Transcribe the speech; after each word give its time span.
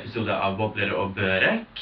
episode 0.00 0.32
av 0.32 0.56
Bobler 0.58 0.92
og 0.96 1.14
børek. 1.16 1.80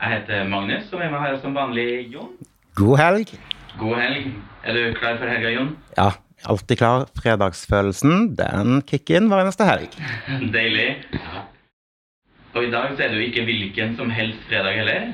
Jeg 0.00 0.12
heter 0.14 0.46
Magnus, 0.48 0.86
og 0.94 1.00
med 1.02 1.10
meg 1.12 1.22
har 1.24 1.32
jeg 1.34 1.40
som 1.42 1.56
vanlig 1.56 1.86
Jon. 2.12 2.30
God 2.78 2.98
helg. 3.00 3.32
God 3.80 3.96
helg. 3.98 4.28
Er 4.64 4.76
du 4.76 4.94
klar 4.96 5.18
for 5.20 5.28
helga, 5.28 5.50
Jon? 5.52 5.72
Ja, 5.98 6.12
alltid 6.48 6.80
klar. 6.80 7.06
Fredagsfølelsen, 7.18 8.30
den 8.38 8.80
kicker 8.88 9.18
inn 9.18 9.28
hver 9.32 9.42
eneste 9.42 9.66
helg. 9.68 9.98
Deilig. 10.56 10.88
Og 12.54 12.64
i 12.66 12.70
dag 12.72 12.94
så 12.94 13.04
er 13.04 13.12
det 13.12 13.20
jo 13.20 13.26
ikke 13.28 13.44
hvilken 13.48 13.98
som 13.98 14.14
helst 14.14 14.46
fredag 14.48 14.78
heller. 14.80 15.10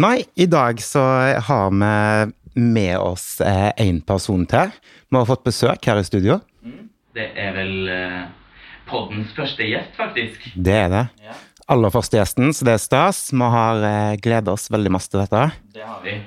Nei, 0.00 0.16
i 0.40 0.46
dag 0.50 0.80
så 0.82 1.04
har 1.48 1.74
vi 1.74 2.62
med 2.64 2.96
oss 2.98 3.40
én 3.44 4.00
person 4.06 4.46
til. 4.50 4.72
Vi 5.10 5.18
har 5.18 5.28
fått 5.28 5.44
besøk 5.46 5.90
her 5.90 6.00
i 6.00 6.06
studio. 6.06 6.40
Det 7.14 7.28
er 7.38 7.52
vel 7.54 7.90
eh, 7.92 8.22
poddens 8.88 9.30
første 9.36 9.66
gjest, 9.68 9.92
faktisk. 9.98 10.48
Det 10.56 10.74
er 10.74 10.88
det. 10.90 11.04
Ja, 11.22 11.36
Aller 11.64 11.88
første 11.88 12.18
gjesten, 12.18 12.50
så 12.52 12.66
det 12.68 12.74
er 12.76 12.80
stas. 12.82 13.18
Vi 13.32 13.46
har 13.54 13.84
eh, 13.88 14.14
gleda 14.20 14.52
oss 14.52 14.66
veldig 14.68 14.90
masse 14.92 15.08
til 15.08 15.22
dette. 15.22 15.44
det 15.72 15.84
har 15.86 16.02
vi. 16.04 16.18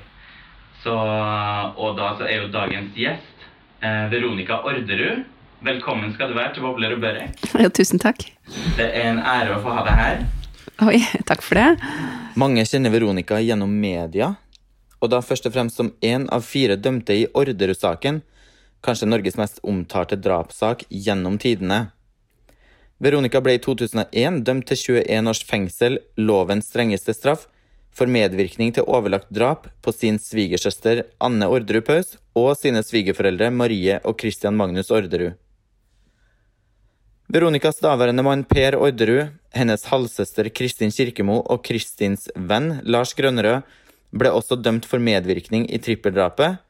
Så, 0.81 0.93
og 0.97 1.97
da 1.97 2.07
så 2.17 2.25
er 2.25 2.39
jo 2.39 2.47
dagens 2.49 2.95
gjest 2.97 3.43
eh, 3.85 4.07
Veronica 4.09 4.63
Orderud. 4.65 5.27
Velkommen 5.67 6.15
skal 6.15 6.31
du 6.31 6.37
være 6.37 6.55
til 6.55 6.65
Bobler 6.65 6.95
og 6.95 7.03
børek. 7.03 7.37
Ja, 7.53 7.69
tusen 7.69 8.01
takk. 8.01 8.25
Det 8.79 8.87
er 8.87 9.11
en 9.11 9.21
ære 9.21 9.59
å 9.59 9.61
få 9.61 9.75
ha 9.77 9.83
deg 9.85 9.99
her. 9.99 10.23
Oi, 10.87 11.03
takk 11.29 11.45
for 11.45 11.61
det. 11.61 11.93
Mange 12.37 12.65
kjenner 12.65 12.93
Veronica 12.93 13.37
gjennom 13.41 13.77
media, 13.81 14.31
og 14.97 15.11
da 15.13 15.21
først 15.25 15.45
og 15.49 15.53
fremst 15.53 15.77
som 15.77 15.91
en 16.01 16.25
av 16.33 16.45
fire 16.49 16.79
dømte 16.81 17.13
i 17.13 17.27
Orderud-saken, 17.37 18.23
kanskje 18.85 19.09
Norges 19.09 19.37
mest 19.37 19.61
omtalte 19.65 20.17
drapssak 20.17 20.87
gjennom 20.89 21.37
tidene. 21.41 21.91
Veronica 22.97 23.41
ble 23.45 23.57
i 23.57 23.61
2001 23.61 24.41
dømt 24.45 24.65
til 24.71 24.79
21 25.05 25.29
års 25.29 25.43
fengsel, 25.45 25.99
lovens 26.17 26.71
strengeste 26.71 27.13
straff, 27.13 27.45
for 27.93 28.09
medvirkning 28.09 28.73
til 28.73 28.85
overlagt 28.89 29.29
drap 29.33 29.67
på 29.81 29.93
sin 29.93 30.19
svigersøster 30.21 31.03
Anne 31.21 31.49
Orderud 31.49 31.85
Paus 31.85 32.15
og 32.37 32.51
sine 32.57 32.83
svigerforeldre 32.85 33.49
Marie 33.53 33.97
og 34.03 34.17
Christian 34.21 34.57
Magnus 34.57 34.91
Orderud. 34.93 35.37
Veronicas 37.27 37.81
daværende 37.83 38.23
mann 38.23 38.45
Per 38.47 38.77
Orderud, 38.79 39.33
hennes 39.53 39.85
halvsøster 39.89 40.49
Kristin 40.49 40.93
Kirkemo 40.93 41.41
og 41.41 41.65
Kristins 41.65 42.29
venn 42.35 42.79
Lars 42.85 43.13
Grønnerød 43.17 43.65
ble 44.17 44.31
også 44.31 44.57
dømt 44.61 44.85
for 44.87 45.03
medvirkning 45.03 45.67
i 45.73 45.81
trippeldrapet, 45.81 46.61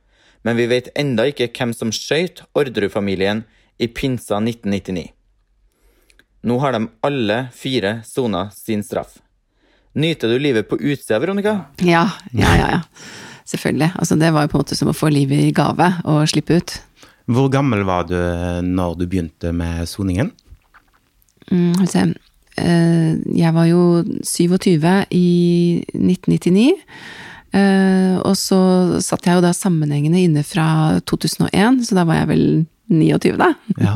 men 0.43 0.57
vi 0.57 0.65
vet 0.71 0.89
enda 0.97 1.27
ikke 1.27 1.51
hvem 1.51 1.75
som 1.75 1.93
skjøt 1.93 2.43
Orderud-familien 2.57 3.45
i 3.77 3.87
pinsa 3.87 4.39
1999. 4.41 5.16
Nå 6.43 6.59
har 6.61 6.71
de 6.77 6.87
alle 7.03 7.47
fire 7.55 8.01
sona 8.05 8.49
sin 8.53 8.83
straff. 8.83 9.17
Nyter 9.97 10.29
du 10.29 10.39
livet 10.39 10.67
på 10.69 10.77
utsida, 10.77 11.17
Veronica? 11.19 11.55
Ja, 11.81 12.03
ja, 12.31 12.51
ja. 12.57 12.67
ja. 12.75 12.81
Selvfølgelig. 13.47 13.91
Altså, 13.97 14.15
det 14.19 14.29
var 14.35 14.43
jo 14.45 14.51
på 14.51 14.57
en 14.59 14.63
måte 14.65 14.75
som 14.77 14.91
å 14.91 14.95
få 14.95 15.09
livet 15.09 15.39
i 15.47 15.51
gave 15.55 15.87
og 16.05 16.27
slippe 16.29 16.59
ut. 16.59 16.75
Hvor 17.27 17.49
gammel 17.51 17.81
var 17.87 18.05
du 18.07 18.15
når 18.63 18.97
du 18.99 19.05
begynte 19.07 19.51
med 19.55 19.87
soningen? 19.89 20.29
Mm, 21.51 21.85
se. 21.87 22.03
Eh, 22.59 23.15
Jeg 23.39 23.53
var 23.55 23.65
jo 23.69 24.03
27 24.23 25.07
i 25.15 25.25
1999. 25.95 26.77
eh, 27.53 28.17
Og 28.21 28.35
så 28.37 28.59
satt 29.01 29.25
jeg 29.25 29.35
jo 29.39 29.45
da 29.45 29.53
sammenhengende 29.55 30.21
inne 30.23 30.43
fra 30.43 30.99
2001, 31.07 31.85
så 31.87 31.95
da 31.95 32.03
var 32.05 32.21
jeg 32.21 32.27
vel 32.33 32.45
29, 32.87 33.35
da. 33.39 33.53
Ja. 33.81 33.93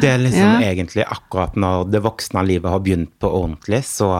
Det 0.00 0.08
er 0.10 0.22
liksom 0.22 0.52
Ja. 0.56 0.70
egentlig 0.70 1.04
akkurat 1.06 1.56
når 1.58 1.90
det 1.90 2.02
voksne 2.04 2.44
livet 2.46 2.70
har 2.70 2.82
begynt 2.84 3.12
på 3.22 3.30
ordentlig, 3.30 3.82
så 3.88 4.10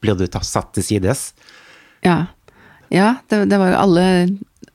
blir 0.00 0.16
du 0.16 0.26
satt 0.26 0.72
til 0.76 0.84
sides. 0.86 1.32
Ja, 2.04 2.26
ja 2.88 3.14
det, 3.28 3.44
det 3.50 3.58
var 3.60 3.72
jo 3.72 3.80
alle 3.82 4.06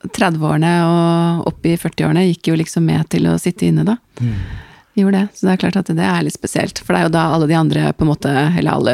30-årene 0.06 0.74
og 0.85 1.47
opp 1.50 1.66
i 1.66 1.75
40-årene 1.81 2.28
gikk 2.28 2.52
jo 2.52 2.59
liksom 2.59 2.85
med 2.85 3.08
til 3.14 3.25
å 3.31 3.38
sitte 3.41 3.66
inne, 3.69 3.85
da. 3.88 3.97
Gjorde 4.96 5.18
det. 5.24 5.28
Så 5.35 5.47
det 5.47 5.53
er 5.56 5.62
klart 5.64 5.80
at 5.81 5.90
det 5.97 6.06
er 6.08 6.22
litt 6.24 6.38
spesielt. 6.38 6.80
For 6.80 6.94
det 6.94 7.00
er 7.02 7.08
jo 7.09 7.16
da 7.18 7.24
alle 7.35 7.50
de 7.50 7.58
andre, 7.58 7.90
på 7.97 8.06
en 8.06 8.12
måte, 8.14 8.31
eller 8.31 8.72
alle 8.72 8.94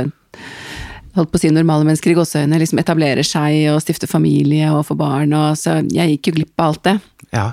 holdt 1.15 1.31
på 1.33 1.39
å 1.39 1.41
si 1.43 1.51
normale 1.51 1.83
mennesker 1.87 2.13
i 2.13 2.15
gåseøyne, 2.15 2.59
liksom 2.61 2.79
etablerer 2.79 3.27
seg 3.27 3.67
og 3.73 3.81
stifter 3.83 4.07
familie 4.07 4.69
og 4.71 4.85
får 4.87 4.99
barn, 5.01 5.35
og 5.35 5.57
så 5.59 5.81
jeg 5.91 6.15
gikk 6.15 6.31
jo 6.31 6.35
glipp 6.39 6.63
av 6.63 6.71
alt 6.71 6.83
det. 6.87 6.95
Ja. 7.35 7.45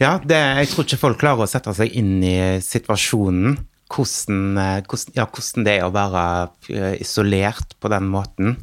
Ja 0.00 0.14
det, 0.24 0.38
jeg 0.60 0.70
tror 0.70 0.86
ikke 0.86 1.00
folk 1.00 1.20
klarer 1.20 1.44
å 1.44 1.50
sette 1.50 1.74
seg 1.76 1.92
inn 2.00 2.18
i 2.24 2.38
situasjonen. 2.64 3.58
Hvordan, 3.90 4.42
eh, 4.62 4.76
hvordan, 4.86 5.14
ja, 5.16 5.24
hvordan 5.26 5.64
det 5.66 5.72
er 5.74 5.84
å 5.86 5.94
være 5.94 6.24
eh, 6.70 7.00
isolert 7.02 7.74
på 7.82 7.90
den 7.90 8.06
måten, 8.12 8.54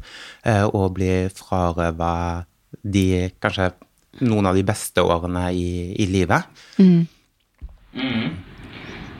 eh, 0.48 0.64
og 0.64 0.94
bli 0.96 1.28
frarøva 1.36 2.14
de 2.80 3.28
kanskje 3.36 3.74
noen 4.24 4.48
av 4.48 4.56
de 4.56 4.64
beste 4.66 5.04
årene 5.04 5.50
i, 5.52 5.68
i 6.00 6.08
livet. 6.08 6.48
Mm. 6.80 7.04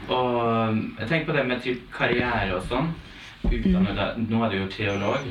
Og 0.08 0.80
jeg 0.98 1.08
tenker 1.10 1.28
på 1.28 1.36
det 1.36 1.44
med 1.48 1.62
typ 1.64 1.84
karriere 1.92 2.56
og 2.56 2.64
sånn. 2.70 2.90
Utdannet 3.44 4.00
mm. 4.18 4.26
Nå 4.32 4.42
er 4.44 4.52
du 4.52 4.58
jo 4.62 4.68
teolog. 4.72 5.28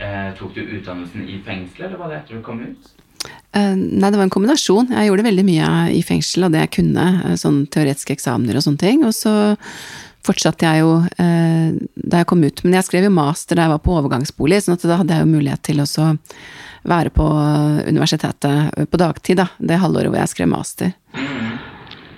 Eh, 0.00 0.30
tok 0.38 0.54
du 0.56 0.62
utdannelsen 0.62 1.26
i 1.28 1.40
fengselet, 1.44 1.90
eller 1.90 2.00
var 2.00 2.12
det 2.12 2.22
etter 2.22 2.38
du 2.38 2.44
kom 2.44 2.62
ut? 2.62 2.92
Eh, 3.26 3.74
Nei, 3.74 4.10
det 4.10 4.16
var 4.18 4.26
en 4.26 4.32
kombinasjon. 4.32 4.92
Jeg 4.94 5.10
gjorde 5.10 5.26
veldig 5.26 5.44
mye 5.46 5.70
i 5.96 6.02
fengsel 6.06 6.46
av 6.46 6.54
det 6.54 6.64
jeg 6.64 6.74
kunne, 6.78 7.06
eh, 7.24 7.36
sånn 7.40 7.64
teoretiske 7.72 8.14
eksamener 8.14 8.58
og 8.58 8.66
sånne 8.66 8.82
ting. 8.82 9.04
Og 9.06 9.14
så 9.16 9.34
fortsatte 10.26 10.68
jeg 10.68 10.84
jo 10.84 10.98
eh, 11.18 11.72
da 11.96 12.22
jeg 12.22 12.28
kom 12.30 12.44
ut. 12.44 12.64
Men 12.64 12.78
jeg 12.78 12.88
skrev 12.88 13.08
jo 13.08 13.14
master 13.16 13.58
da 13.58 13.66
jeg 13.66 13.74
var 13.74 13.82
på 13.84 13.96
overgangsbolig, 13.98 14.60
sånn 14.62 14.78
at 14.78 14.86
da 14.86 15.00
hadde 15.00 15.16
jeg 15.16 15.26
jo 15.26 15.32
mulighet 15.34 15.64
til 15.66 15.82
å 15.82 16.08
være 16.90 17.10
på 17.12 17.26
universitetet 17.90 18.88
på 18.88 19.00
dagtid, 19.00 19.42
da. 19.42 19.50
Det 19.58 19.80
halvåret 19.82 20.08
hvor 20.08 20.20
jeg 20.22 20.32
skrev 20.32 20.48
master. 20.48 20.94
Mm. 21.12 21.58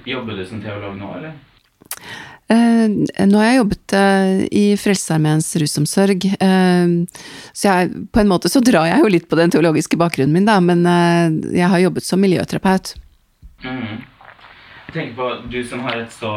Jobber 0.07 0.39
du 0.39 0.45
som 0.47 0.61
teolog 0.63 0.95
nå, 0.99 1.09
eller? 1.19 1.35
Eh, 2.53 3.27
nå 3.29 3.39
har 3.39 3.47
jeg 3.47 3.61
jobbet 3.61 3.95
eh, 3.97 4.31
i 4.53 4.65
Frelsesarmeens 4.81 5.49
rusomsorg, 5.63 6.27
eh, 6.35 6.95
så 7.57 7.69
jeg, 7.69 8.07
på 8.13 8.23
en 8.23 8.31
måte 8.33 8.51
så 8.53 8.61
drar 8.65 8.91
jeg 8.91 9.05
jo 9.05 9.13
litt 9.15 9.29
på 9.31 9.39
den 9.39 9.53
teologiske 9.55 9.99
bakgrunnen 10.01 10.35
min, 10.35 10.49
da, 10.49 10.59
men 10.61 10.85
jeg 11.55 11.71
har 11.73 11.85
jobbet 11.85 12.07
som 12.07 12.21
miljøterapeut. 12.23 12.95
Mm. 13.63 14.03
Jeg 14.89 14.97
tenker 14.97 15.15
på 15.17 15.29
du 15.53 15.61
som 15.65 15.85
har 15.87 16.03
et 16.03 16.13
så 16.13 16.33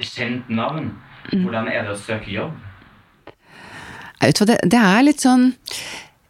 kjent 0.00 0.48
navn. 0.48 0.92
Hvordan 1.32 1.68
er 1.72 1.84
det 1.84 1.94
å 1.96 2.00
søke 2.00 2.32
jobb? 2.32 2.56
Jeg 4.20 4.30
vet 4.30 4.40
hva, 4.40 4.48
det, 4.48 4.58
det 4.72 4.80
er 4.80 5.04
litt 5.04 5.24
sånn 5.24 5.50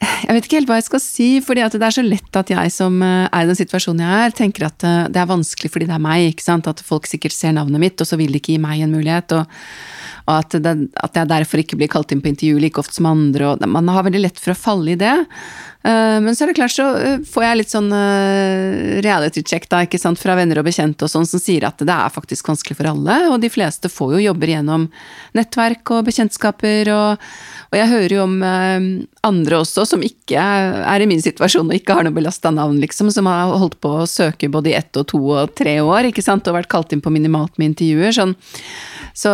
Jeg 0.05 0.37
vet 0.37 0.47
ikke 0.47 0.59
helt 0.61 0.71
hva 0.71 0.79
jeg 0.79 0.87
skal 0.89 1.03
si, 1.03 1.29
fordi 1.45 1.65
det 1.75 1.83
er 1.87 1.97
så 1.97 2.05
lett 2.05 2.39
at 2.39 2.51
jeg 2.53 2.73
som 2.75 2.97
eh, 3.05 3.27
er 3.29 3.45
i 3.45 3.51
den 3.51 3.59
situasjonen 3.59 4.05
jeg 4.05 4.23
er, 4.29 4.37
tenker 4.39 4.69
at 4.69 4.87
eh, 4.87 5.03
det 5.13 5.21
er 5.23 5.31
vanskelig 5.31 5.73
fordi 5.73 5.89
det 5.91 5.97
er 5.97 6.05
meg, 6.05 6.31
ikke 6.33 6.47
sant. 6.47 6.71
At 6.71 6.83
folk 6.85 7.09
sikkert 7.11 7.37
ser 7.37 7.57
navnet 7.57 7.83
mitt, 7.83 8.01
og 8.01 8.09
så 8.09 8.19
vil 8.21 8.33
de 8.35 8.41
ikke 8.43 8.57
gi 8.57 8.63
meg 8.63 8.85
en 8.85 8.95
mulighet. 8.95 9.37
Og, 9.39 9.61
og 10.25 10.35
at, 10.39 10.57
det, 10.65 10.75
at 11.05 11.21
jeg 11.21 11.31
derfor 11.31 11.63
ikke 11.63 11.79
blir 11.81 11.93
kalt 11.93 12.15
inn 12.15 12.25
på 12.25 12.33
intervju 12.33 12.63
like 12.63 12.81
ofte 12.81 12.97
som 12.97 13.11
andre. 13.11 13.53
Og 13.53 13.69
man 13.69 13.93
har 13.93 14.07
veldig 14.09 14.25
lett 14.25 14.41
for 14.41 14.55
å 14.55 14.59
falle 14.59 14.95
i 14.95 14.99
det. 15.01 15.15
Eh, 15.85 16.19
Men 16.25 16.33
så 16.33 16.45
er 16.45 16.53
det 16.53 16.59
klart 16.59 16.75
så 16.75 16.89
får 17.29 17.45
jeg 17.45 17.61
litt 17.61 17.75
sånn 17.75 17.91
reality 19.05 19.45
check 19.45 19.69
da, 19.69 19.83
ikke 19.85 20.01
sant, 20.01 20.21
fra 20.21 20.37
venner 20.39 20.63
og 20.63 20.69
bekjente 20.69 21.07
og 21.07 21.13
sånn, 21.13 21.29
som 21.29 21.43
sier 21.43 21.67
at 21.69 21.83
det 21.85 21.93
er 21.93 22.15
faktisk 22.15 22.49
vanskelig 22.49 22.79
for 22.79 22.89
alle, 22.89 23.19
og 23.31 23.37
de 23.43 23.51
fleste 23.53 23.91
får 23.93 24.17
jo 24.17 24.25
jobber 24.31 24.55
gjennom 24.55 24.89
nettverk 25.37 25.93
og 25.93 26.07
bekjentskaper, 26.09 26.89
og, 26.95 27.29
og 27.69 27.77
jeg 27.79 27.91
hører 27.93 28.17
jo 28.17 28.25
om 28.25 28.39
andre 29.29 29.61
også 29.61 29.85
som 29.95 30.05
ikke 30.05 30.41
er 30.41 31.03
i 31.03 31.09
min 31.09 31.23
situasjon 31.23 31.71
og 31.71 31.77
ikke 31.77 31.97
har 31.97 32.07
noe 32.07 32.15
belasta 32.15 32.51
navn, 32.55 32.81
liksom, 32.83 33.11
som 33.15 33.29
har 33.31 33.55
holdt 33.61 33.79
på 33.85 33.93
å 34.03 34.09
søke 34.11 34.51
både 34.53 34.73
i 34.73 34.77
ett 34.79 35.01
og 35.01 35.07
to 35.13 35.21
og 35.37 35.55
tre 35.59 35.79
år, 35.83 36.11
ikke 36.11 36.25
sant, 36.25 36.49
og 36.51 36.59
vært 36.59 36.71
kalt 36.73 36.95
inn 36.95 37.03
på 37.05 37.13
minimalt 37.15 37.57
med 37.61 37.73
intervjuer, 37.73 38.15
sånn. 38.17 38.35
Så 39.15 39.31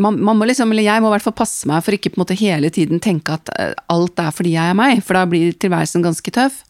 man, 0.00 0.16
man 0.24 0.40
må 0.40 0.48
liksom, 0.48 0.72
eller 0.72 0.86
jeg 0.86 1.04
må 1.04 1.10
i 1.10 1.14
hvert 1.16 1.26
fall 1.26 1.36
passe 1.36 1.68
meg 1.68 1.84
for 1.84 1.96
ikke 1.96 2.14
på 2.14 2.18
en 2.18 2.24
måte 2.24 2.38
hele 2.40 2.70
tiden 2.72 3.02
tenke 3.04 3.36
at 3.36 3.52
eh, 3.58 3.74
alt 3.92 4.20
er 4.22 4.32
fordi 4.32 4.54
jeg 4.56 4.72
er 4.72 4.78
meg, 4.78 5.02
for 5.04 5.18
da 5.18 5.26
blir 5.28 5.52
tilværelsen 5.60 6.04
ganske 6.06 6.34
tøff. 6.34 6.62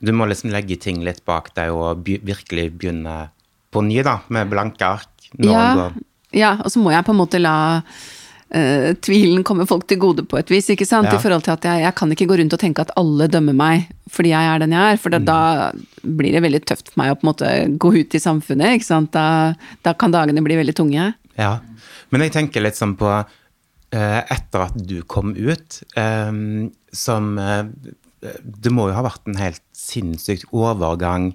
Du 0.00 0.14
må 0.16 0.28
liksom 0.30 0.52
legge 0.54 0.78
ting 0.80 1.02
litt 1.04 1.24
bak 1.28 1.50
deg 1.58 1.74
og 1.74 2.04
by, 2.06 2.20
virkelig 2.24 2.70
begynne 2.78 3.16
på 3.74 3.82
ny, 3.86 4.00
da, 4.06 4.20
med 4.32 4.48
blanke 4.52 4.86
ark. 4.86 5.10
Ja, 5.42 5.90
ja, 6.34 6.54
og 6.62 6.70
så 6.70 6.78
må 6.82 6.92
jeg 6.94 7.04
på 7.06 7.14
en 7.14 7.18
måte 7.18 7.42
la 7.42 7.56
eh, 8.54 8.90
tvilen 9.02 9.44
kommer 9.46 9.68
folk 9.70 9.86
til 9.90 10.00
gode 10.02 10.24
på 10.28 10.38
et 10.40 10.50
vis, 10.52 10.68
ikke 10.74 10.88
sant? 10.88 11.08
Ja. 11.10 11.16
I 11.16 11.22
forhold 11.22 11.46
til 11.46 11.54
at 11.54 11.66
jeg, 11.66 11.84
jeg 11.84 11.96
kan 11.98 12.12
ikke 12.14 12.28
gå 12.30 12.38
rundt 12.40 12.56
og 12.56 12.62
tenke 12.62 12.84
at 12.84 12.92
alle 13.00 13.30
dømmer 13.30 13.56
meg 13.56 13.88
fordi 14.10 14.32
jeg 14.32 14.50
er 14.50 14.62
den 14.62 14.74
jeg 14.74 14.94
er, 14.94 14.98
for 14.98 15.14
da, 15.14 15.20
da 15.22 15.40
blir 16.02 16.34
det 16.34 16.42
veldig 16.42 16.62
tøft 16.66 16.90
for 16.90 17.02
meg 17.02 17.12
å 17.12 17.18
på 17.18 17.24
en 17.24 17.30
måte 17.30 17.50
gå 17.78 17.92
ut 17.94 18.16
i 18.16 18.22
samfunnet, 18.22 18.78
ikke 18.78 18.88
sant? 18.88 19.12
Da, 19.14 19.54
da 19.86 19.94
kan 19.94 20.14
dagene 20.14 20.42
bli 20.42 20.58
veldig 20.58 20.74
tunge. 20.80 21.12
Ja. 21.38 21.52
Men 22.10 22.26
jeg 22.26 22.34
tenker 22.34 22.64
litt 22.64 22.78
sånn 22.78 22.96
på 22.98 23.06
uh, 23.10 23.24
Etter 23.94 24.66
at 24.66 24.76
du 24.76 24.98
kom 25.06 25.32
ut, 25.38 25.80
um, 25.94 26.72
som 26.90 27.36
uh, 27.38 27.70
Det 28.42 28.72
må 28.74 28.88
jo 28.90 28.96
ha 28.98 29.06
vært 29.06 29.30
en 29.30 29.38
helt 29.38 29.62
sinnssykt 29.76 30.50
overgang 30.50 31.30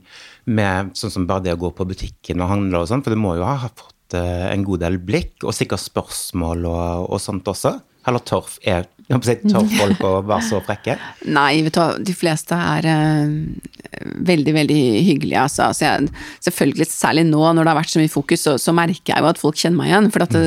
med 0.45 0.91
sånn 1.00 1.13
som 1.13 1.29
bare 1.29 1.47
det 1.47 1.56
å 1.56 1.63
gå 1.63 1.71
på 1.73 1.88
butikken 1.89 2.44
og 2.44 2.51
handle 2.51 2.83
og 2.83 2.91
sånn, 2.91 3.01
for 3.06 3.15
du 3.15 3.19
må 3.23 3.38
jo 3.39 3.47
ha 3.47 3.71
fått 3.71 3.94
fått 4.05 4.13
eh, 4.13 4.53
en 4.53 4.63
god 4.63 4.81
del 4.81 4.99
blikk, 4.99 5.43
og 5.43 5.53
sikkert 5.53 5.81
spørsmål 5.81 6.65
og, 6.65 7.11
og 7.11 7.21
sånt 7.21 7.47
også. 7.47 7.79
Eller 8.05 8.21
torf 8.21 8.59
er, 8.61 8.85
jeg 9.09 9.23
si, 9.25 9.33
tør 9.49 9.65
folk 9.65 10.03
å 10.05 10.21
være 10.21 10.45
så 10.45 10.59
frekke? 10.61 10.95
Nei, 11.37 11.63
vet 11.65 11.73
du 11.73 11.79
hva, 11.79 11.97
de 11.97 12.13
fleste 12.13 12.53
er 12.53 12.85
uh, 12.85 14.05
veldig, 14.29 14.53
veldig 14.53 14.77
hyggelige, 15.07 15.41
altså. 15.41 15.71
Så 15.73 15.87
jeg, 15.87 16.11
selvfølgelig, 16.45 16.85
særlig 16.85 17.23
nå 17.25 17.41
når 17.41 17.65
det 17.65 17.71
har 17.73 17.79
vært 17.79 17.93
så 17.95 18.03
mye 18.03 18.13
fokus, 18.13 18.45
så, 18.45 18.55
så 18.61 18.75
merker 18.77 19.15
jeg 19.15 19.25
jo 19.25 19.31
at 19.31 19.41
folk 19.41 19.57
kjenner 19.57 19.79
meg 19.79 19.89
igjen. 19.89 20.11
For 20.13 20.21
det, 20.21 20.45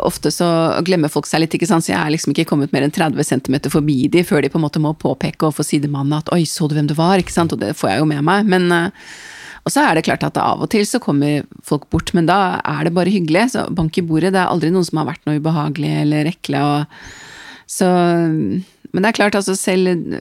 ofte 0.00 0.32
så 0.32 0.48
glemmer 0.86 1.12
folk 1.12 1.28
seg 1.28 1.44
litt, 1.44 1.58
ikke 1.58 1.68
sant. 1.68 1.84
Så 1.84 1.92
jeg 1.92 2.00
er 2.00 2.14
liksom 2.16 2.32
ikke 2.32 2.48
kommet 2.54 2.72
mer 2.72 2.88
enn 2.88 2.96
30 2.96 3.20
cm 3.34 3.60
forbi 3.68 4.06
de 4.08 4.24
før 4.24 4.46
de 4.46 4.52
på 4.54 4.56
en 4.56 4.64
måte 4.64 4.80
må 4.80 4.96
påpeke 4.96 5.50
overfor 5.50 5.68
sidemannen 5.68 6.22
at 6.22 6.32
oi, 6.32 6.46
så 6.48 6.70
du 6.72 6.78
hvem 6.78 6.88
du 6.88 6.96
var, 6.96 7.20
ikke 7.20 7.36
sant. 7.36 7.52
Og 7.52 7.60
det 7.60 7.74
får 7.76 7.92
jeg 7.92 8.00
jo 8.06 8.08
med 8.16 8.24
meg. 8.24 8.48
Men 8.48 8.72
eh, 8.72 9.12
og 9.68 9.72
så 9.74 9.84
er 9.84 9.98
det 9.98 10.06
klart 10.06 10.24
at 10.24 10.38
av 10.40 10.62
og 10.64 10.70
til 10.72 10.86
så 10.88 11.00
kommer 11.02 11.42
folk 11.66 11.90
bort, 11.92 12.14
men 12.16 12.28
da 12.28 12.56
er 12.64 12.86
det 12.88 12.94
bare 12.96 13.12
hyggelig. 13.12 13.50
Så 13.52 13.66
bank 13.76 13.98
i 14.00 14.04
bordet, 14.08 14.32
det 14.32 14.40
er 14.40 14.48
aldri 14.48 14.70
noen 14.72 14.86
som 14.88 15.02
har 15.02 15.10
vært 15.10 15.28
noe 15.28 15.36
ubehagelig 15.42 15.90
eller 16.06 16.30
ekle. 16.30 16.62
Og, 16.64 17.02
så, 17.68 17.90
men 18.32 19.04
det 19.04 19.10
er 19.10 19.18
klart, 19.18 19.36
altså 19.36 19.58
selv 19.60 20.16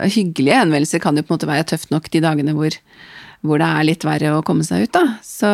hyggelige 0.00 0.56
henvendelser 0.56 1.02
kan 1.04 1.20
jo 1.20 1.26
på 1.26 1.34
en 1.34 1.36
måte 1.36 1.50
være 1.50 1.68
tøft 1.74 1.92
nok 1.92 2.08
de 2.08 2.24
dagene 2.24 2.56
hvor, 2.56 2.72
hvor 3.44 3.60
det 3.60 3.68
er 3.68 3.86
litt 3.90 4.08
verre 4.08 4.32
å 4.38 4.42
komme 4.46 4.64
seg 4.64 4.88
ut, 4.88 4.96
da. 4.96 5.04
Så 5.20 5.52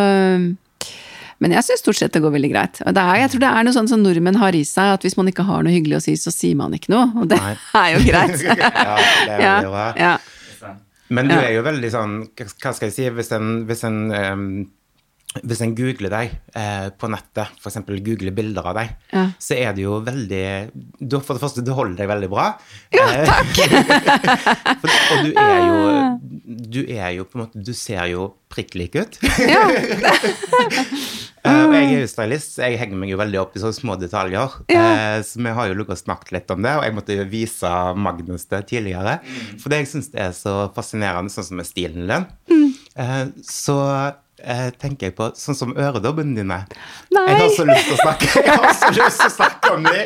men 1.38 1.52
jeg 1.54 1.62
syns 1.68 1.82
stort 1.84 1.98
sett 1.98 2.14
det 2.14 2.22
går 2.22 2.32
veldig 2.34 2.48
greit. 2.50 2.80
Og 2.82 2.96
er, 2.98 3.12
jeg 3.20 3.30
tror 3.30 3.42
det 3.44 3.50
er 3.50 3.66
noe 3.66 3.74
sånn 3.76 3.90
som 3.90 4.00
nordmenn 4.02 4.40
har 4.40 4.56
i 4.58 4.64
seg, 4.66 4.96
at 4.96 5.04
hvis 5.06 5.14
man 5.18 5.30
ikke 5.30 5.46
har 5.46 5.62
noe 5.62 5.74
hyggelig 5.74 6.00
å 6.00 6.02
si, 6.02 6.16
så 6.18 6.32
sier 6.34 6.58
man 6.58 6.74
ikke 6.74 6.90
noe. 6.90 7.04
Og 7.14 7.28
det 7.30 7.38
Nei. 7.38 7.52
er 7.78 7.92
jo 7.94 8.00
greit. 8.08 8.42
ja, 8.48 8.56
det 8.58 9.36
er 9.36 9.44
ja, 9.44 9.54
det. 9.62 9.86
Ja. 10.02 10.16
Men 11.14 11.30
du 11.30 11.36
er 11.36 11.52
jo 11.56 11.62
veldig 11.66 11.88
sånn 11.92 12.18
Hva 12.36 12.72
skal 12.76 12.90
jeg 12.90 12.94
si 12.96 13.06
Hvis 13.16 13.30
en, 13.36 13.62
hvis 13.68 13.84
en, 13.88 13.98
um, 14.12 14.44
hvis 15.44 15.60
en 15.64 15.74
googler 15.76 16.10
deg 16.12 16.30
eh, 16.56 16.86
på 16.96 17.08
nettet, 17.12 17.52
f.eks. 17.60 17.76
googler 17.84 18.32
bilder 18.34 18.70
av 18.70 18.78
deg, 18.78 18.94
ja. 19.12 19.24
så 19.44 19.58
er 19.58 19.74
det 19.76 19.84
jo 19.84 19.98
veldig 20.06 20.40
du, 20.72 21.18
For 21.20 21.36
det 21.36 21.42
første, 21.42 21.64
du 21.64 21.74
holder 21.76 21.98
deg 22.00 22.08
veldig 22.10 22.30
bra. 22.32 22.46
Ja, 22.96 23.04
eh, 23.12 23.28
takk! 23.28 23.52
for, 24.80 24.88
og 24.88 25.28
du 25.28 25.36
er 25.44 25.60
jo 25.60 25.78
Du 26.48 26.80
er 26.86 27.12
jo 27.18 27.28
på 27.28 27.38
en 27.38 27.44
måte 27.44 27.60
Du 27.60 27.74
ser 27.76 28.08
jo 28.08 28.30
prikk 28.48 28.72
lik 28.80 28.96
ut. 28.96 29.20
Ja. 29.44 29.66
Uh, 31.46 31.70
jeg 31.74 31.86
er 31.86 32.00
jo 32.02 32.10
stylist, 32.10 32.54
så 32.56 32.66
jeg 32.66 32.78
henger 32.80 32.98
meg 33.00 33.12
jo 33.12 33.18
veldig 33.20 33.40
opp 33.42 33.56
i 33.56 33.62
sånne 33.62 33.76
små 33.76 33.96
detaljer. 34.00 34.48
Ja. 34.72 34.84
Uh, 34.84 35.18
så 35.26 35.42
vi 35.44 35.54
har 35.58 35.70
jo 35.70 35.76
lukket 35.78 35.96
og 35.96 36.02
snakket 36.02 36.34
litt 36.34 36.54
om 36.54 36.62
det, 36.64 36.74
og 36.78 36.84
jeg 36.86 36.96
måtte 36.96 37.18
jo 37.18 37.26
vise 37.30 37.72
Magnus 37.98 38.44
det 38.50 38.62
tidligere. 38.72 39.14
Mm. 39.24 39.58
For 39.62 39.66
det 39.72 39.82
jeg 39.82 39.90
syns 39.92 40.08
er 40.14 40.32
så 40.36 40.54
fascinerende, 40.76 41.32
sånn 41.32 41.48
som 41.50 41.60
med 41.60 41.68
stilen 41.68 42.04
din, 42.10 42.24
mm. 42.50 42.70
uh, 43.00 43.26
så 43.46 43.78
tenker 44.78 45.08
jeg 45.08 45.14
på 45.18 45.32
sånn 45.34 45.56
som 45.58 45.72
øredobbene 45.74 46.36
dine. 46.38 46.60
Nei. 47.10 47.24
Jeg 47.26 47.40
har 47.40 47.50
så 47.56 47.64
lyst 47.66 47.88
til 47.88 47.96
å 47.96 48.02
snakke, 48.04 48.28
jeg 48.38 48.54
har 48.54 48.76
så 48.78 48.90
lyst 48.94 49.18
til 49.18 49.26
å 49.26 49.34
snakke 49.34 49.66
om 49.74 49.82
det. 49.88 50.04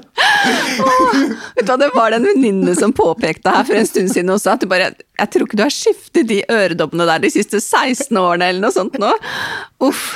vet 1.64 1.72
hva, 1.72 1.78
Det 1.80 1.90
var 1.94 2.12
det 2.12 2.20
en 2.20 2.28
venninne 2.28 2.74
som 2.78 2.94
påpekte 2.94 3.52
her 3.52 3.66
for 3.68 3.78
en 3.78 3.88
stund 3.88 4.12
siden 4.12 4.32
også, 4.34 4.54
at 4.54 4.64
du 4.64 4.70
bare 4.70 4.92
Jeg 4.94 5.30
tror 5.32 5.46
ikke 5.48 5.58
du 5.60 5.64
har 5.64 5.74
skiftet 5.74 6.28
de 6.30 6.42
øredobbene 6.50 7.06
der 7.08 7.22
de 7.24 7.30
siste 7.32 7.60
16 7.60 8.16
årene, 8.18 8.50
eller 8.50 8.66
noe 8.66 8.74
sånt 8.74 8.98
nå. 9.00 9.12
Uff. 9.84 10.10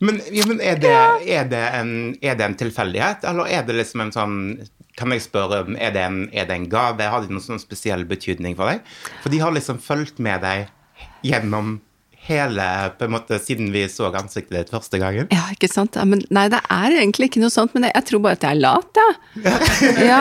Men, 0.00 0.20
ja, 0.30 0.44
men 0.46 0.60
er, 0.62 0.78
det, 0.78 0.94
er, 1.26 1.48
det 1.50 1.62
en, 1.74 1.92
er, 2.22 2.36
det, 2.38 2.44
en, 2.46 2.58
tilfeldighet, 2.58 3.24
eller 3.26 3.50
er 3.50 3.64
det 3.66 3.74
liksom 3.80 4.04
en 4.04 4.14
sånn 4.14 4.36
Kan 4.98 5.14
jeg 5.14 5.24
spørre, 5.26 5.64
er 5.78 5.92
det 5.94 6.02
en, 6.02 6.22
er 6.34 6.46
det 6.46 6.54
en 6.54 6.68
gave? 6.70 7.06
Har 7.06 7.22
det 7.22 7.30
noen 7.30 7.44
sånn 7.44 7.62
spesiell 7.62 8.02
betydning 8.06 8.56
for 8.58 8.70
deg? 8.70 8.86
For 9.22 9.30
de 9.30 9.42
har 9.42 9.54
liksom 9.54 9.78
fulgt 9.82 10.18
med 10.22 10.42
deg 10.42 10.66
gjennom 11.26 11.76
hele 12.28 12.64
på 12.98 13.06
en 13.06 13.14
måte, 13.14 13.38
Siden 13.42 13.70
vi 13.72 13.84
så 13.90 14.10
ansiktet 14.12 14.54
ditt 14.54 14.72
første 14.72 15.00
gangen? 15.00 15.28
Ja, 15.34 15.46
ikke 15.54 15.70
sant. 15.70 15.96
Ja, 15.98 16.04
men, 16.08 16.22
nei, 16.34 16.46
det 16.52 16.60
er 16.64 16.98
egentlig 17.00 17.30
ikke 17.30 17.42
noe 17.42 17.52
sånt, 17.52 17.74
men 17.74 17.88
jeg, 17.88 17.94
jeg 17.96 18.08
tror 18.10 18.22
bare 18.24 18.38
at 18.38 18.46
jeg 18.46 18.56
er 18.56 18.60
lat, 18.60 19.00
ja. 19.00 19.08
ja. 20.10 20.20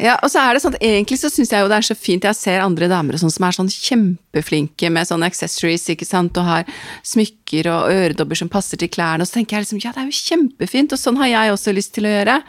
ja. 0.00 0.16
Og 0.16 0.30
så 0.32 0.42
er 0.42 0.56
det 0.56 0.64
sånn 0.64 0.78
egentlig 0.80 1.20
så 1.22 1.30
syns 1.32 1.54
jeg 1.54 1.64
jo 1.64 1.70
det 1.72 1.80
er 1.80 1.88
så 1.88 1.98
fint, 1.98 2.26
jeg 2.26 2.38
ser 2.38 2.64
andre 2.64 2.90
damer 2.90 3.18
sånn, 3.20 3.32
som 3.34 3.48
er 3.48 3.58
sånn 3.58 3.72
kjempeflinke 3.72 4.92
med 4.94 5.10
sånne 5.10 5.30
accessories, 5.30 5.86
ikke 5.94 6.08
sant, 6.08 6.38
og 6.40 6.48
har 6.50 6.78
smykker 7.06 7.70
og 7.72 7.92
øredobber 7.94 8.40
som 8.42 8.52
passer 8.52 8.80
til 8.80 8.92
klærne, 8.92 9.24
og 9.24 9.30
så 9.30 9.38
tenker 9.38 9.58
jeg 9.58 9.68
liksom 9.68 9.84
ja, 9.84 9.94
det 9.94 10.04
er 10.04 10.10
jo 10.10 10.22
kjempefint, 10.22 10.96
og 10.96 11.00
sånn 11.00 11.20
har 11.22 11.32
jeg 11.32 11.58
også 11.58 11.76
lyst 11.76 11.94
til 11.96 12.08
å 12.08 12.16
gjøre. 12.16 12.40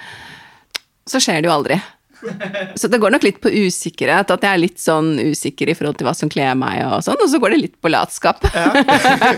Så 1.06 1.22
skjer 1.22 1.44
det 1.44 1.52
jo 1.52 1.54
aldri. 1.54 1.78
Så 2.80 2.90
det 2.92 3.00
går 3.02 3.14
nok 3.16 3.26
litt 3.26 3.40
på 3.44 3.52
usikkerhet, 3.52 4.32
at 4.34 4.46
jeg 4.46 4.52
er 4.52 4.62
litt 4.62 4.82
sånn 4.82 5.16
usikker 5.32 5.72
i 5.72 5.76
forhold 5.78 6.00
til 6.00 6.08
hva 6.08 6.16
som 6.18 6.32
kler 6.32 6.56
meg 6.60 6.82
og 6.88 7.04
sånn, 7.06 7.20
og 7.22 7.32
så 7.32 7.40
går 7.42 7.56
det 7.56 7.60
litt 7.62 7.76
på 7.84 7.92
latskap. 7.92 8.46
Ja. 8.56 8.70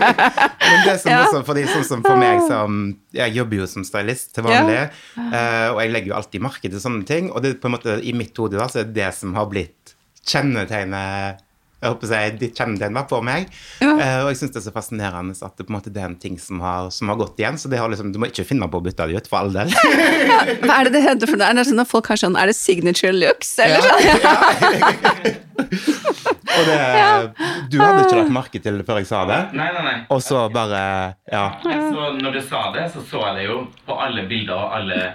Men 0.68 0.86
det 0.86 0.96
som 1.02 1.12
ja. 1.12 1.24
også 1.26 1.42
for 1.46 1.58
de 1.58 1.66
sånn 1.70 1.86
som 1.86 2.04
for 2.04 2.18
meg 2.20 2.42
som 2.48 2.80
Jeg 3.14 3.32
jobber 3.36 3.62
jo 3.62 3.68
som 3.70 3.84
stylist 3.86 4.34
til 4.36 4.46
vanlig, 4.46 4.78
ja. 4.78 4.88
uh, 5.16 5.68
og 5.74 5.82
jeg 5.82 5.94
legger 5.94 6.12
jo 6.12 6.18
alltid 6.20 6.44
merke 6.44 6.70
til 6.70 6.82
sånne 6.82 7.04
ting, 7.08 7.32
og 7.32 7.44
det 7.44 7.56
på 7.62 7.70
en 7.70 7.76
måte 7.78 7.98
i 8.02 8.14
mitt 8.16 8.36
hode 8.38 8.58
da, 8.60 8.68
så 8.70 8.82
er 8.82 8.90
det 8.90 8.98
det 9.00 9.12
som 9.16 9.34
har 9.38 9.48
blitt 9.50 9.94
kjennetegnet 10.28 11.44
jeg 11.78 11.92
håper 11.92 12.10
jeg, 12.10 12.32
ditt 12.40 12.58
var 12.58 13.04
på 13.06 13.20
meg. 13.22 13.46
Ja. 13.78 13.92
Uh, 13.94 14.20
og 14.24 14.32
jeg 14.32 14.40
syns 14.40 14.54
det 14.56 14.58
er 14.58 14.64
så 14.66 14.72
fascinerende 14.74 15.36
at 15.46 15.54
det 15.54 15.66
på 15.66 15.70
en 15.70 15.76
måte 15.76 15.92
det 15.94 16.02
er 16.02 16.08
en 16.10 16.18
ting 16.18 16.34
som 16.42 16.58
har, 16.64 16.90
som 16.90 17.10
har 17.12 17.18
gått 17.20 17.38
igjen. 17.38 17.58
Så 17.60 17.70
det 17.70 17.78
har 17.78 17.90
liksom, 17.92 18.10
du 18.12 18.18
må 18.18 18.26
ikke 18.26 18.46
finne 18.48 18.66
på 18.66 18.80
å 18.80 18.82
bytte 18.82 19.06
det 19.06 19.20
ut, 19.22 19.30
for 19.30 19.44
all 19.44 19.52
del. 19.54 19.70
ja, 19.70 20.40
hva 20.66 20.80
er 20.80 20.88
det 20.88 20.96
det 20.96 21.04
heter 21.06 21.30
for 21.30 21.38
noe? 21.38 21.52
Er 21.52 21.60
det 21.60 21.68
sånn 21.70 21.84
at 21.84 21.90
folk 21.90 22.10
har 22.10 22.18
sånn 22.18 22.38
Er 22.38 22.50
det 22.50 22.56
signature 22.58 23.14
looks, 23.14 23.52
eller 23.62 23.86
sånn? 23.86 23.94
og 26.58 26.66
det 26.66 26.78
Du 27.70 27.78
hadde 27.78 28.02
ikke 28.02 28.18
lagt 28.18 28.34
merke 28.34 28.62
til 28.62 28.80
det 28.80 28.86
før 28.88 28.98
jeg 29.02 29.10
sa 29.12 29.22
det? 29.30 29.40
Nei, 29.58 29.70
nei, 29.76 29.86
nei. 29.86 29.96
Og 30.14 30.22
så 30.24 30.48
bare 30.50 30.82
Ja. 31.30 31.46
Så 31.62 32.12
når 32.18 32.40
du 32.40 32.42
sa 32.42 32.68
det, 32.74 32.88
så 32.94 33.06
så 33.06 33.22
jeg 33.28 33.38
det 33.38 33.48
jo 33.52 33.60
på 33.86 33.94
alle 34.02 34.26
bilder 34.26 34.58
og 34.58 34.78
alle 34.80 35.12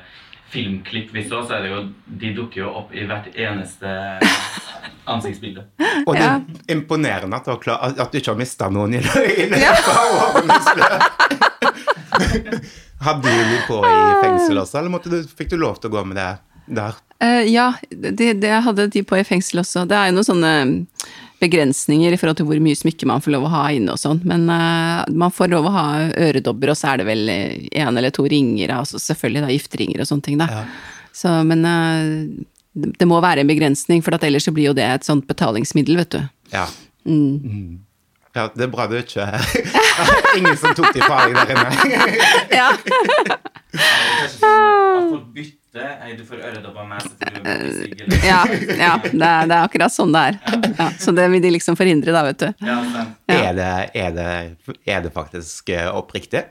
filmklipp 0.54 1.14
vi 1.14 1.24
så, 1.30 1.42
så 1.48 1.58
er 1.58 1.66
det 1.66 1.72
jo 1.72 1.80
De 2.22 2.34
dukker 2.38 2.62
jo 2.64 2.70
opp 2.84 2.94
i 2.94 3.06
hvert 3.10 3.28
eneste 3.34 3.90
ansiktsbilde. 5.14 5.66
Og 6.06 6.14
det 6.16 6.24
er 6.24 6.76
imponerende 6.76 7.40
at 7.40 7.48
du, 7.50 7.56
klar, 7.60 7.82
at 7.92 8.12
du 8.12 8.20
ikke 8.20 8.32
har 8.32 8.40
mista 8.40 8.70
noen 8.72 8.96
i 8.96 9.02
løpet 9.04 9.58
Ja. 9.60 9.74
Hadde 13.04 13.28
du 13.28 13.44
de 13.50 13.58
på 13.68 13.82
i 13.84 14.12
fengsel 14.24 14.62
også, 14.62 14.80
eller 14.80 15.02
du, 15.04 15.18
fikk 15.28 15.50
du 15.52 15.58
lov 15.60 15.76
til 15.82 15.92
å 15.92 15.96
gå 15.98 16.04
med 16.08 16.16
det 16.22 16.30
der? 16.78 16.96
Uh, 17.24 17.44
ja, 17.48 17.74
det, 17.90 18.34
det 18.40 18.54
hadde 18.64 18.88
de 18.94 19.04
på 19.04 19.18
i 19.20 19.26
fengsel 19.28 19.60
også. 19.64 19.84
Det 19.90 19.98
er 19.98 20.08
jo 20.10 20.16
noen 20.16 20.30
sånne 20.30 20.54
begrensninger 21.44 22.16
i 22.16 22.20
forhold 22.20 22.40
til 22.40 22.48
hvor 22.50 22.62
mye 22.64 22.80
smykke 22.80 23.08
man 23.10 23.22
får 23.24 23.36
lov 23.36 23.48
å 23.48 23.54
ha 23.54 23.66
inne 23.76 23.94
og 23.94 24.02
sånn, 24.02 24.24
men 24.28 24.48
uh, 24.50 25.04
man 25.12 25.34
får 25.36 25.52
lov 25.54 25.68
å 25.70 25.76
ha 25.76 25.86
øredobber, 26.10 26.72
og 26.74 26.80
så 26.80 26.94
er 26.94 27.04
det 27.04 27.10
vel 27.12 27.30
én 27.34 27.92
eller 27.92 28.16
to 28.16 28.26
ringer, 28.32 28.74
altså 28.80 29.02
selvfølgelig 29.04 29.46
da 29.46 29.54
gifteringer 29.54 30.04
og 30.04 30.10
sånne 30.10 30.28
ting, 30.30 30.42
da. 30.42 30.50
Ja. 30.50 30.66
Så, 31.14 31.36
men 31.46 31.68
uh, 31.68 32.44
det 32.74 33.06
må 33.06 33.22
være 33.22 33.44
en 33.44 33.52
begrensning, 33.52 34.02
for 34.06 34.18
ellers 34.18 34.48
så 34.48 34.54
blir 34.56 34.72
jo 34.72 34.78
det 34.78 34.88
et 34.90 35.06
sånt 35.06 35.28
betalingsmiddel, 35.30 36.00
vet 36.02 36.16
du. 36.16 36.22
Ja. 36.54 36.68
Mm. 37.06 37.36
Mm. 37.44 37.74
Ja, 38.34 38.48
det 38.56 38.64
er 38.66 38.70
bra 38.74 38.88
du 38.90 38.96
ikke 38.98 39.28
Ingen 40.40 40.56
som 40.58 40.74
tok 40.74 40.96
de 40.96 41.04
deg 41.04 41.36
der 41.38 41.52
inne. 41.54 41.70
ja. 42.60 42.72
Du 45.74 46.26
får 46.28 46.38
øredobber 46.38 46.86
med 46.86 47.02
Ja, 48.22 48.44
ja 48.78 48.92
det, 49.02 49.16
er, 49.18 49.48
det, 49.50 49.56
er, 49.56 49.64
akkurat 49.64 49.94
sånn 49.94 50.14
det 50.14 50.22
er. 50.30 50.38
Ja, 50.78 50.92
så 51.02 51.14
det 51.18 51.26
vil 51.34 51.42
de 51.42 51.50
liksom 51.56 51.78
forhindre, 51.80 52.14
da, 52.14 52.22
vet 52.28 52.44
du. 52.44 52.50
Ja, 52.62 52.78
er, 53.26 53.50
det, 53.58 53.72
er, 53.98 54.14
det, 54.14 54.78
er 54.86 55.02
det 55.02 55.14
faktisk 55.16 55.74
eh, 55.74 55.90
oppriktig? 55.90 56.46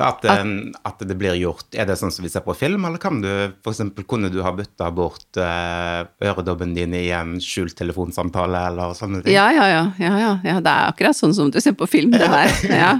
At, 0.00 0.24
at, 0.24 1.02
det 1.04 1.14
blir 1.20 1.34
gjort 1.36 1.74
Er 1.76 1.84
det 1.84 1.98
sånn 2.00 2.08
som 2.08 2.24
vi 2.24 2.30
ser 2.32 2.40
på 2.40 2.54
film, 2.56 2.86
eller 2.88 2.96
kan 3.00 3.18
du 3.20 3.28
f.eks. 3.28 3.82
kunne 4.08 4.30
du 4.32 4.38
ha 4.40 4.54
bytta 4.56 4.88
bort 4.96 5.36
uh, 5.36 6.08
øredobben 6.24 6.72
din 6.72 6.96
i 6.96 7.10
en 7.12 7.36
skjult 7.44 7.76
telefonsamtale, 7.76 8.62
eller 8.70 8.96
sånne 8.96 9.20
ting? 9.20 9.36
Ja, 9.36 9.50
ja, 9.52 9.66
ja, 9.68 9.82
ja, 10.00 10.14
ja. 10.22 10.30
ja. 10.40 10.60
Det 10.64 10.72
er 10.72 10.94
akkurat 10.94 11.18
sånn 11.18 11.36
som 11.36 11.52
du 11.52 11.60
ser 11.60 11.76
på 11.76 11.88
film, 11.90 12.16
det 12.16 12.24
der. 12.24 12.56
Ja. 12.86 12.94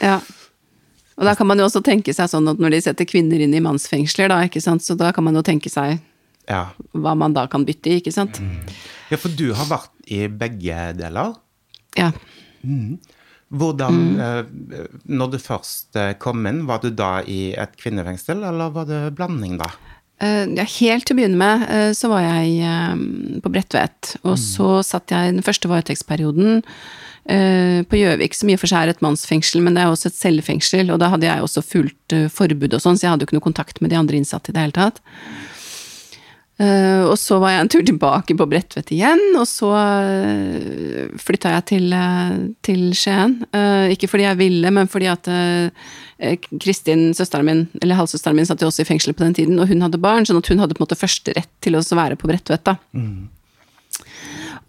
ja. 0.00 0.16
Og 1.22 1.28
da 1.28 1.36
kan 1.38 1.46
man 1.46 1.60
jo 1.60 1.68
også 1.68 1.84
tenke 1.86 2.10
seg 2.16 2.26
sånn 2.32 2.50
at 2.50 2.58
når 2.58 2.74
de 2.74 2.80
setter 2.82 3.06
kvinner 3.06 3.44
inn 3.44 3.54
i 3.54 3.62
mannsfengsler, 3.62 4.32
da, 4.32 4.40
ikke 4.48 4.62
sant, 4.64 4.82
så 4.82 4.96
da 4.98 5.12
kan 5.14 5.22
man 5.22 5.38
jo 5.38 5.44
tenke 5.46 5.70
seg 5.70 6.00
ja. 6.50 6.64
hva 6.90 7.14
man 7.14 7.36
da 7.36 7.46
kan 7.50 7.62
bytte 7.68 7.92
i, 7.92 8.00
ikke 8.02 8.14
sant. 8.14 8.40
Mm. 8.42 8.72
Ja, 9.12 9.18
for 9.22 9.30
du 9.38 9.52
har 9.54 9.68
vært 9.70 10.10
i 10.10 10.24
begge 10.26 10.88
deler? 10.98 11.36
Ja. 11.94 12.10
Mm. 12.66 12.98
Hvordan, 13.52 14.00
mm. 14.16 14.20
eh, 14.24 14.98
når 15.12 15.34
du 15.34 15.38
først 15.44 15.94
eh, 16.00 16.14
kom 16.18 16.42
inn, 16.50 16.64
var 16.66 16.82
du 16.82 16.90
da 16.90 17.20
i 17.22 17.52
et 17.54 17.78
kvinnefengsel, 17.78 18.42
eller 18.48 18.74
var 18.74 18.88
det 18.90 19.04
blanding 19.14 19.58
da? 19.60 19.68
Eh, 20.18 20.48
ja, 20.56 20.66
helt 20.80 21.06
til 21.06 21.14
å 21.14 21.20
begynne 21.20 21.38
med 21.38 21.94
så 21.98 22.10
var 22.10 22.24
jeg 22.24 23.38
på 23.44 23.52
Bredtvet. 23.52 24.16
Og 24.24 24.34
mm. 24.34 24.42
så 24.42 24.72
satt 24.90 25.14
jeg 25.14 25.36
den 25.36 25.46
første 25.46 25.70
varetektsperioden 25.70 26.64
på 27.22 27.98
Gjøvik, 28.00 28.34
som 28.34 28.50
i 28.50 28.56
og 28.56 28.62
for 28.62 28.70
seg 28.72 28.82
er 28.82 28.92
et 28.92 29.04
mannsfengsel, 29.04 29.62
men 29.62 29.76
det 29.76 29.84
er 29.84 29.92
også 29.92 30.10
et 30.10 30.18
cellefengsel. 30.18 30.90
Og 30.90 30.98
da 30.98 31.12
hadde 31.12 31.28
jeg 31.28 31.44
også 31.44 31.62
fulgt 31.62 32.16
forbud 32.34 32.74
og 32.74 32.82
sånn, 32.82 32.98
så 32.98 33.06
jeg 33.06 33.14
hadde 33.14 33.26
jo 33.26 33.30
ikke 33.30 33.38
noe 33.38 33.46
kontakt 33.46 33.78
med 33.82 33.92
de 33.92 33.98
andre 34.00 34.18
innsatte 34.18 34.50
i 34.50 34.56
det 34.56 34.64
hele 34.64 34.74
tatt. 34.74 34.98
Uh, 36.62 37.08
og 37.08 37.16
så 37.18 37.38
var 37.42 37.54
jeg 37.54 37.62
en 37.62 37.70
tur 37.72 37.84
tilbake 37.86 38.34
på 38.38 38.46
Bredtvet 38.46 38.90
igjen, 38.94 39.22
og 39.40 39.46
så 39.50 39.70
flytta 41.22 41.54
jeg 41.56 41.66
til, 41.72 41.94
til 42.62 42.82
Skien. 42.98 43.38
ikke 43.94 44.10
fordi 44.10 44.26
jeg 44.28 44.40
ville, 44.42 44.74
men 44.74 44.90
fordi 44.90 45.08
at 45.10 45.30
Kristin, 46.62 47.10
søsteren 47.18 47.46
min, 47.48 47.62
eller 47.82 47.98
halvsøsteren 47.98 48.38
min, 48.38 48.46
satt 48.46 48.62
jo 48.62 48.70
også 48.70 48.84
i 48.84 48.90
fengsel 48.92 49.14
på 49.16 49.24
den 49.24 49.34
tiden, 49.34 49.58
og 49.58 49.70
hun 49.72 49.82
hadde 49.82 50.02
barn, 50.02 50.26
sånn 50.28 50.38
at 50.38 50.50
hun 50.52 50.62
hadde 50.62 50.76
på 50.76 50.82
en 50.82 50.86
måte 50.86 50.98
første 50.98 51.34
rett 51.34 51.50
til 51.64 51.78
å 51.78 51.82
være 51.82 52.18
på 52.20 52.30
Bredtvet. 52.30 52.62
da. 52.68 52.76
Mm. 52.94 53.30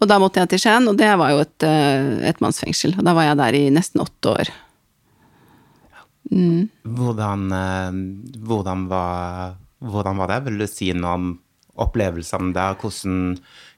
Og 0.04 0.10
da 0.10 0.20
måtte 0.20 0.42
jeg 0.42 0.52
til 0.52 0.62
Skien, 0.66 0.90
og 0.90 0.98
det 1.00 1.08
var 1.20 1.32
jo 1.32 1.42
et, 1.44 1.66
ettmannsfengsel. 2.30 2.98
Og 2.98 3.06
da 3.06 3.16
var 3.16 3.30
jeg 3.30 3.40
der 3.40 3.56
i 3.56 3.64
nesten 3.72 4.04
åtte 4.04 4.34
år. 4.34 4.52
Mm. 6.28 6.68
Hvordan, 6.98 7.48
hvordan, 8.44 8.86
var, 8.90 9.56
hvordan 9.80 10.20
var 10.20 10.32
det? 10.32 10.42
Vil 10.48 10.60
du 10.60 10.68
si 10.68 10.92
noe 10.96 11.16
om 11.18 11.32
opplevelsene 11.84 12.52
der? 12.56 12.76
Hvordan 12.80 13.34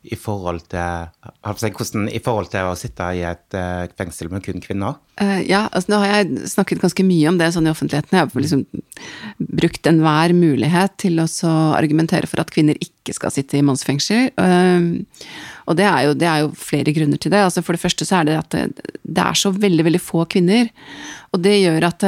i 0.07 0.17
forhold 0.19 0.61
til, 0.71 1.09
hvordan, 1.43 2.07
i 2.15 2.21
forhold 2.23 2.51
til 2.53 2.69
å 2.69 2.77
sitte 2.79 3.09
i 3.17 3.23
et 3.27 3.57
uh, 3.57 3.87
fengsel 3.99 4.31
med 4.31 4.45
kun 4.45 4.63
kvinner? 4.63 4.99
Uh, 5.19 5.41
ja, 5.47 5.67
altså 5.73 5.93
nå 5.93 6.01
har 6.03 6.13
jeg 6.13 6.51
snakket 6.53 6.83
ganske 6.83 7.07
mye 7.07 7.33
om 7.33 7.41
det 7.41 7.51
sånn 7.55 7.67
i 7.67 7.73
offentligheten. 7.73 8.15
Jeg 8.15 8.29
har 8.29 8.45
liksom 8.45 8.65
brukt 9.63 9.91
enhver 9.91 10.35
mulighet 10.37 10.97
til 11.03 11.19
å 11.23 11.29
argumentere 11.77 12.31
for 12.31 12.43
at 12.43 12.53
kvinner 12.55 12.79
ikke 12.79 13.17
skal 13.17 13.35
sitte 13.35 13.59
i 13.59 13.65
mannsfengsel. 13.67 14.31
Uh, 14.39 15.03
og 15.67 15.77
det 15.79 15.87
er, 15.89 16.01
jo, 16.07 16.15
det 16.15 16.29
er, 16.31 16.45
jo, 16.45 16.51
flere 16.55 16.95
grunner 16.95 17.21
til 17.21 17.33
det. 17.35 17.43
Altså 17.43 17.63
for 17.67 17.77
det 17.77 17.83
første 17.83 18.07
så 18.07 18.21
er 18.21 18.29
det 18.29 18.39
at 18.39 18.51
det, 18.55 18.91
det 19.03 19.23
er 19.23 19.39
så 19.39 19.51
veldig, 19.51 19.87
veldig 19.89 20.03
få 20.03 20.27
kvinner. 20.31 20.71
Og 21.35 21.43
det 21.43 21.57
gjør 21.59 21.89
at 21.89 22.05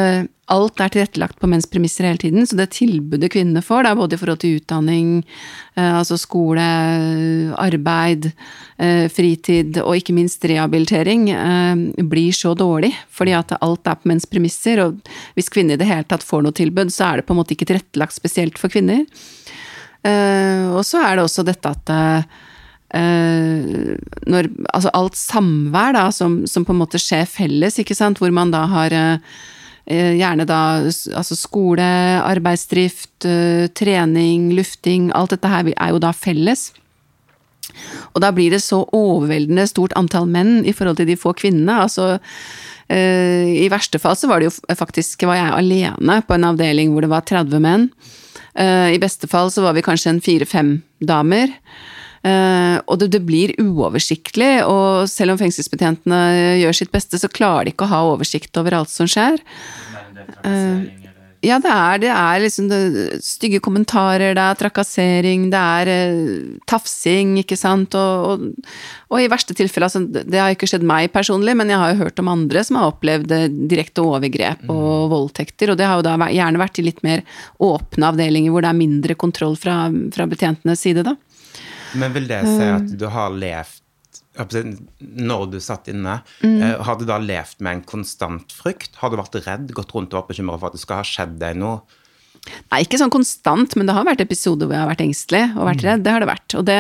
alt 0.49 0.81
er 0.81 0.93
tilrettelagt 0.93 1.37
på 1.41 1.49
menns 1.51 1.69
premisser 1.69 2.07
hele 2.09 2.21
tiden. 2.21 2.47
Så 2.49 2.57
det 2.57 2.71
tilbudet 2.77 3.31
kvinnene 3.33 3.63
får, 3.65 3.85
da, 3.85 3.95
både 3.99 4.17
i 4.17 4.21
forhold 4.21 4.41
til 4.43 4.57
utdanning, 4.59 5.11
eh, 5.77 5.99
altså 6.01 6.17
skole, 6.21 6.65
arbeid, 7.61 8.31
eh, 8.79 9.07
fritid 9.13 9.81
og 9.83 9.99
ikke 9.99 10.17
minst 10.17 10.45
rehabilitering, 10.49 11.29
eh, 11.31 12.03
blir 12.03 12.33
så 12.33 12.55
dårlig. 12.57 12.95
Fordi 13.11 13.37
at 13.37 13.57
alt 13.61 13.87
er 13.87 14.01
på 14.01 14.09
menns 14.09 14.27
premisser. 14.27 14.81
Og 14.87 15.01
hvis 15.37 15.53
kvinner 15.53 15.77
i 15.77 15.83
det 15.83 15.91
hele 15.91 16.09
tatt 16.09 16.25
får 16.25 16.43
noe 16.43 16.57
tilbud, 16.57 16.93
så 16.93 17.13
er 17.13 17.17
det 17.17 17.27
på 17.27 17.37
en 17.37 17.43
måte 17.43 17.57
ikke 17.57 17.69
tilrettelagt 17.69 18.17
spesielt 18.17 18.59
for 18.59 18.69
kvinner. 18.69 19.05
Og 20.09 20.85
så 20.87 21.03
er 21.03 21.19
det 21.19 21.25
også 21.27 21.43
dette 21.45 21.69
at 21.69 21.91
når, 22.95 24.49
altså 24.73 24.91
alt 24.97 25.17
samvær 25.21 25.93
da, 25.97 26.09
som, 26.15 26.41
som, 26.49 26.65
på 26.65 26.73
en 26.73 26.81
måte 26.81 27.01
skjer 27.01 27.27
felles, 27.29 27.79
ikke 27.81 27.97
sant, 27.97 28.21
hvor 28.21 28.33
man 28.33 28.53
da 28.55 28.65
har 28.71 28.95
uh, 28.97 29.19
gjerne 29.89 30.47
da 30.49 30.61
altså 30.89 31.37
skole, 31.37 31.89
arbeidsdrift, 32.25 33.27
uh, 33.29 33.69
trening, 33.77 34.53
lufting. 34.57 35.11
Alt 35.17 35.37
dette 35.37 35.51
her 35.53 35.69
er 35.75 35.93
jo 35.93 36.01
da 36.03 36.15
felles. 36.17 36.71
Og 38.15 38.23
da 38.25 38.33
blir 38.33 38.55
det 38.57 38.63
så 38.65 38.81
overveldende 38.97 39.69
stort 39.69 39.93
antall 39.99 40.29
menn 40.31 40.65
i 40.65 40.73
forhold 40.73 40.99
til 41.01 41.11
de 41.11 41.19
få 41.21 41.35
kvinnene. 41.37 41.83
Altså 41.85 42.17
i 42.89 43.67
verste 43.69 43.99
fall 44.01 44.15
så 44.17 44.31
var 44.31 44.41
det 44.41 44.47
jo 44.47 44.77
faktisk 44.79 45.27
var 45.29 45.37
jeg 45.37 45.51
alene 45.53 46.15
på 46.25 46.33
en 46.33 46.47
avdeling 46.49 46.95
hvor 46.95 47.05
det 47.05 47.11
var 47.13 47.27
30 47.29 47.61
menn. 47.61 47.83
I 48.57 48.97
beste 49.03 49.29
fall 49.29 49.53
så 49.53 49.61
var 49.67 49.77
vi 49.77 49.85
kanskje 49.85 50.15
en 50.15 50.23
fire-fem 50.25 50.71
damer. 51.05 51.53
Uh, 52.27 52.83
og 52.91 52.99
det, 52.99 53.13
det, 53.15 53.23
blir 53.27 53.55
uoversiktlig, 53.63 54.65
og 54.67 55.07
selv 55.11 55.37
om 55.37 55.41
fengselsbetjentene 55.41 56.23
gjør 56.65 56.79
sitt 56.81 56.95
beste, 56.95 57.21
så 57.21 57.31
klarer 57.31 57.69
de 57.69 57.75
ikke 57.75 57.87
å 57.87 57.93
ha 57.93 58.05
oversikt 58.11 58.59
over 58.59 58.81
alt 58.81 58.91
som 58.91 59.07
skjer. 59.11 59.39
Uh, 60.43 60.89
ja, 61.47 61.61
det 61.63 61.71
er, 61.71 62.01
det 62.03 62.09
er 62.11 62.41
liksom 62.43 62.67
det, 62.67 62.79
stygge 63.23 63.61
kommentarer, 63.63 64.33
det 64.35 64.43
er 64.43 64.59
trakassering, 64.59 65.45
det 65.53 65.61
er 65.61 65.91
uh, 65.93 66.57
tafsing, 66.67 67.37
ikke 67.45 67.59
sant, 67.59 67.95
og, 67.95 68.33
og, 68.33 68.73
og 69.15 69.23
i 69.23 69.29
verste 69.31 69.55
tilfelle, 69.55 69.87
altså, 69.87 70.03
det 70.03 70.43
har 70.43 70.51
ikke 70.57 70.67
skjedd 70.71 70.87
meg 70.89 71.13
personlig, 71.15 71.55
men 71.61 71.71
jeg 71.71 71.79
har 71.79 71.95
jo 71.95 72.03
hørt 72.03 72.19
om 72.19 72.33
andre 72.35 72.67
som 72.67 72.81
har 72.81 72.91
opplevd 72.91 73.37
direkte 73.71 74.03
overgrep 74.03 74.67
og 74.67 75.07
mm. 75.07 75.15
voldtekter, 75.15 75.71
og 75.71 75.79
det 75.79 75.87
har 75.87 76.03
jo 76.03 76.09
da 76.09 76.19
gjerne 76.35 76.65
vært 76.65 76.83
i 76.83 76.89
litt 76.91 77.01
mer 77.07 77.23
åpne 77.63 78.11
avdelinger 78.11 78.51
hvor 78.51 78.67
det 78.67 78.75
er 78.75 78.83
mindre 78.83 79.19
kontroll 79.23 79.55
fra, 79.61 79.85
fra 80.15 80.27
betjentenes 80.27 80.83
side, 80.83 81.07
da. 81.07 81.15
Men 81.97 82.17
vil 82.17 82.29
det 82.29 82.43
si 82.47 82.67
at 82.69 82.91
du 82.99 83.07
har 83.13 83.33
levd 83.35 83.85
når 84.39 85.47
du 85.51 85.57
satt 85.63 85.89
inne, 85.91 86.21
mm. 86.45 86.59
Eh, 86.63 86.75
har 86.87 86.99
du 86.99 87.05
da 87.09 87.17
levd 87.19 87.63
med 87.65 87.79
en 87.79 87.87
konstant 87.89 88.53
frykt? 88.55 88.95
Har 89.01 89.11
du 89.11 89.19
vært 89.19 89.41
redd, 89.47 89.73
gått 89.75 89.95
rundt 89.95 90.15
og 90.15 90.21
vært 90.21 90.35
bekymra 90.35 90.59
for 90.61 90.71
at 90.71 90.77
det 90.77 90.83
skal 90.85 91.01
ha 91.01 91.07
skjedd 91.07 91.39
deg 91.41 91.59
noe? 91.59 91.81
Nei, 92.71 92.85
ikke 92.85 93.01
sånn 93.01 93.13
konstant, 93.13 93.75
men 93.77 93.89
det 93.89 93.97
har 93.97 94.07
vært 94.07 94.23
episoder 94.23 94.69
hvor 94.69 94.77
jeg 94.77 94.85
har 94.85 94.93
vært 94.93 95.05
engstelig 95.05 95.43
og 95.57 95.67
vært 95.67 95.83
mm. 95.83 95.89
redd. 95.89 96.05
Det 96.05 96.15
har 96.15 96.23
det 96.23 96.31
vært. 96.31 96.57
Og 96.61 96.69
det, 96.69 96.79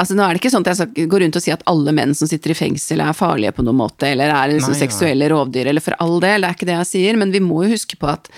Altså, 0.00 0.16
nå 0.16 0.24
er 0.24 0.32
det 0.32 0.40
ikke 0.40 0.52
sånn 0.54 0.64
at 0.64 0.80
jeg 0.96 1.08
går 1.12 1.20
rundt 1.24 1.36
og 1.36 1.42
sier 1.44 1.58
at 1.58 1.64
alle 1.68 1.92
menn 1.92 2.14
som 2.16 2.28
sitter 2.28 2.54
i 2.54 2.56
fengsel 2.56 3.02
er 3.04 3.16
farlige 3.16 3.52
på 3.52 3.64
noen 3.66 3.76
måte, 3.82 4.08
eller 4.08 4.32
er 4.32 4.54
liksom 4.54 4.72
nei, 4.72 4.80
seksuelle 4.80 5.26
rovdyr, 5.28 5.68
eller 5.68 5.84
for 5.84 5.96
all 6.00 6.16
del, 6.22 6.40
det 6.40 6.48
er 6.48 6.56
ikke 6.56 6.68
det 6.70 6.76
jeg 6.78 6.88
sier, 6.88 7.18
men 7.20 7.34
vi 7.34 7.42
må 7.44 7.58
jo 7.66 7.74
huske 7.74 7.98
på 8.00 8.08
at, 8.08 8.30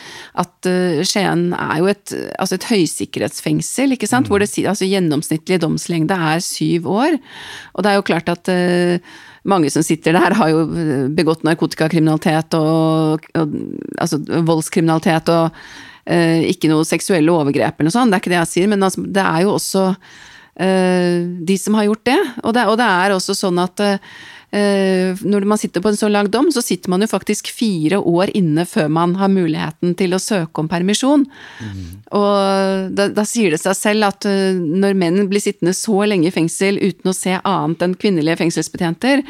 at 0.42 0.71
uh, 0.71 1.02
Skien 1.07 1.52
er 1.54 1.76
jo 1.78 1.90
et, 1.92 2.14
altså 2.42 2.59
et 2.59 2.66
høysikkerhetsfengsel, 2.66 3.95
ikke 3.95 4.11
sant, 4.11 4.26
mm. 4.26 4.33
hvor 4.33 4.42
det 4.42 4.50
altså, 4.64 4.88
gjennomsnittlig 4.90 5.61
domslengde 5.62 6.16
er 6.33 6.42
syv 6.42 6.88
år. 6.90 7.21
Og 7.76 7.87
det 7.87 7.92
er 7.92 8.00
jo 8.00 8.09
klart 8.11 8.33
at 8.33 8.50
uh, 8.50 9.14
mange 9.47 9.71
som 9.75 9.87
sitter 9.87 10.19
der, 10.19 10.35
har 10.38 10.50
jo 10.50 10.66
begått 11.14 11.47
narkotikakriminalitet 11.47 12.59
og, 12.59 13.31
og 13.38 13.57
altså 14.02 14.19
voldskriminalitet 14.50 15.31
og 15.31 15.54
uh, 15.54 16.42
ikke 16.42 16.75
noe 16.75 16.90
seksuelle 16.90 17.31
overgrep 17.31 17.78
eller 17.78 17.92
noe 17.92 17.99
sånt, 18.00 18.11
det 18.11 18.19
er 18.19 18.26
ikke 18.26 18.35
det 18.35 18.40
jeg 18.40 18.52
sier, 18.57 18.75
men 18.75 18.83
altså, 18.83 19.07
det 19.07 19.31
er 19.31 19.47
jo 19.47 19.57
også 19.61 19.88
Eh, 19.92 20.31
de 20.52 21.54
som 21.56 21.75
har 21.78 21.87
gjort 21.87 22.02
det. 22.04 22.18
Og 22.44 22.52
det, 22.52 22.66
og 22.68 22.76
det 22.76 22.85
er 22.85 23.14
også 23.14 23.35
sånn 23.38 23.56
at 23.62 23.80
Uh, 24.52 25.16
når 25.25 25.47
man 25.49 25.56
sitter 25.56 25.80
på 25.80 25.88
en 25.88 25.97
så 25.97 26.11
lang 26.12 26.26
dom, 26.28 26.50
så 26.52 26.61
sitter 26.61 26.92
man 26.92 27.00
jo 27.00 27.06
faktisk 27.09 27.49
fire 27.56 27.97
år 27.97 28.35
inne 28.37 28.66
før 28.68 28.90
man 28.92 29.14
har 29.16 29.30
muligheten 29.32 29.94
til 29.97 30.12
å 30.12 30.21
søke 30.21 30.61
om 30.61 30.68
permisjon. 30.68 31.25
Mm. 31.64 31.87
Og 32.18 32.90
da, 32.92 33.06
da, 33.16 33.25
sier 33.25 33.54
det 33.54 33.62
seg 33.62 33.78
selv 33.78 34.11
at 34.11 34.28
uh, 34.28 34.52
når 34.52 34.99
menn 35.00 35.23
blir 35.30 35.40
sittende 35.40 35.73
så 35.73 36.02
lenge 36.04 36.28
i 36.28 36.35
fengsel 36.35 36.76
uten 36.82 37.09
å 37.09 37.16
se 37.16 37.38
annet 37.38 37.87
enn 37.87 37.97
kvinnelige 37.97 38.42
fengselsbetjenter, 38.42 39.25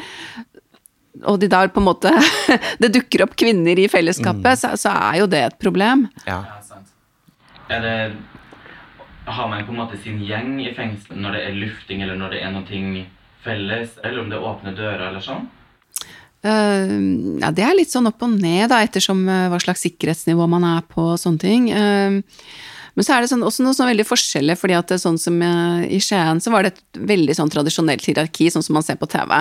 og 1.23 1.39
de 1.39 1.47
der 1.47 1.71
på 1.71 1.79
en 1.79 1.85
måte 1.85 2.09
Det 2.81 2.89
dukker 2.91 3.21
opp 3.23 3.35
kvinner 3.39 3.79
i 3.79 3.85
fellesskapet, 3.87 4.57
mm. 4.57 4.59
så, 4.59 4.73
så, 4.81 4.91
er 4.91 5.21
jo 5.21 5.31
det 5.31 5.43
et 5.45 5.59
problem. 5.61 6.09
Ja, 6.27 6.41
sant. 6.67 6.91
Er 7.71 7.87
det 7.87 7.97
har 9.25 9.49
man 9.49 9.65
på 9.65 9.71
en 9.71 9.81
måte 9.83 9.99
sin 10.03 10.21
gjeng 10.23 10.57
i 10.63 10.73
fengselet 10.75 11.19
når 11.19 11.37
det 11.37 11.43
er 11.47 11.59
lufting, 11.59 12.03
eller 12.03 12.19
når 12.19 12.35
det 12.35 12.41
er 12.43 12.53
noe 12.55 13.05
felles, 13.43 13.97
eller 14.03 14.23
om 14.23 14.31
det 14.31 14.39
er 14.39 14.49
åpne 14.49 14.75
dører, 14.77 15.07
eller 15.09 15.23
sånn? 15.23 15.47
Uh, 16.43 17.39
ja, 17.39 17.53
det 17.55 17.63
er 17.63 17.75
litt 17.77 17.91
sånn 17.91 18.09
opp 18.09 18.23
og 18.25 18.35
ned, 18.35 18.67
da, 18.71 18.81
ettersom 18.83 19.23
uh, 19.29 19.47
hva 19.51 19.59
slags 19.63 19.85
sikkerhetsnivå 19.85 20.47
man 20.51 20.65
er 20.67 20.83
på 20.87 21.13
og 21.13 21.19
sånne 21.21 21.43
ting. 21.43 21.69
Uh, 21.71 22.19
men 22.93 23.05
så 23.05 23.15
er 23.15 23.23
det 23.23 23.29
sånn, 23.31 23.41
også 23.45 23.63
noe 23.65 23.73
sånn 23.73 23.89
veldig 23.89 24.05
forskjellig, 24.05 24.55
fordi 24.59 24.75
at 24.77 24.91
sånn 25.01 25.17
som 25.17 25.39
i 25.41 25.97
Skien 26.03 26.41
så 26.43 26.51
var 26.53 26.65
det 26.65 26.75
et 26.75 26.99
veldig 27.09 27.35
sånn 27.39 27.49
tradisjonelt 27.49 28.05
hierarki, 28.05 28.51
sånn 28.53 28.65
som 28.65 28.77
man 28.77 28.85
ser 28.85 28.99
på 29.01 29.09
TV. 29.09 29.33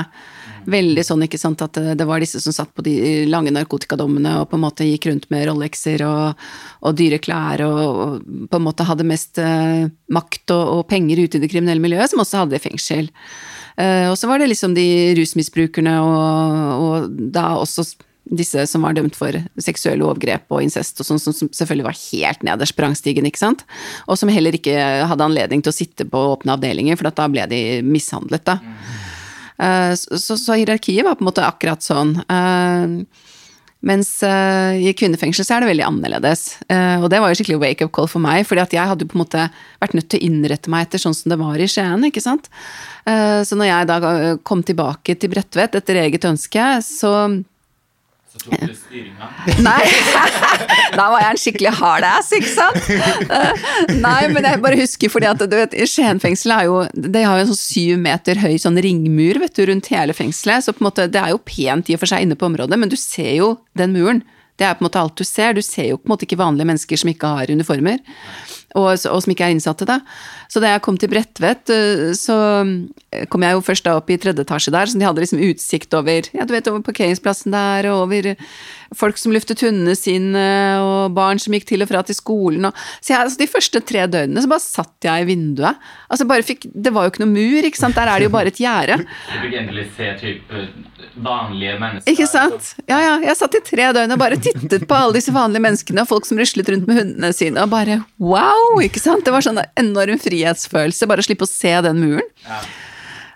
Veldig 0.72 1.04
sånn, 1.04 1.24
ikke 1.26 1.40
sant, 1.40 1.60
at 1.64 1.76
det 1.98 2.06
var 2.08 2.22
disse 2.22 2.40
som 2.40 2.54
satt 2.54 2.72
på 2.72 2.84
de 2.86 2.94
lange 3.28 3.52
narkotikadommene 3.52 4.38
og 4.40 4.48
på 4.48 4.56
en 4.56 4.64
måte 4.64 4.86
gikk 4.88 5.10
rundt 5.10 5.26
med 5.34 5.44
Rolexer 5.50 6.04
og, 6.06 6.44
og 6.80 6.96
dyre 6.96 7.18
klær 7.20 7.64
og, 7.66 7.80
og, 7.82 8.14
på 8.48 8.60
en 8.60 8.64
måte 8.64 8.86
hadde 8.88 9.08
mest 9.08 9.40
uh, 9.42 9.84
makt 10.14 10.54
og, 10.54 10.62
og, 10.78 10.86
penger 10.88 11.20
ute 11.20 11.36
i 11.36 11.42
det 11.42 11.50
kriminelle 11.52 11.82
miljøet, 11.82 12.12
som 12.12 12.22
også 12.24 12.44
hadde 12.44 12.62
fengsel. 12.62 13.10
Og 13.82 14.18
så 14.20 14.28
var 14.28 14.36
det 14.36 14.50
liksom 14.50 14.74
de 14.76 14.84
rusmisbrukerne 15.16 15.94
og, 16.04 17.06
da 17.32 17.54
også 17.56 17.86
disse 18.24 18.66
som 18.70 18.84
var 18.86 18.94
dømt 18.96 19.16
for 19.18 19.34
seksuelle 19.60 20.04
overgrep 20.06 20.52
og 20.54 20.62
incest 20.64 21.00
og 21.02 21.08
sånn, 21.08 21.20
som 21.22 21.34
selvfølgelig 21.50 21.86
var 21.88 21.98
helt 21.98 22.44
nederst 22.46 22.76
på 22.76 22.84
rangstigen, 22.84 23.26
ikke 23.28 23.42
sant. 23.42 23.64
Og 24.06 24.20
som 24.20 24.30
heller 24.32 24.54
ikke 24.56 24.76
hadde 25.10 25.26
anledning 25.26 25.64
til 25.64 25.72
å 25.72 25.76
sitte 25.76 26.06
på 26.08 26.22
åpne 26.36 26.54
avdelinger, 26.54 26.98
for 26.98 27.10
da 27.10 27.28
ble 27.32 27.48
de 27.50 27.62
mishandlet, 27.86 28.46
da. 28.46 28.60
Eh, 29.62 29.92
så, 29.98 30.38
så, 30.38 30.56
hierarkiet 30.56 31.04
var 31.06 31.18
på 31.18 31.24
en 31.24 31.30
måte 31.30 31.44
akkurat 31.46 31.84
sånn. 31.84 32.16
Eh, 32.22 33.28
mens 33.82 34.12
uh, 34.22 34.78
i 34.78 34.92
kvinnefengsel 34.94 35.42
så 35.42 35.56
er 35.56 35.64
det 35.64 35.72
veldig 35.72 35.82
annerledes. 35.82 36.42
Og 37.02 37.08
det 37.10 37.18
var 37.18 37.32
jo 37.32 37.38
skikkelig 37.40 37.58
wake-up 37.64 37.90
call 37.90 38.06
for 38.06 38.22
meg, 38.22 38.44
fordi 38.46 38.62
at 38.62 38.76
jeg 38.76 38.86
hadde 38.86 39.02
jo 39.02 39.10
på 39.10 39.16
en 39.18 39.22
måte 39.24 39.46
vært 39.82 39.96
nødt 39.98 40.06
til 40.06 40.22
å 40.22 40.28
innrette 40.28 40.70
meg 40.70 40.86
etter 40.86 41.02
sånn 41.02 41.16
som 41.18 41.32
det 41.32 41.38
var 41.40 41.58
i 41.58 41.66
Skien, 41.66 42.06
ikke 42.06 42.22
sant. 42.22 42.46
Så 43.02 43.58
når 43.58 43.66
jeg 43.66 43.88
da 43.90 43.98
kom 44.46 44.62
tilbake 44.62 45.16
til 45.18 45.32
Bredtvet 45.34 45.74
etter 45.80 45.98
eget 45.98 46.28
ønske, 46.30 46.68
så 46.86 47.10
Nei, 49.66 49.82
da 50.96 51.06
var 51.12 51.20
jeg 51.20 51.28
en 51.30 51.40
skikkelig 51.40 51.72
hard 51.78 52.06
ass, 52.08 52.30
ikke 52.36 52.50
sant? 52.50 52.90
Nei, 54.02 54.22
men 54.32 54.48
jeg 54.48 54.62
bare 54.64 54.78
husker 54.80 55.12
fordi 55.12 55.28
at 55.30 55.42
du 55.44 55.56
vet, 55.56 55.76
Skien 55.90 56.20
fengsel 56.22 56.54
er 56.56 56.68
jo 56.68 56.78
De 56.92 57.22
har 57.22 57.38
jo 57.38 57.44
en 57.44 57.50
sånn 57.52 57.60
syv 57.60 58.00
meter 58.02 58.40
høy 58.42 58.56
sånn 58.60 58.80
ringmur 58.82 59.42
vet 59.42 59.56
du, 59.56 59.64
rundt 59.68 59.90
hele 59.92 60.16
fengselet, 60.16 60.64
så 60.64 60.74
på 60.74 60.82
en 60.82 60.88
måte 60.88 61.08
det 61.12 61.20
er 61.20 61.34
jo 61.34 61.42
pent 61.44 61.90
i 61.90 61.96
og 61.96 62.02
for 62.02 62.12
seg 62.12 62.24
inne 62.24 62.38
på 62.38 62.48
området, 62.48 62.78
men 62.80 62.92
du 62.92 62.98
ser 63.00 63.34
jo 63.36 63.54
den 63.78 63.94
muren. 63.96 64.24
Det 64.60 64.66
er 64.68 64.76
på 64.76 64.84
en 64.84 64.88
måte 64.88 65.00
alt 65.00 65.16
du 65.18 65.24
ser. 65.26 65.54
Du 65.56 65.62
ser 65.64 65.88
jo 65.88 65.98
på 65.98 66.06
en 66.06 66.12
måte 66.12 66.26
ikke 66.26 66.38
vanlige 66.38 66.68
mennesker 66.68 67.00
som 67.00 67.10
ikke 67.10 67.30
har 67.38 67.50
uniformer. 67.50 68.02
Og, 68.74 68.88
og, 68.92 69.20
som 69.24 69.32
ikke 69.32 69.48
er 69.48 69.54
innsatte, 69.54 69.88
da. 69.88 70.00
Så 70.52 70.62
da 70.62 70.72
jeg 70.72 70.82
kom 70.84 70.98
til 71.00 71.10
Bredtvet, 71.12 71.72
eh, 71.72 72.10
så 72.18 72.36
kom 73.32 73.44
jeg 73.44 73.56
jo 73.56 73.64
først 73.64 73.86
da 73.86 73.96
opp 73.98 74.10
i 74.12 74.18
tredje 74.20 74.44
etasje 74.46 74.74
der, 74.74 74.88
så 74.88 75.00
de 75.00 75.08
hadde 75.08 75.24
liksom 75.24 75.42
utsikt 75.46 75.96
over, 75.98 76.28
ja, 76.32 76.46
du 76.48 76.54
vet, 76.54 76.70
over 76.70 76.84
parkeringsplassen 76.86 77.54
der, 77.54 77.90
og 77.92 78.06
over 78.06 78.32
folk 78.96 79.18
som 79.20 79.34
luftet 79.34 79.62
hundene 79.64 79.94
sine, 79.98 80.44
og 80.82 81.14
barn 81.16 81.40
som 81.42 81.54
gikk 81.56 81.66
til 81.68 81.84
og 81.84 81.90
fra 81.90 82.02
til 82.06 82.16
skolen, 82.18 82.68
og 82.68 82.76
Så 83.00 83.12
jeg, 83.12 83.20
altså, 83.20 83.38
de 83.40 83.50
første 83.50 83.80
tre 83.80 84.06
døgnene 84.10 84.42
så 84.42 84.50
bare 84.50 84.64
satt 84.64 85.06
jeg 85.06 85.24
i 85.24 85.28
vinduet. 85.28 85.80
Altså 86.12 86.26
bare 86.28 86.46
fikk 86.46 86.66
Det 86.72 86.92
var 86.94 87.06
jo 87.06 87.12
ikke 87.12 87.24
noe 87.24 87.32
mur, 87.32 87.68
ikke 87.68 87.80
sant, 87.80 87.96
der 87.96 88.10
er 88.10 88.20
det 88.20 88.28
jo 88.28 88.34
bare 88.34 88.52
et 88.52 88.60
gjerde. 88.60 88.98
Du 89.02 89.34
fikk 89.44 89.56
endelig 89.62 89.86
se 89.96 90.10
type 90.20 90.62
vanlige 91.22 91.78
mennesker. 91.80 92.12
Ikke 92.12 92.28
sant? 92.30 92.72
Ja, 92.88 93.00
ja. 93.02 93.16
Jeg 93.26 93.38
satt 93.38 93.58
i 93.58 93.62
tre 93.66 93.88
døgn 93.96 94.14
og 94.14 94.22
bare 94.22 94.38
tittet 94.40 94.86
på 94.88 94.98
alle 94.98 95.16
disse 95.18 95.34
vanlige 95.34 95.64
menneskene 95.64 96.04
og 96.04 96.10
folk 96.10 96.28
som 96.28 96.40
ruslet 96.40 96.70
rundt 96.72 96.88
med 96.88 97.00
hundene 97.02 97.32
sine, 97.36 97.64
og 97.64 97.72
bare 97.72 98.00
wow! 98.22 98.80
ikke 98.84 99.02
sant? 99.02 99.24
Det 99.26 99.34
var 99.34 99.44
sånn 99.44 99.60
enorm 99.80 100.20
frihetsfølelse, 100.22 101.10
bare 101.10 101.24
å 101.24 101.28
slippe 101.28 101.48
å 101.48 101.50
se 101.50 101.74
den 101.84 102.00
muren. 102.02 102.32
Ja. 102.46 102.62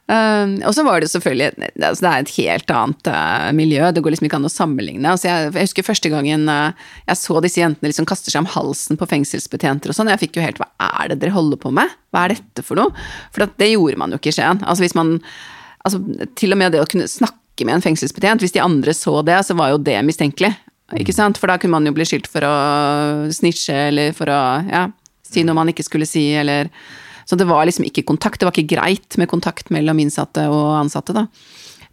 Uh, 0.07 0.63
og 0.63 0.71
så 0.77 0.85
var 0.87 1.03
det 1.03 1.09
selvfølgelig 1.11 1.67
altså 1.83 2.05
Det 2.05 2.11
er 2.11 2.21
et 2.21 2.35
helt 2.37 2.69
annet 2.71 3.09
uh, 3.11 3.49
miljø, 3.59 3.89
det 3.91 4.05
går 4.05 4.15
liksom 4.15 4.29
ikke 4.29 4.39
an 4.39 4.47
å 4.47 4.53
sammenligne. 4.53 5.11
Altså 5.11 5.27
jeg, 5.31 5.49
jeg, 5.49 5.71
husker 5.71 5.89
første 5.89 6.13
gangen 6.13 6.47
uh, 6.47 6.93
jeg 7.09 7.21
så 7.23 7.41
disse 7.43 7.63
jentene 7.63 7.91
liksom 7.91 8.07
kaste 8.07 8.31
seg 8.31 8.45
om 8.45 8.51
halsen 8.55 9.01
på 9.01 9.09
fengselsbetjenter 9.11 9.91
og 9.91 9.99
sånn. 9.99 10.13
Jeg 10.15 10.23
fikk 10.27 10.39
jo 10.39 10.47
helt 10.47 10.63
Hva 10.63 10.71
er 11.03 11.11
det 11.11 11.21
dere 11.25 11.35
holder 11.35 11.59
på 11.63 11.75
med? 11.75 11.91
Hva 12.15 12.27
er 12.27 12.37
dette 12.37 12.67
for 12.67 12.79
noe? 12.79 12.95
For 13.35 13.51
det 13.59 13.73
gjorde 13.73 13.99
man 14.05 14.15
jo 14.15 14.21
ikke 14.23 14.31
i 14.31 14.39
Skien. 14.39 14.63
Altså 14.63 14.87
hvis 14.87 14.97
man 14.99 15.19
altså 15.87 16.01
Til 16.39 16.55
og 16.55 16.59
med 16.59 16.73
det 16.75 16.81
å 16.83 16.89
kunne 16.91 17.07
snakke 17.11 17.43
snakke 17.57 17.67
med 17.67 17.75
en 17.75 17.83
fengselsbetjent. 17.83 18.43
Hvis 18.43 18.53
de 18.53 18.61
andre 18.61 18.93
så 18.95 19.23
det, 19.23 19.45
så 19.45 19.55
var 19.55 19.71
jo 19.71 19.79
det 19.79 20.03
mistenkelig. 20.05 20.55
Ikke 20.99 21.13
sant? 21.13 21.39
For 21.39 21.49
da 21.49 21.59
kunne 21.59 21.73
man 21.73 21.87
jo 21.87 21.95
bli 21.95 22.05
skyldt 22.05 22.29
for 22.29 22.45
å 22.45 23.31
snitche 23.33 23.89
eller 23.89 24.13
for 24.13 24.29
å 24.29 24.63
ja, 24.69 24.91
si 25.23 25.43
noe 25.43 25.57
man 25.57 25.69
ikke 25.69 25.83
skulle 25.83 26.07
si, 26.07 26.35
eller 26.35 26.69
Så 27.27 27.37
det 27.39 27.49
var 27.49 27.67
liksom 27.67 27.87
ikke 27.89 28.07
kontakt. 28.07 28.41
Det 28.41 28.47
var 28.47 28.55
ikke 28.55 28.77
greit 28.77 29.17
med 29.19 29.31
kontakt 29.31 29.73
mellom 29.75 29.99
innsatte 29.99 30.47
og 30.49 30.77
ansatte, 30.79 31.17
da. 31.17 31.27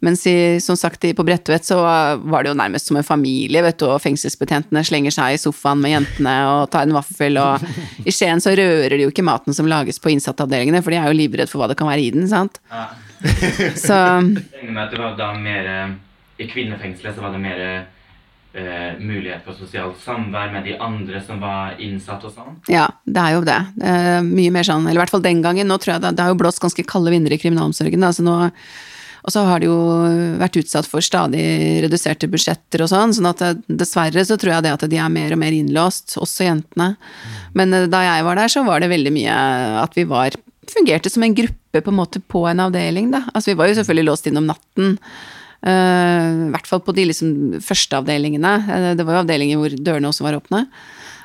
Mens 0.04 0.26
i, 0.28 0.60
som 0.60 0.76
sagt, 0.76 1.04
på 1.16 1.24
Bredtvet 1.24 1.64
så 1.64 1.78
var 1.80 2.44
det 2.44 2.50
jo 2.50 2.58
nærmest 2.58 2.90
som 2.90 2.98
en 3.00 3.06
familie, 3.06 3.62
vet 3.64 3.78
du, 3.80 3.86
og 3.88 4.02
fengselsbetjentene 4.04 4.82
slenger 4.84 5.14
seg 5.14 5.36
i 5.36 5.40
sofaen 5.40 5.80
med 5.80 5.94
jentene 5.94 6.34
og 6.50 6.66
tar 6.74 6.84
en 6.84 6.96
vaffel, 6.96 7.38
og 7.40 7.64
i 8.04 8.12
Skien 8.12 8.42
så 8.44 8.52
rører 8.58 8.98
de 8.98 9.06
jo 9.06 9.14
ikke 9.14 9.24
maten 9.24 9.56
som 9.56 9.70
lages 9.70 10.00
på 10.02 10.12
innsatteavdelingene, 10.12 10.82
for 10.84 10.92
de 10.92 11.00
er 11.00 11.08
jo 11.08 11.16
livredd 11.16 11.48
for 11.48 11.62
hva 11.62 11.70
det 11.72 11.78
kan 11.80 11.88
være 11.88 12.04
i 12.04 12.12
den, 12.12 12.28
sant. 12.28 12.60
Ja. 12.68 12.84
Så 13.80 13.96
Jeg 13.96 14.68
med 14.68 14.82
at 14.82 14.92
det 14.92 15.00
var 15.00 15.14
da 15.16 15.30
mer 15.40 15.68
I 16.36 16.48
kvinnefengselet 16.50 17.16
så 17.16 17.24
var 17.24 17.32
det 17.32 17.40
mer 17.40 17.62
eh, 18.54 18.94
mulighet 19.02 19.44
for 19.46 19.58
sosialt 19.58 20.00
samvær 20.02 20.52
med 20.54 20.66
de 20.68 20.78
andre 20.82 21.20
som 21.26 21.42
var 21.42 21.76
innsatt 21.82 22.24
og 22.24 22.34
sånn? 22.34 22.56
Ja, 22.72 22.88
det 23.04 23.20
er 23.20 23.36
jo 23.36 23.44
det. 23.46 23.60
er 23.82 24.24
mye 24.26 24.54
mer 24.54 24.66
sånn, 24.66 24.86
eller 24.86 25.00
i 25.00 25.04
hvert 25.04 25.14
fall 25.14 25.26
den 25.26 25.42
gangen. 25.44 25.70
Nå 25.70 25.78
tror 25.82 25.96
jeg 25.96 26.06
det, 26.06 26.16
det 26.16 26.26
har 26.26 26.34
jo 26.34 26.40
blåst 26.42 26.62
ganske 26.62 26.86
kalde 26.88 27.14
vinder 27.14 27.34
i 27.34 27.40
kriminalomsorgen. 27.40 28.06
Altså 28.06 28.26
nå, 28.26 28.36
og 29.24 29.32
så 29.32 29.44
har 29.48 29.62
de 29.62 29.70
jo 29.70 29.76
vært 30.40 30.58
utsatt 30.60 30.88
for 30.88 31.04
stadig 31.04 31.44
reduserte 31.84 32.28
budsjetter 32.28 32.84
og 32.84 32.90
sånn, 32.92 33.14
sånn 33.16 33.30
at 33.30 33.44
dessverre 33.66 34.24
så 34.28 34.36
tror 34.40 34.56
jeg 34.56 34.66
det 34.66 34.74
at 34.76 34.84
de 34.92 35.00
er 35.00 35.12
mer 35.12 35.32
og 35.32 35.40
mer 35.40 35.56
innlåst, 35.56 36.18
også 36.20 36.50
jentene. 36.50 36.92
Men 37.56 37.72
eh, 37.72 37.88
da 37.90 38.04
jeg 38.04 38.26
var 38.26 38.40
der, 38.40 38.52
så 38.52 38.64
var 38.66 38.84
det 38.84 38.92
veldig 38.92 39.14
mye 39.14 39.38
at 39.84 39.96
vi 39.96 40.04
var 40.10 40.36
fungerte 40.70 41.12
som 41.12 41.24
en 41.24 41.36
gruppe 41.36 41.80
på 41.80 41.92
en 41.92 41.98
måte 41.98 42.20
på 42.20 42.44
en 42.48 42.62
avdeling, 42.66 43.10
da. 43.12 43.24
Altså 43.32 43.52
vi 43.52 43.58
var 43.58 43.70
jo 43.70 43.78
selvfølgelig 43.80 44.10
låst 44.10 44.28
inn 44.28 44.40
om 44.40 44.48
natten. 44.48 44.98
Uh, 45.64 46.48
I 46.48 46.52
hvert 46.52 46.68
fall 46.68 46.82
på 46.84 46.92
de 46.96 47.06
liksom 47.08 47.60
første 47.64 47.96
avdelingene. 47.96 48.54
Uh, 48.68 48.90
det 48.98 49.06
var 49.06 49.18
jo 49.18 49.24
avdelinger 49.24 49.60
hvor 49.60 49.76
dørene 49.76 50.10
også 50.10 50.26
var 50.26 50.36
åpne. 50.36 50.66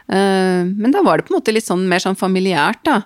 Uh, 0.10 0.64
men 0.72 0.94
da 0.96 1.04
var 1.06 1.20
det 1.20 1.28
på 1.28 1.36
en 1.36 1.42
måte 1.42 1.56
litt 1.56 1.68
sånn 1.68 1.90
mer 1.90 2.04
sånn 2.04 2.20
familiært, 2.20 2.86
da. 2.88 3.02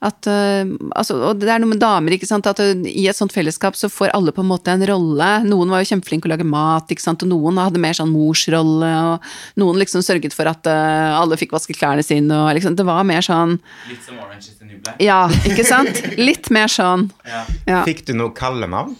At, 0.00 0.24
uh, 0.24 0.64
altså, 0.96 1.18
og 1.28 1.42
det 1.42 1.50
er 1.52 1.60
noe 1.60 1.74
med 1.74 1.82
damer, 1.82 2.14
ikke 2.16 2.28
sant, 2.28 2.46
at 2.48 2.62
uh, 2.64 2.70
i 2.88 3.04
et 3.10 3.16
sånt 3.18 3.34
fellesskap 3.34 3.76
så 3.76 3.90
får 3.92 4.14
alle 4.16 4.32
på 4.32 4.40
en 4.40 4.48
måte 4.48 4.72
en 4.72 4.84
rolle. 4.88 5.28
Noen 5.44 5.68
var 5.68 5.82
jo 5.82 5.90
kjempeflinke 5.90 6.24
å 6.24 6.32
lage 6.32 6.46
mat, 6.48 6.88
ikke 6.88 7.04
sant, 7.04 7.20
og 7.26 7.28
noen 7.28 7.60
hadde 7.60 7.82
mer 7.82 7.98
sånn 7.98 8.08
morsrolle, 8.08 8.94
og 9.10 9.60
noen 9.60 9.82
liksom 9.82 10.00
sørget 10.06 10.32
for 10.32 10.48
at 10.48 10.64
uh, 10.64 11.20
alle 11.20 11.36
fikk 11.36 11.52
vasket 11.52 11.76
klærne 11.76 12.06
sine, 12.06 12.32
og 12.32 12.48
liksom, 12.56 12.78
det 12.80 12.88
var 12.88 13.04
mer 13.04 13.20
sånn 13.26 13.58
Litt 13.90 14.08
som 14.08 14.16
Orange 14.24 14.48
is 14.48 14.56
the 14.56 14.64
New 14.64 14.80
Black? 14.80 14.96
Ja, 15.04 15.26
ikke 15.44 15.68
sant? 15.68 16.00
Litt 16.16 16.48
mer 16.48 16.72
sånn. 16.72 17.10
ja. 17.28 17.44
Ja. 17.68 17.84
Fikk 17.84 18.06
du 18.08 18.16
noe 18.16 18.32
kallenavn? 18.32 18.96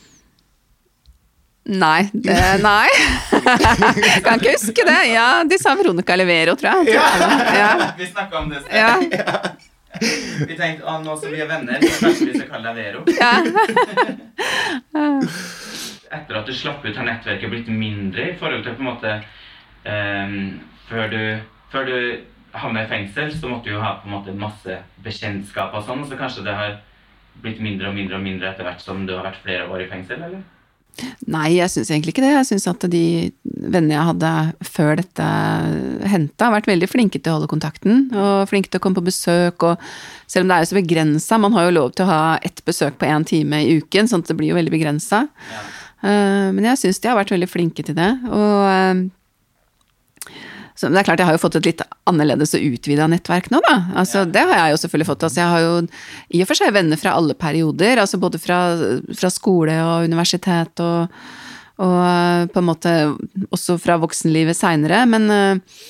Nei. 1.64 2.08
Det, 2.12 2.36
nei. 2.62 2.88
kan 4.24 4.40
ikke 4.40 4.54
huske 4.56 4.84
det. 4.86 5.00
Ja, 5.12 5.44
de 5.44 5.58
sa 5.60 5.74
Veronica 5.78 6.16
Levero, 6.16 6.56
tror 6.58 6.80
jeg. 6.80 6.94
Ja. 6.96 7.92
Vi 7.98 8.06
snakka 8.08 8.38
om 8.38 8.48
det. 8.50 8.62
Ja. 8.72 8.96
Vi 10.00 10.56
tenkte 10.56 10.86
å, 10.86 10.98
nå 11.02 11.16
som 11.18 11.32
vi 11.32 11.40
er 11.42 11.48
venner, 11.50 11.82
så 11.82 12.06
kanskje 12.06 12.28
vi 12.30 12.38
skal 12.38 12.48
kalle 12.52 12.70
deg 12.70 12.76
Vero. 12.80 13.00
Etter 16.10 16.38
at 16.40 16.46
du 16.46 16.52
slapp 16.56 16.84
ut, 16.86 16.96
har 16.96 17.06
nettverket 17.06 17.50
blitt 17.52 17.68
mindre 17.70 18.30
i 18.30 18.36
forhold 18.38 18.64
til 18.66 18.74
på 18.78 18.82
en 18.82 18.88
måte 18.88 19.10
um, 19.84 20.36
før, 20.88 21.10
du, 21.12 21.22
før 21.74 21.90
du 21.90 21.96
havna 22.56 22.84
i 22.86 22.90
fengsel, 22.90 23.28
så 23.34 23.50
måtte 23.50 23.68
du 23.68 23.74
jo 23.76 23.82
ha 23.82 23.96
på 24.00 24.08
en 24.08 24.16
måte 24.16 24.34
masse 24.38 24.78
bekjentskap 25.04 25.74
og 25.76 25.84
sånn, 25.86 26.06
så 26.08 26.18
kanskje 26.18 26.46
det 26.46 26.56
har 26.56 26.72
blitt 27.42 27.60
mindre 27.62 27.90
og 27.90 27.94
mindre 27.98 28.18
og 28.18 28.24
mindre 28.24 28.50
etter 28.50 28.66
hvert 28.66 28.82
som 28.82 29.04
du 29.06 29.12
har 29.14 29.26
vært 29.26 29.42
flere 29.44 29.68
år 29.70 29.84
i 29.84 29.90
fengsel, 29.90 30.18
eller? 30.26 30.42
Nei, 31.30 31.56
jeg 31.56 31.70
syns 31.72 31.90
egentlig 31.90 32.14
ikke 32.14 32.24
det. 32.24 32.32
Jeg 32.34 32.48
syns 32.50 32.66
at 32.70 32.84
de 32.92 33.04
vennene 33.44 33.94
jeg 33.94 34.08
hadde 34.10 34.32
før 34.66 34.98
dette 35.00 35.26
hendte, 36.10 36.44
har 36.44 36.54
vært 36.54 36.70
veldig 36.70 36.88
flinke 36.90 37.20
til 37.20 37.32
å 37.32 37.38
holde 37.38 37.50
kontakten. 37.52 38.08
Og 38.12 38.48
flinke 38.50 38.70
til 38.70 38.80
å 38.80 38.84
komme 38.84 38.98
på 39.00 39.06
besøk. 39.08 39.66
Og 39.66 39.80
selv 40.30 40.44
om 40.44 40.50
det 40.50 40.56
er 40.56 40.64
jo 40.64 40.70
så 40.72 40.80
begrensa, 40.80 41.40
man 41.40 41.56
har 41.56 41.68
jo 41.68 41.76
lov 41.76 41.94
til 41.94 42.06
å 42.06 42.10
ha 42.10 42.24
ett 42.46 42.64
besøk 42.66 42.98
på 43.00 43.08
én 43.08 43.26
time 43.28 43.62
i 43.64 43.78
uken, 43.80 44.10
sånn 44.10 44.24
at 44.24 44.32
det 44.32 44.38
blir 44.40 44.52
jo 44.52 44.58
veldig 44.58 44.74
begrensa. 44.74 45.24
Ja. 45.52 45.62
Eh, 46.00 46.48
men 46.56 46.64
jeg 46.70 46.80
syns 46.80 47.00
de 47.00 47.10
har 47.10 47.18
vært 47.18 47.32
veldig 47.34 47.50
flinke 47.50 47.84
til 47.86 47.96
det. 47.98 48.10
Og 48.32 48.60
eh, 48.70 49.06
så 50.80 50.88
det 50.88 51.02
er 51.02 51.04
klart, 51.04 51.20
jeg 51.20 51.28
har 51.28 51.36
jo 51.36 51.42
fått 51.42 51.58
et 51.58 51.66
litt 51.68 51.82
annerledes 52.08 52.54
og 52.56 52.62
utvida 52.64 53.04
nettverk 53.10 53.50
nå, 53.52 53.58
da. 53.66 53.74
Altså, 54.00 54.22
ja. 54.22 54.30
Det 54.32 54.44
har 54.48 54.62
jeg 54.62 54.72
jo 54.72 54.78
selvfølgelig 54.80 55.08
fått. 55.10 55.26
Altså, 55.26 55.42
jeg 55.42 55.52
har 55.52 55.64
jo 55.66 55.74
i 56.32 56.40
og 56.40 56.48
for 56.48 56.56
seg 56.56 56.72
venner 56.72 57.00
fra 57.00 57.12
alle 57.20 57.36
perioder. 57.36 58.00
Altså 58.00 58.20
både 58.22 58.40
fra, 58.40 58.60
fra 59.12 59.30
skole 59.34 59.76
og 59.84 60.08
universitet 60.08 60.80
og, 60.80 61.20
og, 61.84 61.98
eh, 62.06 62.48
på 62.54 62.62
en 62.62 62.68
måte 62.70 62.96
også 63.52 63.76
fra 63.82 63.98
voksenlivet 64.00 64.56
seinere. 64.56 65.02
Men, 65.04 65.28
eh, 65.28 65.84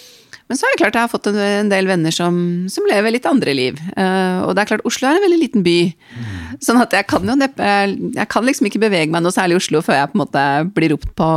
men, 0.50 0.58
så 0.58 0.66
er 0.66 0.74
det 0.74 0.82
klart 0.82 0.98
jeg 0.98 1.06
har 1.06 1.14
fått 1.14 1.30
en, 1.30 1.70
del 1.70 1.86
venner 1.86 2.10
som, 2.10 2.42
som, 2.66 2.90
lever 2.90 3.14
litt 3.14 3.30
andre 3.30 3.54
liv. 3.54 3.78
Eh, 3.94 4.42
og 4.42 4.56
det 4.58 4.64
er 4.64 4.72
klart, 4.74 4.86
Oslo 4.90 5.06
er 5.06 5.20
en 5.20 5.28
veldig 5.28 5.42
liten 5.44 5.62
by. 5.62 5.80
Mm. 6.18 6.38
Sånn 6.66 6.82
at 6.82 6.98
jeg 6.98 7.06
kan 7.06 7.22
jo 7.22 7.38
neppe 7.38 7.74
Jeg 8.10 8.26
kan 8.28 8.42
liksom 8.42 8.66
ikke 8.66 8.82
bevege 8.82 9.14
meg 9.14 9.22
noe 9.22 9.38
særlig 9.38 9.54
i 9.54 9.62
Oslo 9.62 9.86
før 9.86 10.02
jeg 10.02 10.10
på 10.10 10.18
en 10.18 10.26
måte 10.26 10.48
blir 10.74 10.98
ropt 10.98 11.14
på 11.14 11.30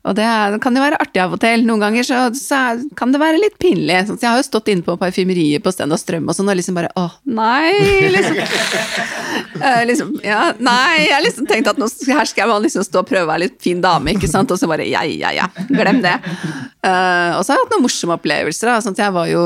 og 0.00 0.16
det, 0.16 0.26
kan 0.64 0.76
jo 0.76 0.80
være 0.80 0.98
artig 1.02 1.20
av 1.20 1.34
og 1.36 1.40
til. 1.42 1.66
Noen 1.68 1.82
ganger 1.82 2.06
så, 2.08 2.20
så 2.36 2.60
kan 2.96 3.12
det 3.12 3.20
være 3.20 3.40
litt 3.42 3.58
pinlig. 3.60 3.98
Så 4.08 4.16
jeg 4.16 4.30
har 4.30 4.38
jo 4.40 4.46
stått 4.46 4.70
inne 4.72 4.84
på 4.86 4.94
parfymeriet 5.00 5.60
på 5.64 5.72
Sten 5.74 5.92
og 5.92 6.00
Strøm 6.00 6.30
og 6.30 6.36
sånn, 6.36 6.48
og 6.48 6.56
liksom 6.56 6.78
bare 6.78 6.88
å, 6.96 7.04
nei, 7.28 8.08
liksom. 8.14 8.38
liksom 9.90 10.14
ja, 10.24 10.54
nei, 10.56 11.04
jeg 11.04 11.26
liksom 11.26 11.50
tenkt 11.50 11.68
at 11.74 11.80
nå, 11.80 11.90
her 12.08 12.30
skal 12.30 12.46
jeg 12.46 12.64
liksom 12.64 12.86
stå 12.88 13.04
og 13.04 13.10
prøve 13.12 13.28
å 13.28 13.32
være 13.34 13.44
litt 13.44 13.60
fin 13.60 13.84
dame, 13.84 14.16
ikke 14.16 14.30
sant, 14.30 14.52
og 14.54 14.60
så 14.60 14.70
bare 14.70 14.88
ja, 14.88 15.04
ja, 15.04 15.34
ja, 15.36 15.50
glem 15.68 16.00
det. 16.04 16.16
Uh, 16.80 17.36
og 17.36 17.44
så 17.44 17.52
har 17.52 17.58
jeg 17.58 17.66
hatt 17.66 17.76
noen 17.76 17.84
morsomme 17.84 18.16
opplevelser, 18.16 18.72
da. 18.72 18.80
Sånn 18.80 18.96
at 18.96 19.04
jeg 19.04 19.16
var 19.20 19.28
jo 19.28 19.44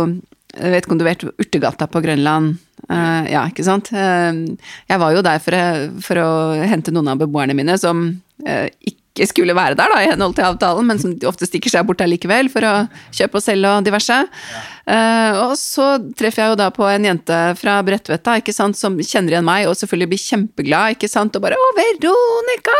jeg 0.54 0.70
vet 0.70 0.84
ikke 0.84 0.94
om 0.94 0.98
du 1.00 1.08
vet 1.08 1.24
Urtegata 1.26 1.88
på 1.90 1.98
Grønland? 2.04 2.60
Uh, 2.86 3.24
ja, 3.26 3.42
ikke 3.50 3.64
sant? 3.66 3.90
Uh, 3.90 4.54
jeg 4.86 5.00
var 5.02 5.14
jo 5.16 5.22
der 5.24 5.40
for, 5.42 5.56
for, 6.04 6.20
å 6.20 6.30
hente 6.62 6.94
noen 6.94 7.10
av 7.10 7.24
beboerne 7.24 7.56
mine 7.58 7.74
som 7.80 8.06
uh, 8.46 8.68
ikke 8.84 9.00
ikke 9.14 9.28
skulle 9.30 9.54
være 9.54 9.76
der, 9.78 9.92
da, 9.92 10.00
i 10.02 10.08
henhold 10.10 10.34
til 10.34 10.42
avtalen, 10.42 10.88
men 10.90 10.98
som 10.98 11.12
ofte 11.30 11.46
stikker 11.46 11.70
seg 11.70 11.86
bort 11.86 12.02
allikevel 12.02 12.48
for 12.50 12.66
å 12.66 12.72
kjøpe 13.14 13.38
og 13.38 13.44
selge 13.44 13.70
og 13.70 13.84
diverse. 13.86 14.16
Ja. 14.26 14.62
Uh, 14.84 15.32
og 15.46 15.52
så 15.56 15.86
treffer 16.18 16.42
jeg 16.42 16.50
jo 16.52 16.58
da 16.60 16.66
på 16.74 16.84
en 16.90 17.06
jente 17.06 17.38
fra 17.56 17.78
Bredtvet 17.86 18.50
som 18.76 18.98
kjenner 18.98 19.36
igjen 19.36 19.46
meg 19.46 19.68
og 19.70 19.78
selvfølgelig 19.78 20.10
blir 20.10 20.24
kjempeglad, 20.24 20.96
ikke 20.98 21.08
sant, 21.08 21.36
og 21.38 21.46
bare 21.46 21.54
'Å, 21.54 21.70
Veronica! 21.78 22.78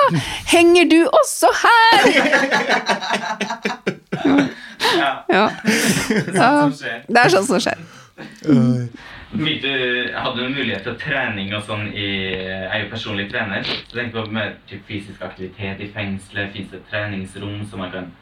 Henger 0.51 0.91
du 0.91 1.01
også 1.07 1.49
her?' 1.63 2.11
ja. 4.99 5.13
ja. 5.31 5.47
Det 5.65 6.35
er 6.35 6.51
sånn 6.51 6.75
som 6.75 6.79
skjer. 6.83 6.99
Det 7.09 7.21
er 7.23 7.31
sånt 7.39 7.53
som 7.53 7.63
skjer. 7.63 7.79
Du, 9.35 10.13
hadde 10.15 10.43
du 10.43 10.53
mulighet 10.55 10.85
til 10.87 10.95
trening 11.01 11.51
og 11.57 11.65
sånn 11.67 11.89
i 11.91 12.05
Jeg 12.07 12.69
er 12.69 12.85
jo 12.85 12.91
personlig 12.93 13.27
trener. 13.33 13.67
Så 13.67 13.97
tenk 13.97 14.15
på 14.15 14.23
med 14.31 14.61
typ, 14.71 14.85
fysisk 14.87 15.25
aktivitet 15.27 15.83
i 15.83 15.89
fengselet. 15.95 16.53
Fins 16.55 16.71
det 16.71 16.85
treningsrom 16.91 17.65
som 17.71 17.83
man 17.83 17.91
kan 17.91 18.13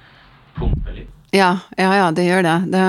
pumpe 0.56 0.94
litt? 0.96 1.10
Ja, 1.36 1.58
ja, 1.76 1.90
ja 2.00 2.08
det 2.16 2.24
gjør 2.28 2.46
det. 2.48 2.56
det 2.72 2.86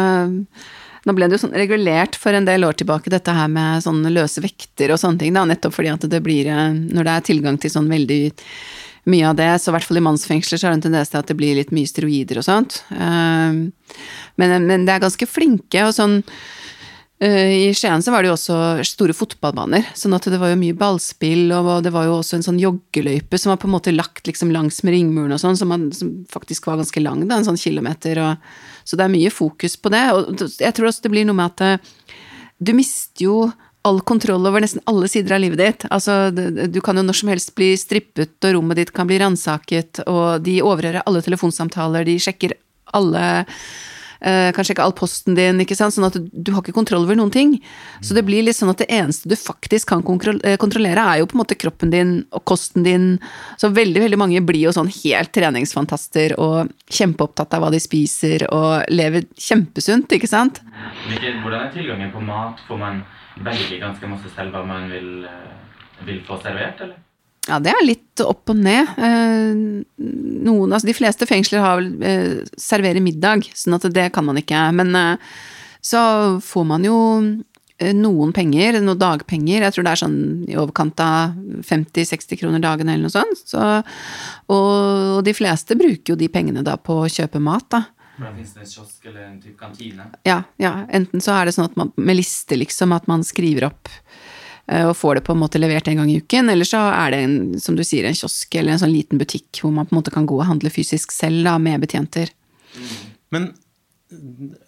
nå 1.04 1.16
ble 1.18 1.28
det 1.28 1.36
jo 1.36 1.42
sånn 1.44 1.58
regulert 1.60 2.16
for 2.16 2.36
en 2.36 2.48
del 2.48 2.64
år 2.64 2.78
tilbake, 2.80 3.12
dette 3.12 3.36
her 3.36 3.50
med 3.52 3.84
sånne 3.84 4.12
løse 4.14 4.40
vekter 4.44 4.94
og 4.94 5.02
sånne 5.02 5.20
ting, 5.20 5.36
da, 5.36 5.44
nettopp 5.48 5.76
fordi 5.76 5.92
at 5.92 6.08
det 6.08 6.22
blir 6.24 6.48
Når 6.48 7.04
det 7.04 7.14
er 7.14 7.28
tilgang 7.28 7.60
til 7.60 7.74
sånn 7.74 7.92
veldig 7.92 8.22
mye 9.12 9.28
av 9.28 9.36
det, 9.36 9.52
så 9.60 9.72
i 9.72 9.76
hvert 9.76 9.88
fall 9.90 10.00
i 10.00 10.06
mannsfengsler 10.06 10.60
så 10.60 10.68
er 10.68 10.72
det 10.72 10.80
en 10.80 10.86
tendens 10.88 11.12
til 11.12 11.20
at 11.20 11.28
det 11.28 11.36
blir 11.36 11.58
litt 11.60 11.76
mye 11.76 11.90
steroider 11.92 12.40
og 12.40 12.48
sånt. 12.48 12.80
Men, 12.88 14.54
men 14.64 14.86
det 14.88 14.96
er 14.96 15.04
ganske 15.04 15.28
flinke 15.28 15.84
og 15.84 15.92
sånn 15.98 16.22
I 17.24 17.70
Skien 17.78 18.02
så 18.04 18.12
var 18.12 18.24
det 18.24 18.32
jo 18.32 18.36
også 18.36 18.56
store 18.88 19.14
fotballbaner, 19.16 19.86
sånn 19.96 20.16
at 20.18 20.26
det 20.28 20.40
var 20.42 20.52
jo 20.52 20.60
mye 20.60 20.76
ballspill, 20.76 21.54
og 21.56 21.70
det 21.86 21.94
var 21.96 22.10
jo 22.10 22.18
også 22.18 22.40
en 22.40 22.46
sånn 22.46 22.60
joggeløype 22.60 23.40
som 23.40 23.54
var 23.54 23.62
på 23.62 23.70
en 23.70 23.76
måte 23.76 23.94
lagt 23.96 24.28
liksom 24.28 24.52
langs 24.52 24.82
med 24.84 24.98
ringmuren 24.98 25.36
og 25.36 25.40
sånn, 25.40 25.56
som, 25.60 25.72
som, 25.96 26.10
faktisk 26.34 26.68
var 26.68 26.82
ganske 26.82 27.04
lang, 27.04 27.22
da, 27.30 27.38
en 27.40 27.48
sånn 27.48 27.60
kilometer, 27.60 28.20
og, 28.24 28.50
så 28.84 29.00
det 29.00 29.06
er 29.06 29.14
mye 29.14 29.32
fokus 29.32 29.78
på 29.80 29.94
det. 29.94 30.04
Og 30.12 30.44
jeg 30.60 30.76
tror 30.76 30.90
også 30.90 31.06
det 31.06 31.14
blir 31.14 31.30
noe 31.30 31.38
med 31.40 31.54
at 31.54 31.64
eh, 31.64 32.18
du 32.60 32.74
mister 32.76 33.28
jo 33.28 33.38
all 33.84 34.00
kontroll 34.08 34.48
over 34.48 34.64
nesten 34.64 34.84
alle 34.88 35.10
sider 35.12 35.36
av 35.36 35.42
livet 35.44 35.60
ditt. 35.60 35.88
Altså, 35.92 36.32
du 36.32 36.80
kan 36.84 36.98
jo 36.98 37.04
når 37.04 37.20
som 37.20 37.32
helst 37.32 37.52
bli 37.56 37.74
strippet, 37.80 38.38
og 38.44 38.56
rommet 38.56 38.80
ditt 38.80 38.94
kan 38.96 39.10
bli 39.10 39.20
ransaket, 39.20 40.06
og 40.08 40.44
de 40.44 40.62
overhører 40.64 41.04
alle 41.04 41.24
telefonsamtaler, 41.24 42.08
de 42.08 42.16
sjekker 42.24 42.56
alle 42.96 43.26
Eh, 44.24 44.56
ikke 44.56 44.84
all 44.84 44.94
posten 44.96 45.36
din, 45.36 45.60
ikke 45.60 45.76
sant. 45.76 45.94
Sånn 45.96 46.08
at 46.08 46.16
du, 46.16 46.52
har 46.54 46.64
ikke 46.64 46.76
kontroll 46.76 47.04
over 47.04 47.18
noen 47.20 47.32
ting. 47.34 47.58
Så 48.02 48.16
det 48.16 48.24
blir 48.28 48.46
litt 48.46 48.56
sånn 48.56 48.72
at 48.72 48.80
det 48.80 48.88
eneste 48.94 49.28
du 49.28 49.36
faktisk 49.36 49.92
kan 49.92 50.04
eh, 50.04 50.56
kontrollere, 50.62 51.04
er 51.04 51.20
jo 51.20 51.28
på 51.28 51.38
en 51.38 51.44
måte 51.44 51.60
kroppen 51.60 51.92
din 51.92 52.14
og 52.32 52.46
kosten 52.48 52.88
din. 52.88 53.08
Så 53.60 53.74
veldig, 53.76 54.06
veldig 54.06 54.20
mange 54.22 54.44
blir 54.46 54.70
jo 54.70 54.76
sånn 54.76 54.92
helt 55.04 55.34
treningsfantaster 55.36 56.38
og 56.40 56.72
kjempeopptatt 56.88 57.58
av 57.58 57.66
hva 57.66 57.74
de 57.74 57.82
spiser 57.84 58.48
og 58.54 58.88
lever 58.94 59.28
kjempesunt, 59.36 60.16
ikke 60.16 60.32
sant. 60.32 60.64
Hvordan 61.10 61.60
er 61.60 61.74
tilgangen 61.76 62.14
på 62.16 62.24
mat? 62.24 62.64
Får 62.68 62.80
man 62.80 63.04
velge 63.44 63.82
ganske 63.82 64.08
masse 64.08 64.32
selv 64.36 64.56
hva 64.56 64.64
man 64.68 64.88
vil, 64.92 65.26
eh, 65.28 66.06
vil 66.08 66.24
få 66.24 66.40
servert, 66.42 66.80
eller? 66.86 67.02
Ja, 67.50 67.58
det 67.60 67.74
er 67.74 67.84
litt 67.84 68.22
opp 68.24 68.52
og 68.54 68.60
ned. 68.64 68.92
Eh, 68.96 69.56
noen, 70.00 70.70
altså 70.72 70.88
de 70.88 70.96
fleste 70.96 71.28
fengsler 71.28 71.64
har 71.64 71.82
vel 71.82 71.90
eh, 72.08 72.38
serverer 72.60 73.04
middag, 73.04 73.50
sånn 73.58 73.76
at 73.76 73.90
det 73.92 74.08
kan 74.16 74.28
man 74.30 74.40
ikke. 74.40 74.62
Men 74.78 74.96
eh, 74.96 75.34
så 75.84 76.04
får 76.44 76.70
man 76.70 76.88
jo 76.88 77.00
noen 77.84 78.32
penger, 78.32 78.78
noen 78.80 79.00
dagpenger. 79.02 79.66
Jeg 79.66 79.76
tror 79.76 79.84
det 79.84 79.92
er 79.92 80.02
sånn 80.06 80.20
i 80.48 80.56
overkant 80.56 81.02
av 81.04 81.34
50-60 81.68 82.40
kroner 82.40 82.64
dagen 82.64 82.88
eller 82.88 83.10
noe 83.10 83.12
sånt. 83.12 83.44
Så, 83.50 83.66
og 84.54 85.20
de 85.28 85.34
fleste 85.36 85.76
bruker 85.76 86.14
jo 86.14 86.20
de 86.20 86.30
pengene 86.32 86.64
da 86.64 86.78
på 86.80 87.02
å 87.02 87.12
kjøpe 87.12 87.44
mat, 87.44 87.68
da. 87.74 87.84
Men 88.22 88.36
Fins 88.38 88.54
det 88.54 88.62
en 88.62 88.70
kiosk 88.70 89.08
eller 89.10 89.26
en 89.26 89.40
type 89.42 89.58
kantine? 89.60 90.06
Ja, 90.24 90.44
ja. 90.62 90.74
Enten 90.94 91.24
så 91.24 91.34
er 91.36 91.50
det 91.50 91.56
sånn 91.58 91.66
at 91.66 91.76
man 91.80 91.92
med 91.98 92.22
liste, 92.22 92.56
liksom, 92.62 92.94
at 92.96 93.10
man 93.10 93.26
skriver 93.26 93.68
opp 93.72 93.90
og 94.72 94.94
får 94.96 95.18
det 95.18 95.26
på 95.28 95.34
en 95.36 95.42
måte 95.42 95.60
levert 95.60 95.88
en 95.92 96.00
gang 96.00 96.12
i 96.12 96.22
uken. 96.24 96.50
Eller 96.54 96.68
så 96.68 96.80
er 96.94 97.12
det 97.12 97.20
en, 97.26 97.36
som 97.60 97.76
du 97.76 97.84
sier, 97.84 98.08
en 98.08 98.16
kiosk 98.16 98.56
eller 98.56 98.76
en 98.76 98.84
sånn 98.86 98.94
liten 98.94 99.20
butikk 99.20 99.60
hvor 99.60 99.74
man 99.76 99.90
på 99.90 99.96
en 99.96 100.00
måte 100.00 100.14
kan 100.14 100.28
gå 100.30 100.38
og 100.38 100.48
handle 100.48 100.72
fysisk 100.72 101.12
selv 101.12 101.44
da, 101.48 101.58
med 101.60 101.84
betjenter. 101.84 102.32
Men 103.34 103.50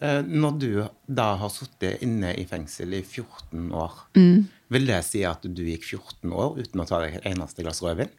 eh, 0.03 0.21
når 0.25 0.59
du 0.59 0.69
da 1.07 1.29
har 1.39 1.53
sittet 1.53 2.03
inne 2.05 2.33
i 2.35 2.43
fengsel 2.49 2.97
i 2.97 3.01
14 3.05 3.71
år, 3.71 3.97
mm. 4.19 4.37
vil 4.75 4.91
det 4.91 4.99
si 5.07 5.23
at 5.27 5.47
du 5.47 5.63
gikk 5.63 5.87
14 5.87 6.35
år 6.35 6.59
uten 6.59 6.83
å 6.83 6.87
ta 6.89 7.01
deg 7.05 7.19
et 7.19 7.31
eneste 7.31 7.63
glass 7.63 7.83
rødvin? 7.85 8.11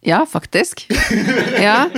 Ja, 0.00 0.24
faktisk. 0.24 0.86
ja. 1.60 1.90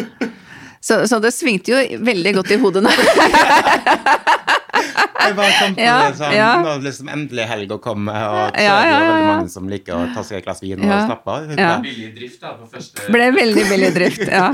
Så, 0.82 1.06
så, 1.06 1.20
det 1.22 1.30
svingte 1.30 1.70
jo 1.70 2.02
veldig 2.02 2.32
godt 2.40 2.50
i 2.50 2.58
hodet 2.58 2.82
nå. 2.82 2.90
Jeg 4.72 5.36
bare 5.38 5.52
kom 5.58 5.76
på 5.76 5.84
ja, 5.88 5.96
det 6.08 6.18
sånn, 6.18 6.34
ja. 6.36 6.50
Nå, 6.64 6.74
liksom 6.84 7.12
endelig 7.12 7.68
å 7.72 7.78
komme 7.82 8.12
og 8.12 8.56
så 8.56 8.64
ja, 8.64 8.78
er 8.80 8.90
det 8.90 9.10
veldig 9.10 9.28
mange 9.28 9.52
som 9.52 9.68
liker 9.70 9.96
å 9.98 10.02
ta 10.14 10.24
seg 10.26 10.40
et 10.40 10.48
glass 10.48 10.62
vin 10.64 10.80
og 10.82 10.92
slappe 10.92 11.36
av. 11.36 11.52
Ja. 11.58 11.76
Billig 11.84 12.10
drift 12.16 12.42
da, 12.42 12.56
på 12.58 12.68
første 12.72 13.12
Ble 13.12 13.30
veldig 13.36 13.68
billig 13.70 13.92
drift, 13.96 14.26
ja. 14.26 14.50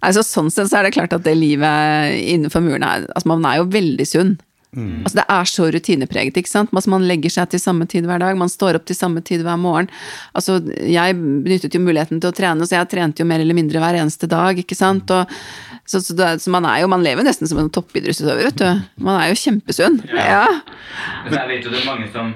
Altså, 0.00 0.22
sånn 0.24 0.48
sett 0.52 0.70
så 0.70 0.80
er 0.80 0.88
det 0.88 0.94
klart 0.96 1.12
at 1.12 1.26
det 1.26 1.34
livet 1.36 2.14
innenfor 2.20 2.62
murene 2.64 2.88
er 2.88 3.10
altså, 3.12 3.28
Man 3.28 3.44
er 3.48 3.60
jo 3.60 3.66
veldig 3.72 4.06
sunn. 4.08 4.38
Mm. 4.70 5.02
Altså, 5.02 5.16
det 5.18 5.24
er 5.34 5.48
så 5.50 5.66
rutinepreget. 5.74 6.36
ikke 6.40 6.50
sant? 6.50 6.70
Altså, 6.72 6.92
man 6.92 7.06
legger 7.08 7.32
seg 7.34 7.50
til 7.52 7.62
samme 7.62 7.88
tid 7.90 8.06
hver 8.08 8.22
dag, 8.22 8.38
man 8.38 8.52
står 8.52 8.78
opp 8.78 8.86
til 8.88 8.96
samme 8.96 9.22
tid 9.26 9.42
hver 9.46 9.58
morgen. 9.60 9.90
Altså, 10.36 10.60
jeg 10.86 11.18
benyttet 11.18 11.74
jo 11.74 11.82
muligheten 11.82 12.22
til 12.22 12.30
å 12.30 12.36
trene, 12.36 12.66
så 12.66 12.78
jeg 12.78 12.90
trente 12.92 13.24
jo 13.24 13.28
mer 13.28 13.42
eller 13.42 13.58
mindre 13.58 13.82
hver 13.82 13.98
eneste 14.00 14.30
dag. 14.30 14.58
ikke 14.62 14.78
sant? 14.78 15.10
Og 15.10 15.34
så, 15.90 16.00
så, 16.00 16.14
det, 16.14 16.38
så, 16.38 16.50
man 16.54 16.66
er 16.70 16.84
jo, 16.84 16.88
man 16.90 17.02
lever 17.02 17.26
nesten 17.26 17.48
som 17.50 17.58
en 17.58 17.70
toppidrettsutøver, 17.74 18.46
vet 18.46 18.60
du. 18.60 18.82
Man 19.02 19.16
er 19.18 19.32
jo 19.32 19.38
kjempesunn. 19.40 19.96
Ja. 20.12 20.26
ja. 20.28 20.42
Men 21.24 21.34
jeg 21.34 21.48
vet 21.48 21.64
jo 21.66 21.72
det 21.72 21.80
er 21.80 21.88
mange 21.88 22.06
som, 22.14 22.28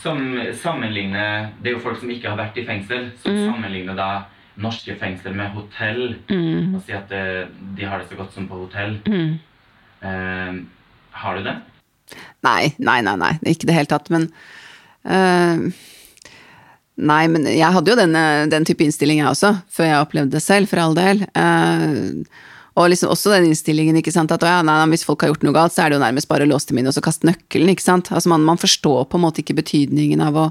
som, 0.00 0.22
sammenligner 0.62 1.50
Det 1.58 1.68
er 1.68 1.76
jo 1.76 1.82
folk 1.84 2.00
som 2.00 2.12
ikke 2.14 2.30
har 2.32 2.38
vært 2.40 2.56
i 2.56 2.64
fengsel, 2.64 3.10
som 3.20 3.36
mm. 3.36 3.42
sammenligner 3.50 3.98
da 3.98 4.08
norske 4.64 4.96
fengsler 4.96 5.36
med 5.36 5.52
hotell. 5.52 6.14
Mm. 6.30 6.78
Og 6.78 6.86
sier 6.86 7.02
at 7.02 7.12
det, 7.12 7.50
de 7.76 7.90
har 7.90 8.00
det 8.00 8.08
så 8.08 8.16
godt 8.22 8.38
som 8.38 8.46
på 8.48 8.62
hotell. 8.62 8.96
Mm. 9.04 9.36
Uh, 10.00 10.64
har 11.20 11.36
du 11.36 11.44
det? 11.44 11.54
Nei, 12.46 12.72
nei, 12.78 13.02
nei. 13.04 13.18
nei. 13.20 13.34
Ikke 13.52 13.68
i 13.68 13.72
det 13.72 13.76
hele 13.82 13.92
tatt. 13.92 14.08
Men 14.14 14.30
uh, 15.04 15.68
Nei, 16.94 17.24
men 17.26 17.42
jeg 17.50 17.74
hadde 17.74 17.90
jo 17.90 17.98
den, 17.98 18.16
den 18.52 18.64
type 18.68 18.84
innstilling 18.86 19.18
jeg 19.18 19.26
også, 19.26 19.48
før 19.66 19.88
jeg 19.88 20.02
opplevde 20.04 20.36
det 20.36 20.44
selv, 20.44 20.70
for 20.70 20.78
all 20.78 20.92
del. 20.94 21.24
Uh, 21.34 22.22
og 22.74 22.88
liksom 22.90 23.12
også 23.14 23.30
den 23.30 23.46
innstillingen, 23.50 24.00
ikke 24.00 24.12
sant, 24.14 24.32
at 24.34 24.42
ja, 24.42 24.56
nei, 24.66 24.80
hvis 24.90 25.06
folk 25.06 25.22
har 25.22 25.30
gjort 25.30 25.44
noe 25.46 25.54
galt, 25.54 25.74
så 25.74 25.84
er 25.84 25.92
det 25.92 25.98
jo 25.98 26.02
nærmest 26.02 26.30
bare 26.30 26.46
å 26.46 26.50
låse 26.50 26.70
dem 26.70 26.80
inn 26.80 26.90
og 26.90 26.96
så 26.96 27.04
kaste 27.04 27.28
nøkkelen, 27.28 27.70
ikke 27.70 27.84
sant. 27.84 28.10
Altså 28.10 28.32
man, 28.32 28.42
man, 28.46 28.58
forstår 28.58 29.06
på 29.06 29.20
en 29.20 29.22
måte 29.22 29.44
ikke 29.44 29.60
betydningen 29.60 30.24
av 30.24 30.40
å 30.40 30.48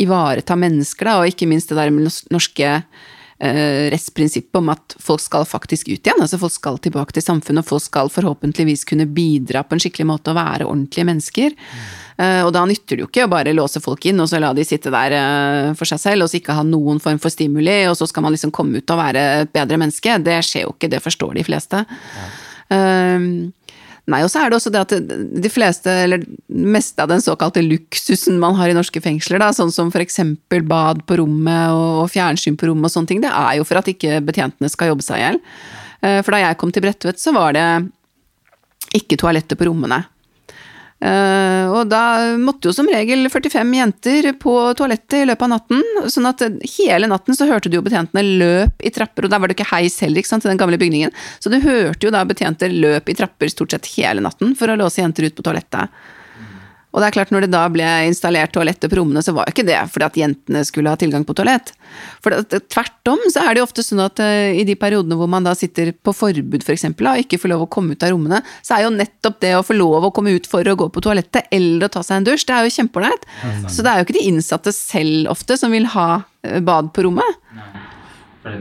ivareta 0.00 0.56
mennesker, 0.56 1.10
da, 1.10 1.18
og 1.20 1.28
ikke 1.28 1.48
minst 1.50 1.68
det 1.68 1.76
der 1.76 1.92
med 1.92 2.08
norske 2.32 2.72
rettsprinsippet 3.38 4.58
om 4.58 4.72
at 4.72 4.96
folk 4.98 5.22
skal 5.22 5.44
faktisk 5.46 5.86
ut 5.88 6.00
igjen. 6.00 6.18
Altså 6.18 6.40
folk 6.42 6.54
skal 6.54 6.80
tilbake 6.82 7.14
til 7.14 7.22
samfunnet, 7.22 7.62
og 7.62 7.70
folk 7.70 7.84
skal 7.84 8.10
forhåpentligvis 8.10 8.82
kunne 8.88 9.06
bidra 9.06 9.62
på 9.62 9.76
en 9.76 9.82
skikkelig 9.84 10.08
måte 10.10 10.32
og 10.32 10.40
være 10.40 10.66
ordentlige 10.66 11.06
mennesker. 11.06 11.54
Eh, 12.18 12.40
og 12.42 12.50
da 12.54 12.64
nytter 12.66 12.98
det 12.98 13.04
jo 13.04 13.06
ikke 13.06 13.28
å 13.28 13.30
bare 13.30 13.54
låse 13.54 13.78
folk 13.82 14.08
inn 14.10 14.18
og 14.18 14.26
så 14.26 14.40
la 14.42 14.50
de 14.56 14.64
sitte 14.66 14.90
der 14.90 15.14
eh, 15.14 15.68
for 15.78 15.86
seg 15.86 16.00
selv 16.02 16.26
og 16.26 16.32
så 16.32 16.40
ikke 16.40 16.56
ha 16.58 16.64
noen 16.66 16.98
form 17.02 17.20
for 17.22 17.30
stimuli, 17.30 17.84
og 17.86 17.94
så 17.98 18.08
skal 18.10 18.26
man 18.26 18.34
liksom 18.34 18.50
komme 18.54 18.80
ut 18.80 18.94
og 18.94 18.98
være 18.98 19.24
et 19.44 19.54
bedre 19.54 19.78
menneske. 19.78 20.18
Det 20.26 20.40
skjer 20.46 20.66
jo 20.66 20.74
ikke, 20.74 20.90
det 20.90 21.04
forstår 21.04 21.38
de 21.38 21.46
fleste. 21.46 21.84
Ja. 21.86 22.28
Um, 22.68 23.48
Nei, 24.08 24.22
og 24.24 24.30
så 24.32 24.40
er 24.40 24.48
det 24.48 24.56
også 24.56 24.70
det 24.72 24.80
at 24.80 24.92
de 25.44 25.50
fleste, 25.52 25.92
eller 26.06 26.22
meste 26.48 27.04
av 27.04 27.10
den 27.10 27.20
såkalte 27.20 27.60
luksusen 27.60 28.38
man 28.40 28.56
har 28.56 28.72
i 28.72 28.76
norske 28.76 29.02
fengsler, 29.04 29.42
da, 29.42 29.50
sånn 29.52 29.72
som 29.74 29.90
for 29.92 30.00
eksempel 30.00 30.64
bad 30.64 31.02
på 31.04 31.18
rommet 31.20 31.76
og 31.76 32.08
fjernsyn 32.14 32.56
på 32.56 32.70
rommet 32.70 32.88
og 32.88 32.94
sånne 32.94 33.12
ting, 33.12 33.20
det 33.24 33.32
er 33.34 33.58
jo 33.58 33.66
for 33.68 33.82
at 33.82 33.90
ikke 33.92 34.22
betjentene 34.24 34.72
skal 34.72 34.94
jobbe 34.94 35.04
seg 35.04 35.20
i 35.20 35.26
hjel. 35.26 35.40
For 36.24 36.32
da 36.32 36.40
jeg 36.40 36.58
kom 36.60 36.72
til 36.72 36.84
Bredtvet, 36.86 37.20
så 37.20 37.34
var 37.36 37.52
det 37.58 37.66
ikke 38.96 39.18
toaletter 39.20 39.58
på 39.58 39.68
rommene. 39.68 40.00
Uh, 40.98 41.70
og 41.70 41.84
da 41.92 42.34
måtte 42.42 42.66
jo 42.66 42.74
som 42.74 42.88
regel 42.90 43.28
45 43.30 43.70
jenter 43.76 44.26
på 44.42 44.54
toalettet 44.78 45.20
i 45.20 45.28
løpet 45.28 45.46
av 45.46 45.52
natten. 45.52 45.84
Sånn 46.10 46.26
at 46.30 46.42
hele 46.74 47.10
natten 47.10 47.38
så 47.38 47.46
hørte 47.50 47.70
du 47.70 47.78
jo 47.78 47.84
betjentene 47.86 48.24
løp 48.40 48.82
i 48.82 48.92
trapper, 48.94 49.28
og 49.28 49.32
der 49.32 49.42
var 49.42 49.50
det 49.50 49.58
ikke 49.58 49.70
heis 49.70 50.00
heller, 50.02 50.22
ikke 50.22 50.32
sant, 50.32 50.46
i 50.48 50.50
den 50.50 50.60
gamle 50.60 50.80
bygningen. 50.80 51.14
Så 51.38 51.52
du 51.54 51.60
hørte 51.62 52.08
jo 52.08 52.14
da 52.14 52.24
betjenter 52.26 52.74
løp 52.74 53.10
i 53.10 53.16
trapper 53.18 53.52
stort 53.52 53.76
sett 53.76 53.92
hele 53.94 54.24
natten 54.24 54.56
for 54.58 54.70
å 54.70 54.78
låse 54.80 55.02
jenter 55.02 55.28
ut 55.28 55.38
på 55.38 55.46
toalettet. 55.46 55.94
Og 56.88 57.02
det 57.02 57.08
er 57.08 57.14
klart, 57.18 57.32
når 57.34 57.44
det 57.44 57.50
da 57.52 57.62
ble 57.70 57.86
installert 58.08 58.54
toalett 58.54 58.80
på 58.80 58.96
rommene, 58.96 59.20
så 59.24 59.34
var 59.36 59.48
jo 59.48 59.52
ikke 59.52 59.66
det 59.68 59.76
fordi 59.92 60.06
at 60.06 60.18
jentene 60.22 60.62
skulle 60.64 60.92
ha 60.92 60.98
tilgang 61.00 61.26
på 61.28 61.36
toalett. 61.36 61.74
For 62.24 62.32
det, 62.32 62.62
tvert 62.72 63.10
om 63.12 63.20
så 63.28 63.44
er 63.44 63.52
det 63.52 63.60
jo 63.60 63.66
ofte 63.66 63.84
sånn 63.84 64.00
at 64.04 64.22
uh, 64.24 64.48
i 64.56 64.64
de 64.68 64.76
periodene 64.80 65.18
hvor 65.18 65.28
man 65.30 65.44
da 65.44 65.52
sitter 65.58 65.92
på 65.92 66.14
forbud, 66.16 66.64
f.eks., 66.64 66.86
for 66.88 67.10
og 67.12 67.22
ikke 67.22 67.40
får 67.42 67.52
lov 67.52 67.66
å 67.66 67.70
komme 67.72 67.96
ut 67.96 68.06
av 68.06 68.14
rommene, 68.14 68.40
så 68.64 68.78
er 68.78 68.86
jo 68.86 68.94
nettopp 68.96 69.38
det 69.44 69.52
å 69.58 69.64
få 69.66 69.76
lov 69.76 70.08
å 70.08 70.12
komme 70.16 70.32
ut 70.36 70.48
for 70.48 70.64
å 70.64 70.76
gå 70.80 70.88
på 70.94 71.04
toalettet 71.04 71.52
eller 71.54 71.86
å 71.88 71.92
ta 71.92 72.04
seg 72.06 72.22
en 72.22 72.28
dusj, 72.30 72.48
det 72.48 72.56
er 72.56 72.66
jo 72.66 72.74
kjempeålreit. 72.78 73.30
Så 73.68 73.84
det 73.84 73.92
er 73.92 74.00
jo 74.00 74.08
ikke 74.08 74.18
de 74.18 74.26
innsatte 74.32 74.74
selv 74.76 75.32
ofte 75.32 75.60
som 75.60 75.74
vil 75.74 75.88
ha 75.92 76.08
uh, 76.24 76.60
bad 76.64 76.92
på 76.96 77.04
rommet. 77.08 77.48
Nei. 78.48 78.58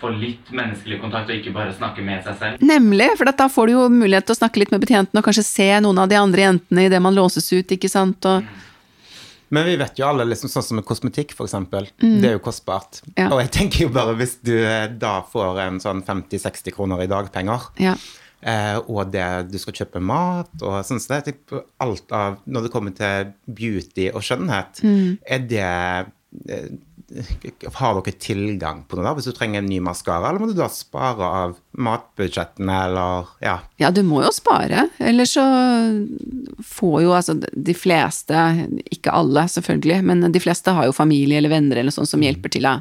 Få 0.00 0.10
litt 0.14 0.48
menneskelig 0.54 0.96
kontakt, 1.02 1.28
og 1.28 1.36
ikke 1.36 1.52
bare 1.52 1.74
snakke 1.76 2.04
med 2.04 2.24
seg 2.24 2.38
selv. 2.40 2.64
Nemlig, 2.64 3.10
for 3.20 3.28
da 3.28 3.48
får 3.52 3.68
du 3.68 3.74
jo 3.74 3.84
mulighet 3.92 4.28
til 4.28 4.36
å 4.36 4.40
snakke 4.40 4.62
litt 4.62 4.72
med 4.72 4.80
betjentene, 4.80 5.20
og 5.20 5.26
kanskje 5.26 5.44
se 5.44 5.68
noen 5.84 6.00
av 6.00 6.08
de 6.08 6.16
andre 6.16 6.46
jentene 6.46 6.88
idet 6.88 7.02
man 7.04 7.16
låses 7.16 7.50
ut, 7.52 7.76
ikke 7.76 7.90
sant. 7.92 8.24
Og... 8.30 8.46
Men 9.50 9.66
vi 9.66 9.74
vet 9.80 9.98
jo 9.98 10.06
alle, 10.06 10.24
liksom, 10.30 10.50
sånn 10.52 10.64
som 10.64 10.78
med 10.78 10.86
kosmetikk, 10.86 11.34
f.eks. 11.34 11.56
Mm. 11.58 12.20
Det 12.22 12.28
er 12.28 12.36
jo 12.36 12.42
kostbart. 12.44 13.02
Ja. 13.16 13.28
Og 13.32 13.42
jeg 13.42 13.50
tenker 13.56 13.84
jo 13.84 13.92
bare 13.94 14.14
hvis 14.18 14.36
du 14.46 14.54
eh, 14.56 14.86
da 14.88 15.18
får 15.26 15.62
en 15.66 15.80
sånn 15.82 16.04
50-60 16.06 16.76
kroner 16.76 17.02
i 17.02 17.08
dagpenger, 17.10 17.66
ja. 17.82 17.96
eh, 18.40 18.78
og 18.86 19.10
det, 19.10 19.26
du 19.50 19.58
skal 19.58 19.74
kjøpe 19.82 20.02
mat 20.06 20.54
og 20.62 20.78
sånn, 20.86 21.02
som 21.02 21.18
det 21.26 21.34
alt 21.82 22.14
av 22.14 22.38
Når 22.46 22.68
det 22.68 22.72
kommer 22.76 22.94
til 22.94 23.34
beauty 23.50 24.06
og 24.14 24.22
skjønnhet, 24.24 24.84
mm. 24.86 25.18
er 25.26 25.44
det 25.50 25.66
eh, 25.66 26.70
har 27.74 27.96
dere 27.96 28.14
tilgang 28.22 28.84
på 28.86 28.96
noe 28.96 29.06
da, 29.08 29.12
hvis 29.16 29.26
du 29.26 29.34
trenger 29.34 29.60
en 29.60 29.68
ny 29.70 29.80
maskara, 29.82 30.30
eller 30.30 30.42
må 30.42 30.50
du 30.50 30.58
da 30.58 30.68
spare 30.70 31.26
av 31.40 31.56
matbudsjettene, 31.74 32.76
eller 32.86 33.32
ja? 33.42 33.56
Ja, 33.82 33.90
du 33.94 34.02
må 34.06 34.22
jo 34.22 34.30
spare, 34.34 34.86
eller 35.02 35.26
så 35.26 35.44
får 36.66 36.96
jo 37.04 37.14
altså 37.16 37.34
de 37.40 37.74
fleste, 37.74 38.44
ikke 38.94 39.14
alle 39.16 39.46
selvfølgelig, 39.50 39.98
men 40.06 40.30
de 40.30 40.42
fleste 40.42 40.74
har 40.76 40.86
jo 40.86 40.96
familie 40.96 41.40
eller 41.40 41.52
venner 41.52 41.82
eller 41.82 41.94
sånn 41.94 42.08
som 42.08 42.22
hjelper 42.22 42.54
til, 42.54 42.68
da. 42.68 42.78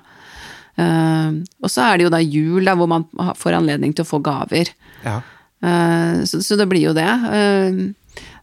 Uh, 0.80 1.42
og 1.60 1.72
så 1.72 1.90
er 1.90 1.98
det 1.98 2.06
jo 2.08 2.14
da 2.14 2.22
jul, 2.24 2.62
da, 2.64 2.78
hvor 2.80 2.88
man 2.92 3.08
får 3.36 3.58
anledning 3.58 3.96
til 3.96 4.06
å 4.06 4.12
få 4.14 4.22
gaver. 4.24 4.72
Ja. 5.04 5.20
Uh, 5.60 6.22
så, 6.24 6.40
så, 6.46 6.56
det 6.60 6.70
blir 6.72 6.86
jo 6.86 6.96
det. 6.96 7.10
Uh, 7.10 7.90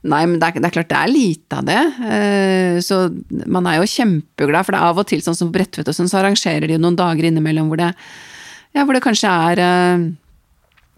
Nei, 0.05 0.23
men 0.29 0.37
det 0.41 0.49
er, 0.49 0.61
det 0.61 0.69
er, 0.69 0.75
klart 0.75 0.91
det 0.91 0.99
er 0.99 1.13
lite 1.13 1.61
av 1.61 1.67
det. 1.67 1.81
Eh, 2.13 2.77
så 2.85 3.01
man 3.49 3.67
er 3.71 3.81
jo 3.81 3.89
kjempeglad, 3.91 4.67
for 4.67 4.77
det 4.77 4.83
er 4.83 4.91
av 4.93 5.01
og 5.03 5.09
til 5.09 5.25
sånn 5.25 5.39
som 5.39 5.51
på 5.51 5.57
Bredtvet 5.57 5.89
og 5.91 5.97
sånn, 5.97 6.11
så 6.11 6.21
arrangerer 6.21 6.69
de 6.69 6.77
jo 6.77 6.83
noen 6.83 6.99
dager 6.99 7.29
innimellom 7.31 7.73
hvor 7.73 7.81
det, 7.81 7.91
ja, 8.77 8.85
hvor 8.85 8.97
det 8.97 9.05
kanskje 9.07 9.33
er 9.51 9.65
eh, 9.65 10.07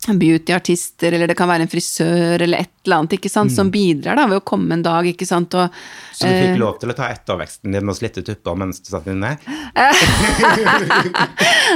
beautyartister, 0.06 1.12
eller 1.12 1.26
det 1.26 1.34
kan 1.36 1.48
være 1.50 1.66
en 1.66 1.70
frisør, 1.70 2.40
eller 2.40 2.62
et 2.62 2.70
eller 2.86 2.96
annet, 3.02 3.16
ikke 3.18 3.28
sant, 3.28 3.50
mm. 3.50 3.54
som 3.56 3.70
bidrar 3.72 4.16
da 4.16 4.26
ved 4.30 4.38
å 4.40 4.44
komme 4.46 4.76
en 4.76 4.84
dag, 4.84 5.06
ikke 5.10 5.26
sant. 5.28 5.54
Og, 5.58 5.74
så 6.14 6.24
du 6.24 6.32
fikk 6.32 6.52
eh, 6.54 6.60
lov 6.60 6.78
til 6.80 6.92
å 6.92 6.96
ta 6.96 7.08
etterveksten 7.12 7.74
din 7.74 7.90
og 7.90 7.98
slitte 7.98 8.22
tupper 8.24 8.56
mens 8.62 8.78
du 8.80 8.88
satt 8.92 9.08
inne? 9.10 9.34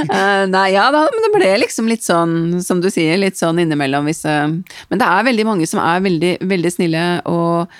uh, 0.07 0.45
nei, 0.55 0.67
ja 0.73 0.87
da, 0.95 1.03
men 1.03 1.27
det 1.27 1.33
ble 1.35 1.51
liksom 1.65 1.91
litt 1.91 2.05
sånn, 2.07 2.63
som 2.63 2.81
du 2.81 2.89
sier, 2.93 3.19
litt 3.21 3.37
sånn 3.39 3.59
innimellom 3.61 4.07
hvis 4.09 4.23
uh, 4.25 4.47
Men 4.47 5.01
det 5.01 5.09
er 5.09 5.27
veldig 5.29 5.45
mange 5.51 5.67
som 5.69 5.83
er 5.83 6.01
veldig, 6.07 6.33
veldig 6.47 6.71
snille 6.73 7.03
og 7.29 7.75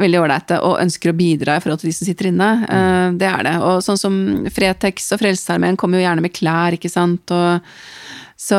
veldig 0.00 0.22
ålreite 0.22 0.56
og 0.64 0.80
ønsker 0.80 1.12
å 1.12 1.16
bidra 1.18 1.58
i 1.58 1.62
forhold 1.62 1.82
til 1.82 1.90
de 1.92 1.96
som 1.98 2.08
sitter 2.08 2.30
inne. 2.32 2.50
Uh, 2.64 3.08
det 3.20 3.28
er 3.28 3.42
det. 3.44 3.58
Og 3.60 3.84
sånn 3.84 4.00
som 4.00 4.14
Fretex 4.50 5.12
og 5.12 5.20
Frelsesarmeen 5.20 5.76
kommer 5.78 6.00
jo 6.00 6.06
gjerne 6.06 6.24
med 6.24 6.32
klær, 6.34 6.72
ikke 6.80 6.90
sant. 6.90 7.28
og 7.28 7.60
så 8.42 8.58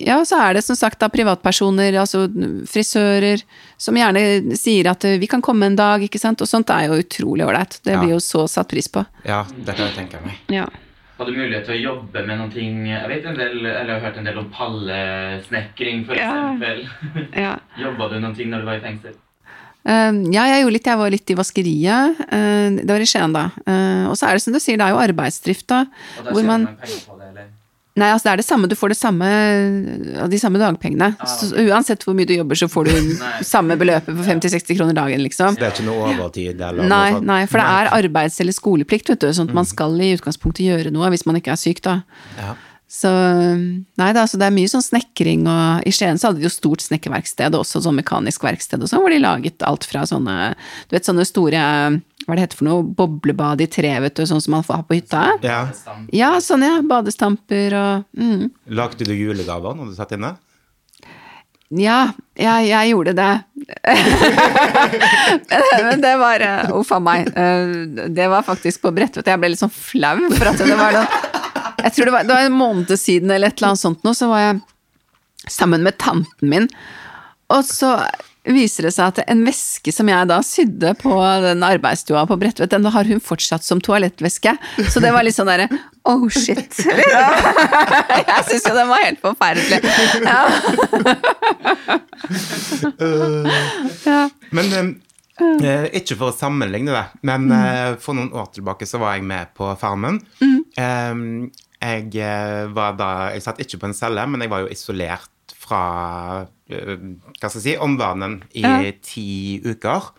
ja, 0.00 0.16
så 0.24 0.38
er 0.40 0.56
det 0.56 0.62
som 0.64 0.76
sagt 0.78 1.02
da 1.02 1.10
privatpersoner, 1.12 1.92
altså 2.00 2.22
frisører, 2.70 3.42
som 3.76 3.98
gjerne 3.98 4.56
sier 4.56 4.88
at 4.94 5.04
vi 5.20 5.28
kan 5.28 5.44
komme 5.44 5.68
en 5.68 5.76
dag, 5.76 6.06
ikke 6.06 6.20
sant. 6.22 6.40
Og 6.40 6.48
sånt 6.48 6.72
er 6.72 6.86
jo 6.88 7.02
utrolig 7.02 7.44
ålreit. 7.44 7.76
Det 7.84 7.98
blir 8.00 8.14
jo 8.14 8.22
så 8.24 8.46
satt 8.48 8.70
pris 8.72 8.88
på. 8.88 9.04
Ja, 9.28 9.42
det 9.52 9.76
kan 9.76 9.90
jeg 9.90 9.98
tenke 9.98 10.22
meg. 10.24 10.40
Ja. 10.52 10.64
Hadde 11.14 11.30
du 11.30 11.36
mulighet 11.38 11.68
til 11.68 11.76
å 11.76 11.82
jobbe 11.92 12.24
med 12.26 12.40
noen 12.40 12.50
ting 12.50 12.88
Jeg 12.88 13.06
vet 13.06 13.26
en 13.30 13.36
del, 13.38 13.60
eller 13.62 13.92
jeg 13.92 13.94
har 14.00 14.02
hørt 14.02 14.16
en 14.18 14.26
del 14.26 14.38
om 14.40 14.48
pallesnekring, 14.54 16.02
for 16.08 16.18
ja. 16.18 16.30
eksempel. 16.32 17.28
Ja. 17.44 17.52
Jobba 17.84 18.08
du 18.10 18.18
noen 18.18 18.34
ting 18.34 18.50
når 18.50 18.64
du 18.64 18.70
var 18.72 18.80
i 18.80 18.84
fengsel? 18.88 19.14
Uh, 19.84 20.16
ja, 20.32 20.46
jeg 20.48 20.64
gjorde 20.64 20.74
litt. 20.78 20.88
Jeg 20.88 21.00
var 21.02 21.12
litt 21.12 21.30
i 21.30 21.36
vaskeriet. 21.38 22.24
Uh, 22.24 22.80
det 22.80 22.88
var 22.88 23.04
i 23.04 23.08
Skien, 23.08 23.36
da. 23.36 23.44
Uh, 23.68 24.08
og 24.08 24.16
så 24.18 24.30
er 24.30 24.38
det 24.38 24.46
som 24.46 24.56
du 24.56 24.60
sier, 24.62 24.80
det 24.80 24.88
er 24.88 24.96
jo 24.96 25.02
arbeidsdrift, 25.04 25.68
da. 25.70 25.84
Og 26.18 26.26
da 26.26 26.34
hvor 26.34 26.48
man 26.48 26.66
penger 26.80 27.02
på 27.04 27.18
det, 27.20 27.23
eller? 27.23 27.23
Nei, 27.94 28.08
altså 28.10 28.26
det 28.26 28.32
er 28.32 28.40
det 28.40 28.46
samme, 28.48 28.66
du 28.66 28.74
får 28.74 28.90
det 28.90 28.96
samme, 28.98 29.26
de 30.30 30.38
samme 30.42 30.58
dagpengene. 30.58 31.12
Ah, 31.14 31.28
okay. 31.30 31.46
så 31.52 31.62
uansett 31.62 32.02
hvor 32.02 32.16
mye 32.18 32.26
du 32.26 32.34
jobber, 32.34 32.58
så 32.58 32.66
får 32.70 32.90
du 32.90 33.12
samme 33.54 33.76
beløpet 33.78 34.10
på 34.10 34.26
50-60 34.26 34.80
kroner 34.80 34.98
dagen, 34.98 35.22
liksom. 35.22 35.54
Så 35.54 35.62
det 35.62 35.68
er 35.68 35.76
ikke 35.76 35.86
noe 35.86 36.10
overtid 36.10 36.58
eller 36.58 36.90
Nei, 36.90 37.20
nei 37.22 37.40
for 37.46 37.62
det 37.62 37.68
er 37.70 37.92
arbeids- 37.94 38.40
eller 38.42 38.56
skoleplikt, 38.56 39.14
vet 39.14 39.22
du. 39.22 39.30
Sånn 39.30 39.52
at 39.52 39.54
man 39.54 39.68
mm. 39.68 39.70
skal 39.70 39.94
i 40.02 40.10
utgangspunktet 40.16 40.66
gjøre 40.66 40.94
noe 40.94 41.12
hvis 41.14 41.26
man 41.30 41.38
ikke 41.38 41.54
er 41.54 41.60
syk, 41.60 41.84
da. 41.86 42.00
Ja. 42.40 42.56
Så 42.94 43.10
nei 43.10 44.10
da, 44.14 44.26
så 44.28 44.38
det 44.38 44.46
er 44.46 44.54
mye 44.54 44.70
sånn 44.70 44.84
snekring, 44.84 45.46
og 45.50 45.86
i 45.86 45.92
Skien 45.94 46.18
så 46.20 46.28
hadde 46.28 46.42
de 46.42 46.46
jo 46.46 46.52
stort 46.52 46.82
snekkerverksted, 46.84 47.54
og 47.54 47.64
også 47.64 47.82
sånn 47.86 47.98
mekanisk 47.98 48.44
verksted 48.46 48.82
og 48.82 48.90
sånn, 48.90 49.02
hvor 49.02 49.14
de 49.14 49.22
laget 49.22 49.64
alt 49.66 49.86
fra 49.88 50.04
sånne, 50.06 50.52
du 50.90 50.94
vet, 50.94 51.06
sånne 51.06 51.26
store 51.26 51.62
hva 52.24 52.36
det 52.36 52.46
heter 52.46 52.60
for 52.60 52.68
noe, 52.68 52.84
boblebad 52.96 53.60
i 53.60 53.68
tre, 53.68 53.90
vet 54.00 54.16
du, 54.16 54.24
sånn 54.28 54.40
som 54.40 54.56
man 54.56 54.64
får 54.64 54.80
ha 54.80 54.86
på 54.88 54.96
hytta? 54.96 55.24
Ja, 55.44 55.60
ja 56.14 56.30
sånn 56.40 56.64
ja. 56.64 56.78
Badestamper 56.88 57.76
og 57.76 58.16
mm. 58.16 58.48
Lagde 58.76 59.04
du 59.04 59.12
julegaver 59.12 59.76
når 59.76 59.92
du 59.92 59.98
satt 59.98 60.14
inne? 60.16 60.34
Ja, 61.74 62.14
jeg, 62.38 62.68
jeg 62.68 62.92
gjorde 62.92 63.14
det. 63.18 63.30
Men 65.88 66.02
det 66.04 66.12
var 66.20 66.42
eh, 66.44 66.74
Uff 66.76 66.92
a 66.92 67.00
meg. 67.02 67.30
Eh, 67.34 67.72
det 68.14 68.28
var 68.30 68.44
faktisk 68.46 68.84
på 68.84 68.92
Bredtvet. 68.94 69.26
Jeg 69.26 69.40
ble 69.40 69.50
litt 69.52 69.62
sånn 69.62 69.72
flau 69.72 70.28
for 70.36 70.52
at 70.52 70.60
det 70.60 70.76
var 70.78 70.94
noe 70.94 71.22
Jeg 71.80 71.96
tror 71.96 72.08
det 72.08 72.14
var, 72.14 72.28
det 72.28 72.36
var 72.36 72.46
en 72.46 72.60
måned 72.60 72.92
siden 73.00 73.32
eller 73.32 73.50
et 73.50 73.58
eller 73.58 73.72
annet 73.72 73.82
sånt 73.82 74.06
nå, 74.06 74.12
så 74.16 74.28
var 74.30 74.44
jeg 74.44 74.60
sammen 75.52 75.82
med 75.84 75.98
tanten 76.00 76.52
min. 76.52 76.68
Og 77.52 77.64
så 77.66 77.96
viser 78.52 78.88
det 78.88 78.92
seg 78.92 79.12
at 79.12 79.22
en 79.30 79.44
veske 79.46 79.92
som 79.94 80.08
jeg 80.10 80.28
da 80.28 80.40
sydde 80.44 80.92
på 81.00 81.14
den 81.44 81.64
arbeidsstua 81.64 82.26
på 82.28 82.36
Bredtvet, 82.40 82.72
den 82.72 82.84
har 82.92 83.08
hun 83.08 83.22
fortsatt 83.24 83.64
som 83.64 83.80
toalettveske. 83.80 84.52
Så 84.92 85.00
det 85.00 85.12
var 85.14 85.24
litt 85.24 85.36
sånn 85.36 85.48
derre 85.48 85.68
oh 86.04 86.28
shit. 86.28 86.76
Jeg 88.28 88.44
syns 88.48 88.66
jo 88.68 88.74
den 88.76 88.90
var 88.90 89.04
helt 89.06 89.22
forferdelig. 89.24 89.80
Ja. 90.24 90.42
ja. 94.04 94.20
Men 94.54 94.76
eh, 95.64 95.86
ikke 96.00 96.18
for 96.18 96.30
å 96.30 96.36
sammenligne 96.36 96.92
det, 96.92 97.04
men 97.24 97.48
mm. 97.48 97.56
eh, 97.58 97.92
for 98.02 98.16
noen 98.18 98.32
år 98.36 98.50
tilbake 98.54 98.88
så 98.88 99.00
var 99.02 99.16
jeg 99.16 99.26
med 99.28 99.54
på 99.56 99.70
Farmen. 99.80 100.20
Mm. 100.44 100.60
Eh, 100.76 101.14
jeg 102.14 102.68
var 102.72 102.94
da 102.96 103.08
Jeg 103.34 103.44
satt 103.44 103.58
ikke 103.60 103.82
på 103.82 103.90
en 103.90 103.96
celle, 103.96 104.22
men 104.28 104.40
jeg 104.44 104.52
var 104.52 104.64
jo 104.64 104.72
isolert 104.72 105.33
fra 105.64 105.82
eh, 106.68 106.94
hva 106.94 107.50
skal 107.50 107.60
jeg 107.60 107.64
si, 107.66 107.76
omverdenen 107.80 108.40
i 108.56 108.64
ja. 108.64 108.92
ti 109.04 109.28
uker. 109.64 110.10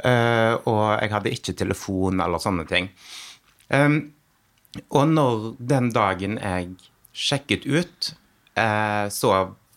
Uh, 0.00 0.56
og 0.64 0.84
jeg 0.96 1.10
hadde 1.12 1.32
ikke 1.36 1.52
telefon 1.60 2.22
eller 2.24 2.40
sånne 2.40 2.64
ting. 2.64 2.86
Og 4.96 5.10
når 5.10 5.42
den 5.60 5.90
dagen 5.92 6.38
jeg 6.40 6.70
sjekket 7.12 7.66
ut, 7.68 8.08
uh, 8.56 9.12
så 9.12 9.34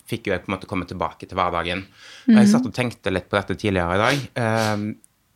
fikk 0.08 0.30
jo 0.30 0.32
jeg 0.32 0.44
på 0.46 0.48
en 0.48 0.54
måte 0.56 0.70
komme 0.70 0.88
tilbake 0.88 1.28
til 1.28 1.36
hverdagen. 1.36 1.84
Mm 2.24 2.38
jeg 2.38 2.48
satt 2.54 2.64
og 2.64 2.72
tenkte 2.72 3.12
litt 3.12 3.28
på 3.28 3.36
dette 3.36 3.58
tidligere 3.60 3.98
i 3.98 4.00
dag. 4.00 4.94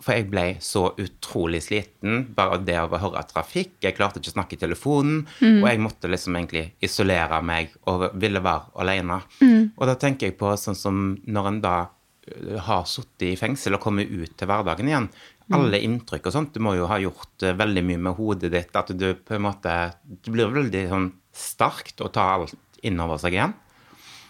For 0.08 0.16
jeg 0.16 0.30
ble 0.32 0.42
så 0.64 0.86
utrolig 0.96 1.58
sliten. 1.66 2.22
Bare 2.32 2.56
det 2.64 2.78
av 2.80 2.94
å 2.96 3.00
høre 3.02 3.20
trafikk. 3.28 3.74
Jeg 3.84 3.92
klarte 3.98 4.22
ikke 4.22 4.30
å 4.32 4.36
snakke 4.38 4.56
i 4.56 4.60
telefonen. 4.62 5.18
Mm. 5.42 5.58
Og 5.58 5.66
jeg 5.68 5.82
måtte 5.84 6.08
liksom 6.08 6.38
egentlig 6.38 6.62
isolere 6.80 7.42
meg 7.44 7.74
og 7.92 8.06
ville 8.16 8.40
være 8.40 8.72
alene. 8.80 9.18
Mm. 9.42 9.74
Og 9.76 9.84
da 9.90 9.98
tenker 10.00 10.30
jeg 10.30 10.38
på 10.40 10.54
sånn 10.56 10.78
som 10.80 11.02
når 11.28 11.50
en 11.50 11.60
da 11.66 11.74
øh, 11.84 12.56
har 12.70 12.88
sittet 12.88 13.26
i 13.28 13.34
fengsel 13.36 13.76
og 13.76 13.84
kommer 13.84 14.08
ut 14.08 14.32
til 14.32 14.48
hverdagen 14.48 14.88
igjen. 14.88 15.12
Mm. 15.44 15.60
Alle 15.60 15.84
inntrykk 15.84 16.32
og 16.32 16.38
sånt. 16.38 16.56
Du 16.56 16.64
må 16.64 16.72
jo 16.78 16.88
ha 16.88 16.96
gjort 17.04 17.44
øh, 17.44 17.58
veldig 17.60 17.84
mye 17.92 18.04
med 18.08 18.16
hodet 18.16 18.54
ditt. 18.56 18.72
At 18.80 18.96
du 18.96 19.10
på 19.12 19.36
en 19.36 19.44
måte 19.44 19.78
Det 20.08 20.32
blir 20.32 20.56
veldig 20.56 20.88
sånn 20.88 21.10
sterkt 21.36 22.00
å 22.00 22.08
ta 22.08 22.30
alt 22.38 22.80
innover 22.80 23.20
seg 23.20 23.36
igjen. 23.36 23.58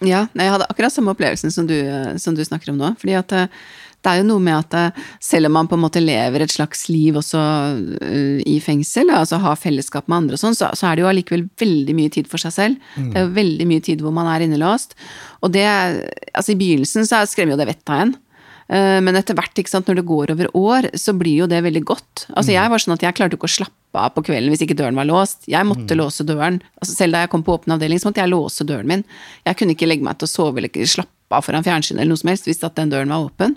Ja, 0.03 0.27
jeg 0.27 0.51
hadde 0.51 0.67
akkurat 0.71 0.95
samme 0.95 1.15
opplevelsen 1.15 1.55
som 1.55 1.71
du, 1.71 1.79
øh, 1.79 2.17
som 2.19 2.35
du 2.35 2.43
snakker 2.43 2.75
om 2.75 2.83
nå. 2.83 2.97
fordi 2.99 3.15
at 3.23 3.39
det 4.05 4.11
er 4.11 4.21
jo 4.21 4.29
noe 4.29 4.43
med 4.43 4.55
at 4.55 4.77
eh, 4.79 5.01
selv 5.23 5.49
om 5.49 5.57
man 5.59 5.69
på 5.71 5.75
en 5.79 5.83
måte 5.83 6.03
lever 6.03 6.45
et 6.45 6.55
slags 6.55 6.87
liv 6.93 7.19
også 7.19 7.41
uh, 7.41 8.39
i 8.47 8.59
fengsel, 8.63 9.11
altså 9.15 9.41
har 9.43 9.59
fellesskap 9.59 10.07
med 10.07 10.23
andre 10.23 10.39
og 10.39 10.43
sånn, 10.43 10.57
så, 10.59 10.71
så, 10.79 10.87
er 10.89 10.97
det 10.97 11.05
jo 11.05 11.11
allikevel 11.11 11.49
veldig 11.59 11.97
mye 11.99 12.13
tid 12.15 12.31
for 12.31 12.43
seg 12.43 12.55
selv. 12.55 12.87
Mm. 12.95 13.11
Det 13.11 13.19
er 13.19 13.27
jo 13.27 13.35
veldig 13.41 13.67
mye 13.73 13.85
tid 13.91 14.05
hvor 14.05 14.15
man 14.15 14.31
er 14.31 14.47
innelåst. 14.47 14.97
Og 15.43 15.53
det 15.55 15.67
Altså, 15.69 16.53
i 16.55 16.59
begynnelsen 16.59 17.07
så 17.09 17.21
skremmer 17.27 17.57
jo 17.57 17.61
det 17.61 17.67
vettet 17.73 17.91
av 17.91 18.05
en. 18.05 18.15
Uh, 18.69 19.01
men 19.05 19.17
etter 19.19 19.37
hvert, 19.37 19.59
ikke 19.59 19.73
sant, 19.73 19.89
når 19.91 20.01
det 20.01 20.07
går 20.09 20.33
over 20.35 20.51
år, 20.61 20.89
så 21.01 21.15
blir 21.19 21.43
jo 21.43 21.51
det 21.51 21.61
veldig 21.67 21.83
godt. 21.89 22.29
Altså, 22.29 22.53
mm. 22.53 22.55
jeg 22.55 22.73
var 22.73 22.85
sånn 22.85 22.97
at 22.97 23.05
jeg 23.07 23.19
klarte 23.19 23.39
ikke 23.39 23.51
å 23.51 23.57
slappe 23.59 23.75
av 23.99 24.15
på 24.15 24.23
kvelden 24.29 24.53
hvis 24.53 24.63
ikke 24.63 24.79
døren 24.79 24.99
var 24.99 25.09
låst. 25.09 25.49
Jeg 25.51 25.67
måtte 25.67 25.97
mm. 25.97 26.01
låse 26.05 26.27
døren. 26.29 26.63
Altså, 26.79 26.95
selv 26.95 27.19
da 27.19 27.25
jeg 27.25 27.35
kom 27.35 27.45
på 27.45 27.59
åpen 27.59 27.75
avdeling, 27.75 28.01
så 28.01 28.13
måtte 28.13 28.23
jeg 28.23 28.33
låse 28.33 28.69
døren 28.69 28.91
min. 28.95 29.07
Jeg 29.49 29.59
kunne 29.59 29.75
ikke 29.75 29.91
legge 29.91 30.07
meg 30.07 30.21
til 30.21 30.31
å 30.31 30.37
sove 30.37 30.63
eller 30.63 30.87
slappe 30.87 31.18
stoppa 31.29 31.43
foran 31.45 31.65
fjernsynet 31.65 32.01
eller 32.01 32.15
noe 32.15 32.23
som 32.23 32.33
helst 32.33 32.49
hvis 32.49 32.65
at 32.65 32.77
den 32.77 32.91
døren 32.91 33.13
var 33.13 33.29
åpen. 33.29 33.57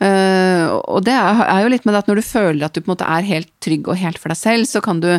Uh, 0.00 0.80
og 0.88 1.04
det 1.04 1.12
er, 1.12 1.60
jo 1.60 1.68
litt 1.68 1.84
med 1.84 1.92
det 1.92 2.04
at 2.04 2.08
når 2.08 2.20
du 2.20 2.24
føler 2.24 2.64
at 2.64 2.74
du 2.74 2.80
på 2.80 2.88
en 2.88 2.94
måte 2.94 3.08
er 3.08 3.26
helt 3.26 3.50
trygg 3.60 3.88
og 3.88 3.98
helt 4.00 4.18
for 4.18 4.32
deg 4.32 4.38
selv, 4.38 4.68
så 4.70 4.80
kan 4.80 5.00
du 5.02 5.10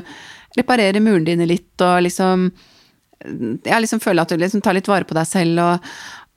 reparere 0.57 1.03
murene 1.03 1.27
dine 1.27 1.47
litt 1.47 1.79
og 1.79 2.01
liksom 2.03 2.49
Jeg 3.21 3.83
liksom 3.83 4.01
føler 4.01 4.23
at 4.23 4.31
du 4.33 4.41
liksom 4.41 4.63
tar 4.65 4.73
litt 4.73 4.89
vare 4.89 5.05
på 5.05 5.13
deg 5.13 5.27
selv 5.29 5.61
og, 5.61 5.91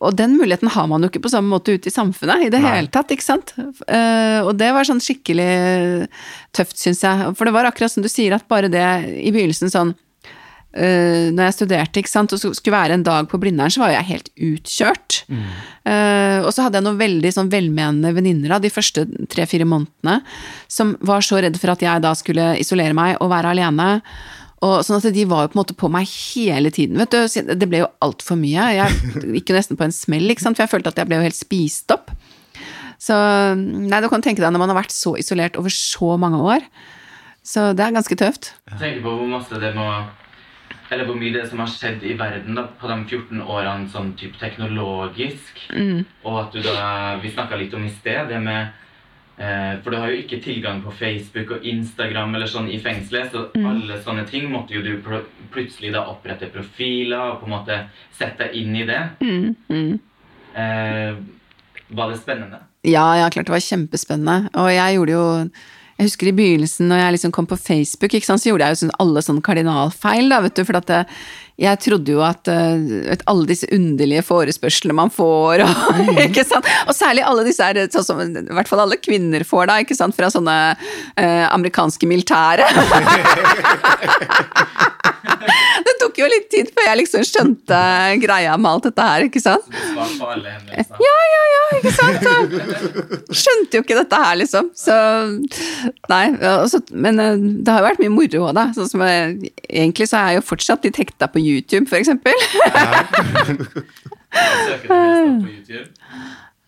og 0.04 0.12
den 0.18 0.36
muligheten 0.36 0.68
har 0.68 0.86
man 0.86 1.00
jo 1.00 1.08
ikke 1.08 1.22
på 1.24 1.32
samme 1.32 1.48
måte 1.48 1.78
ute 1.78 1.88
i 1.88 1.94
samfunnet 1.94 2.44
i 2.44 2.50
det 2.52 2.60
Nei. 2.60 2.74
hele 2.74 2.92
tatt, 2.92 3.14
ikke 3.14 3.24
sant. 3.24 3.54
Uh, 3.56 4.44
og 4.44 4.52
det 4.60 4.68
var 4.76 4.84
sånn 4.84 5.00
skikkelig 5.00 6.10
tøft, 6.52 6.76
syns 6.76 7.00
jeg. 7.06 7.30
For 7.38 7.48
det 7.48 7.54
var 7.56 7.70
akkurat 7.70 7.94
som 7.94 8.04
du 8.04 8.10
sier, 8.12 8.36
at 8.36 8.44
bare 8.50 8.68
det 8.68 8.84
i 9.22 9.32
begynnelsen 9.32 9.72
sånn 9.72 9.94
uh, 10.76 11.30
når 11.34 11.48
jeg 11.48 11.56
studerte, 11.58 12.02
ikke 12.02 12.12
sant, 12.12 12.34
og 12.34 12.42
skulle 12.42 12.76
være 12.76 12.98
en 12.98 13.06
dag 13.06 13.28
på 13.30 13.40
Blindern, 13.42 13.72
så 13.72 13.84
var 13.84 13.94
jeg 13.94 14.08
helt 14.10 14.30
utkjørt. 14.34 15.20
Mm. 15.28 15.42
Uh, 15.86 16.38
og 16.44 16.52
så 16.54 16.66
hadde 16.66 16.80
jeg 16.80 16.86
noen 16.86 17.00
veldig 17.00 17.34
sånn 17.34 17.50
velmenende 17.52 18.14
venninner 18.16 18.56
de 18.62 18.72
første 18.72 19.06
tre-fire 19.32 19.66
månedene, 19.68 20.20
som 20.70 20.94
var 21.04 21.24
så 21.24 21.42
redd 21.44 21.58
for 21.60 21.74
at 21.74 21.84
jeg 21.84 22.04
da 22.04 22.14
skulle 22.18 22.54
isolere 22.60 22.96
meg 22.96 23.18
og 23.20 23.32
være 23.32 23.54
alene. 23.54 23.90
Og 24.64 24.78
sånn 24.86 25.00
at 25.00 25.12
De 25.12 25.26
var 25.28 25.44
jo 25.44 25.52
på 25.52 25.58
en 25.58 25.60
måte 25.60 25.76
på 25.76 25.90
meg 25.92 26.08
hele 26.08 26.70
tiden. 26.72 26.96
vet 26.96 27.12
du. 27.12 27.52
Det 27.52 27.68
ble 27.68 27.82
jo 27.82 27.90
altfor 28.04 28.38
mye. 28.40 28.70
Jeg 28.78 29.24
gikk 29.36 29.52
jo 29.52 29.58
nesten 29.58 29.80
på 29.80 29.86
en 29.86 29.94
smell, 29.94 30.30
ikke 30.32 30.46
sant? 30.46 30.56
for 30.56 30.64
jeg 30.64 30.72
følte 30.72 30.94
at 30.94 31.02
jeg 31.02 31.10
ble 31.10 31.20
jo 31.20 31.26
helt 31.26 31.38
spist 31.38 31.92
opp. 31.94 32.12
Så 33.04 33.14
nei, 33.58 34.00
du 34.00 34.08
kan 34.08 34.22
tenke 34.24 34.40
deg 34.40 34.52
når 34.54 34.62
man 34.62 34.72
har 34.72 34.80
vært 34.80 34.94
så 34.94 35.12
isolert 35.20 35.58
over 35.60 35.72
så 35.72 36.14
mange 36.20 36.40
år. 36.40 36.64
Så 37.44 37.72
det 37.76 37.84
er 37.84 37.92
ganske 37.92 38.16
tøft. 38.16 38.54
Tenk 38.80 39.02
på 39.04 39.12
hvor 39.12 39.28
masse 39.28 39.58
det 39.60 39.74
må 39.76 39.84
eller 40.90 41.08
hvor 41.08 41.18
mye 41.18 41.32
det 41.34 41.46
som 41.48 41.60
har 41.62 41.70
skjedd 41.72 42.04
i 42.04 42.14
verden 42.18 42.56
da, 42.58 42.66
på 42.78 42.88
de 42.90 42.96
14 43.02 43.42
årene 43.42 43.90
sånn 43.92 44.12
type 44.20 44.38
teknologisk. 44.40 45.60
Mm. 45.72 46.04
Og 46.26 46.40
at 46.42 46.56
du 46.56 46.64
da 46.64 47.18
Vi 47.22 47.32
snakka 47.32 47.56
litt 47.56 47.74
om 47.74 47.84
i 47.86 47.92
sted 47.92 48.28
det 48.28 48.40
med 48.42 48.72
eh, 49.38 49.80
For 49.82 49.90
du 49.90 49.98
har 50.00 50.12
jo 50.12 50.20
ikke 50.22 50.42
tilgang 50.44 50.82
på 50.84 50.92
Facebook 50.98 51.56
og 51.56 51.68
Instagram 51.70 52.34
eller 52.36 52.50
sånn 52.50 52.68
i 52.72 52.80
fengselet, 52.82 53.32
så 53.32 53.46
mm. 53.54 53.68
alle 53.70 54.00
sånne 54.04 54.26
ting 54.28 54.50
måtte 54.52 54.76
jo 54.76 54.84
du 54.84 54.96
pl 55.04 55.22
plutselig 55.54 55.92
da 55.94 56.04
opprette 56.10 56.50
profiler 56.50 57.30
og 57.30 57.40
på 57.40 57.46
en 57.46 57.54
måte 57.54 57.78
sette 58.12 58.48
deg 58.48 58.58
inn 58.58 58.76
i 58.76 58.88
det. 58.88 59.02
Mm. 59.22 59.54
mm. 59.70 59.94
Eh, 60.54 61.22
var 61.94 62.10
det 62.10 62.18
spennende? 62.18 62.58
Ja, 62.84 63.04
ja, 63.16 63.30
klart 63.30 63.46
det 63.46 63.54
var 63.54 63.62
kjempespennende. 63.62 64.50
Og 64.60 64.68
jeg 64.72 64.96
gjorde 64.96 65.14
jo 65.14 65.26
Jeg 65.94 66.08
husker 66.08 66.30
i 66.30 66.34
begynnelsen 66.34 66.88
når 66.90 67.00
jeg 67.00 67.14
liksom 67.16 67.32
kom 67.34 67.46
på 67.46 67.58
Facebook, 67.60 68.16
ikke 68.16 68.26
sant, 68.26 68.42
så 68.42 68.50
gjorde 68.50 68.66
jeg 68.66 68.74
jo 68.74 68.80
sånn, 68.82 68.96
alle 69.04 69.22
sånne 69.22 69.44
kardinalfeil, 69.46 70.26
da, 70.32 70.40
vet 70.42 70.56
du. 70.58 70.64
For 70.66 70.78
at 70.80 70.88
det, 70.90 71.00
jeg 71.62 71.80
trodde 71.84 72.16
jo 72.16 72.24
at 72.26 72.50
vet, 72.50 73.22
alle 73.30 73.46
disse 73.46 73.68
underlige 73.74 74.24
forespørslene 74.26 74.96
man 74.98 75.12
får, 75.14 75.62
og, 75.62 76.02
ikke 76.26 76.46
sant? 76.48 76.66
og 76.88 76.98
særlig 76.98 77.22
alle 77.26 77.46
disse 77.46 77.68
her, 77.68 77.78
sånn 77.94 78.08
som 78.08 78.24
i 78.26 78.56
hvert 78.58 78.70
fall 78.70 78.82
alle 78.86 78.98
kvinner 78.98 79.46
får, 79.46 79.70
da, 79.70 79.78
ikke 79.84 79.98
sant, 79.98 80.18
fra 80.18 80.32
sånne 80.34 80.56
eh, 80.74 81.46
amerikanske 81.46 82.10
militære. 82.10 82.66
det 85.86 85.94
tok 86.00 86.18
jo 86.20 86.26
litt 86.28 86.46
tid 86.52 86.70
før 86.74 86.88
jeg 86.88 86.98
liksom 87.00 87.24
skjønte 87.28 87.78
greia 88.22 88.56
med 88.60 88.70
alt 88.70 88.88
dette 88.88 89.06
her, 89.08 89.26
ikke 89.28 89.42
sant? 89.42 89.66
Ja, 89.72 91.14
ja, 91.32 91.42
ja, 91.52 91.62
ikke 91.78 91.92
sant? 91.96 92.24
Så 92.24 93.44
skjønte 93.44 93.78
jo 93.78 93.84
ikke 93.84 93.98
dette 93.98 94.20
her, 94.24 94.36
liksom. 94.40 94.70
Så 94.78 94.94
Nei. 96.12 96.24
Også, 96.54 96.80
men 96.92 97.20
eh, 97.22 97.40
det 97.64 97.72
har 97.72 97.82
jo 97.82 97.88
vært 97.88 98.02
mye 98.02 98.14
moro 98.14 98.44
òg, 98.48 98.54
da. 98.56 98.68
Sånn 98.76 98.90
som 98.90 99.04
jeg, 99.06 99.52
egentlig 99.68 100.08
så 100.10 100.20
er 100.20 100.32
jeg 100.32 100.40
jo 100.40 100.46
fortsatt 100.52 100.86
litt 100.86 101.00
hekta 101.00 101.30
på 101.32 101.42
YouTube, 101.42 101.86
for 101.90 102.00
eksempel. 102.00 102.36
Søker 104.34 104.88
du 104.88 104.94
mest 104.94 105.44
på 105.44 105.52
YouTube? 105.54 105.88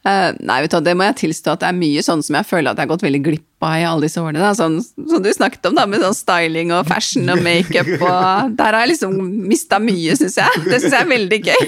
Uh, 0.07 0.31
nei, 0.39 0.61
vet 0.63 0.71
du, 0.71 0.79
det 0.87 0.95
må 0.95 1.03
jeg 1.09 1.19
tilstå 1.25 1.57
at 1.57 1.65
det 1.65 1.69
er 1.73 1.79
mye 1.81 2.03
sånn 2.07 2.21
som 2.23 2.37
jeg 2.39 2.47
føler 2.47 2.71
at 2.71 2.79
jeg 2.79 2.87
har 2.87 2.93
gått 2.93 3.03
veldig 3.03 3.21
glipp 3.27 3.56
av 3.65 3.79
i 3.81 3.85
alle 3.89 4.07
disse 4.07 4.21
årene. 4.21 4.43
Da. 4.43 4.53
Sånn 4.57 4.81
som 4.83 5.23
du 5.23 5.31
snakket 5.33 5.67
om, 5.71 5.77
da, 5.79 5.87
med 5.89 6.03
sånn 6.05 6.17
styling 6.17 6.73
og 6.77 6.87
fashion 6.89 7.29
og 7.33 7.43
makeup 7.45 7.89
og 7.97 8.57
Der 8.59 8.77
har 8.77 8.85
jeg 8.85 8.95
liksom 8.95 9.17
mista 9.49 9.81
mye, 9.83 10.17
syns 10.19 10.37
jeg. 10.41 10.65
Det 10.67 10.81
syns 10.83 10.93
jeg 10.93 11.03
er 11.03 11.13
veldig 11.15 11.41
gøy. 11.47 11.65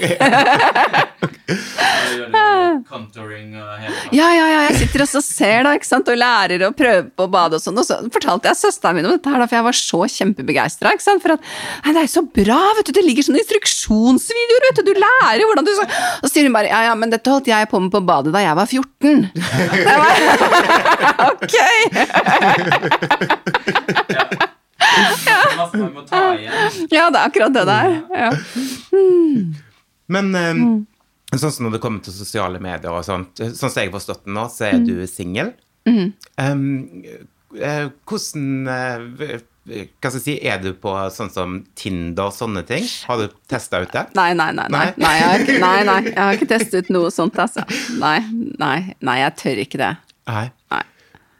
Og 1.49 2.85
ja, 4.13 4.27
ja, 4.33 4.45
ja, 4.49 4.59
jeg 4.67 4.75
sitter 4.83 5.03
og 5.03 5.23
ser 5.25 5.63
da, 5.65 5.73
ikke 5.77 5.87
sant, 5.87 6.09
og 6.11 6.19
lærer 6.19 6.61
å 6.67 6.71
prøve 6.77 7.07
på 7.09 7.25
å 7.25 7.31
bade 7.31 7.57
og 7.57 7.63
sånn. 7.63 7.77
Og 7.81 7.85
så 7.87 7.97
fortalte 8.13 8.51
jeg 8.51 8.59
søsteren 8.59 8.99
min 8.99 9.07
om 9.09 9.15
dette 9.15 9.31
her, 9.31 9.41
da, 9.41 9.47
for 9.49 9.57
jeg 9.59 9.65
var 9.67 9.77
så 9.77 10.01
kjempebegeistra. 10.15 10.93
For 11.09 11.35
at 11.35 11.47
nei, 11.85 11.95
det 11.95 12.03
er 12.03 12.11
så 12.11 12.23
bra, 12.25 12.59
vet 12.77 12.89
du, 12.89 12.93
det 12.97 13.05
ligger 13.05 13.27
sånne 13.27 13.41
instruksjonsvideoer, 13.43 14.67
vet 14.67 14.81
du, 14.81 14.91
du 14.91 15.01
lærer 15.01 15.45
hvordan 15.45 15.67
du 15.67 15.73
skal 15.77 15.89
Og 15.89 16.27
så 16.27 16.33
sier 16.33 16.47
hun 16.49 16.55
bare 16.55 16.71
ja, 16.71 16.83
ja, 16.89 16.95
men 16.99 17.13
dette 17.13 17.33
holdt 17.33 17.49
jeg 17.49 17.69
på 17.71 17.81
med 17.81 17.93
på 17.93 18.03
badet 18.05 18.33
da 18.35 18.43
jeg 18.43 18.57
var 18.59 18.69
14. 18.69 19.25
Jeg 19.89 19.97
var, 19.99 20.13
ok! 21.29 21.55
Ja. 24.09 24.25
Ja, 26.89 27.09
det 27.09 27.19
er 27.19 27.25
akkurat 27.25 27.53
det 27.53 27.65
der. 27.69 28.01
Ja. 28.15 28.31
Men 30.09 30.31
um, 30.35 30.87
sånn 31.35 31.53
som 31.53 31.67
når 31.67 31.77
det 31.77 31.83
kommer 31.83 32.03
til 32.05 32.15
sosiale 32.15 32.61
medier 32.63 32.91
og 32.93 33.05
sånt, 33.05 33.37
sånn 33.37 33.69
som 33.69 33.77
jeg 33.77 33.91
har 33.91 33.95
forstått 33.95 34.25
det 34.25 34.35
nå, 34.35 34.47
så 34.53 34.69
er 34.71 34.81
du 34.83 34.95
singel. 35.09 35.53
Um, 35.89 36.65
uh, 37.57 37.87
hvordan 38.09 38.67
uh, 38.69 39.39
hva 39.69 40.09
skal 40.09 40.17
jeg 40.17 40.23
si, 40.23 40.35
Er 40.47 40.61
du 40.63 40.71
på 40.81 40.91
sånn 41.13 41.31
som 41.33 41.57
Tinder, 41.77 42.29
og 42.29 42.35
sånne 42.35 42.63
ting? 42.67 42.85
Har 43.09 43.21
du 43.21 43.35
testa 43.49 43.81
ut 43.83 43.91
det? 43.93 44.07
Nei, 44.17 44.31
nei, 44.37 44.49
nei. 44.57 44.67
Nei, 44.73 44.85
nei, 44.97 45.15
jeg, 45.17 45.27
har 45.27 45.43
ikke, 45.43 45.57
nei, 45.61 45.79
nei, 45.85 45.99
jeg 46.07 46.19
har 46.19 46.37
ikke 46.39 46.49
testet 46.55 46.93
noe 46.93 47.11
sånt, 47.13 47.37
altså. 47.41 47.65
Nei, 48.01 48.17
nei, 48.61 48.95
nei, 49.05 49.19
jeg 49.23 49.35
tør 49.43 49.61
ikke 49.65 49.81
det. 49.81 49.91
Nei. 50.29 50.47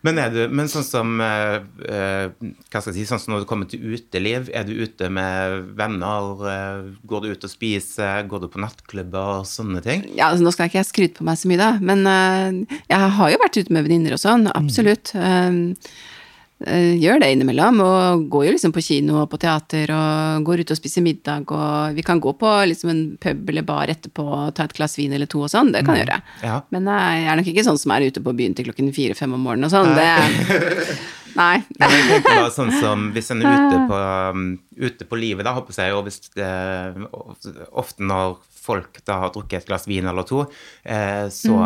Men, 0.05 0.19
er 0.21 0.31
du, 0.31 0.39
men 0.55 0.69
sånn 0.71 0.85
som 0.87 1.19
eh, 1.23 1.57
eh, 1.89 2.29
Hva 2.71 2.81
skal 2.81 2.93
jeg 2.93 3.01
si, 3.01 3.07
sånn 3.09 3.19
som 3.19 3.33
når 3.33 3.43
det 3.43 3.49
kommer 3.49 3.67
til 3.69 3.83
uteliv, 3.95 4.47
er 4.55 4.67
du 4.67 4.73
ute 4.79 5.09
med 5.11 5.73
venner? 5.79 6.45
eh, 6.51 6.85
går 7.09 7.25
du 7.25 7.33
ut 7.33 7.47
og 7.47 7.51
spiser? 7.51 8.23
Går 8.31 8.45
du 8.45 8.47
på 8.51 8.63
nattklubber? 8.63 9.41
og 9.41 9.49
Sånne 9.49 9.83
ting? 9.83 10.05
Ja, 10.15 10.29
altså, 10.29 10.45
nå 10.45 10.53
skal 10.55 10.69
ikke 10.69 10.79
jeg 10.79 10.91
skryte 10.91 11.19
på 11.19 11.27
meg 11.27 11.39
så 11.41 11.51
mye, 11.51 11.59
da, 11.59 11.71
men 11.83 12.05
øh, 12.07 12.79
jeg 12.91 13.11
har 13.19 13.33
jo 13.33 13.41
vært 13.43 13.59
ute 13.59 13.75
med 13.75 13.87
venninner 13.87 14.15
og 14.15 14.23
sånn, 14.23 14.47
absolutt. 14.55 15.11
Um, 15.17 15.59
øh, 15.73 16.07
gjør 16.59 17.21
det 17.21 17.29
innimellom, 17.31 17.79
og 17.85 18.25
går 18.31 18.49
jo 18.49 18.53
liksom 18.55 18.73
på 18.75 18.83
kino 18.83 19.21
og 19.21 19.29
på 19.31 19.39
teater, 19.39 19.93
og 19.95 20.47
går 20.47 20.63
ut 20.63 20.73
og 20.73 20.79
spiser 20.79 21.05
middag, 21.05 21.47
og 21.55 21.95
vi 21.95 22.03
kan 22.03 22.19
gå 22.19 22.33
på 22.35 22.51
liksom 22.67 22.91
en 22.91 23.03
pub 23.21 23.53
eller 23.53 23.67
bar 23.67 23.91
etterpå 23.93 24.25
og 24.25 24.49
ta 24.57 24.67
et 24.67 24.75
glass 24.75 24.97
vin 24.99 25.15
eller 25.15 25.29
to 25.31 25.45
og 25.45 25.53
sånn, 25.53 25.71
det 25.75 25.85
kan 25.87 25.95
jeg 25.95 26.03
gjøre. 26.05 26.19
Ja. 26.43 26.57
Men 26.75 26.91
jeg 26.91 27.23
er 27.23 27.39
nok 27.39 27.47
ikke 27.53 27.65
sånn 27.67 27.79
som 27.79 27.95
er 27.95 28.09
ute 28.09 28.23
på 28.25 28.35
byen 28.35 28.57
til 28.57 28.67
klokken 28.67 28.91
fire-fem 28.95 29.37
om 29.37 29.47
morgenen 29.47 29.69
og 29.69 29.73
sånn, 29.73 29.95
det 29.95 30.99
Nei. 31.37 31.61
Men 31.79 31.91
jeg 31.93 32.05
tenker 32.09 32.39
bare 32.41 32.51
sånn 32.51 32.71
som 32.81 33.09
hvis 33.15 33.31
en 33.31 33.43
er 33.45 33.55
ute 33.55 33.81
på, 33.91 34.03
um, 34.35 34.45
ute 34.75 35.07
på 35.07 35.19
livet, 35.21 35.45
da, 35.47 35.55
håper 35.55 35.79
jeg, 35.79 35.95
og 35.95 36.07
hvis 36.09 36.23
det, 36.35 36.53
ofte 37.69 38.03
når 38.03 38.39
folk 38.59 38.99
da 39.07 39.21
har 39.23 39.31
drukket 39.35 39.61
et 39.61 39.69
glass 39.69 39.87
vin 39.87 40.09
eller 40.09 40.27
to, 40.27 40.43
så 40.83 41.29
så 41.39 41.59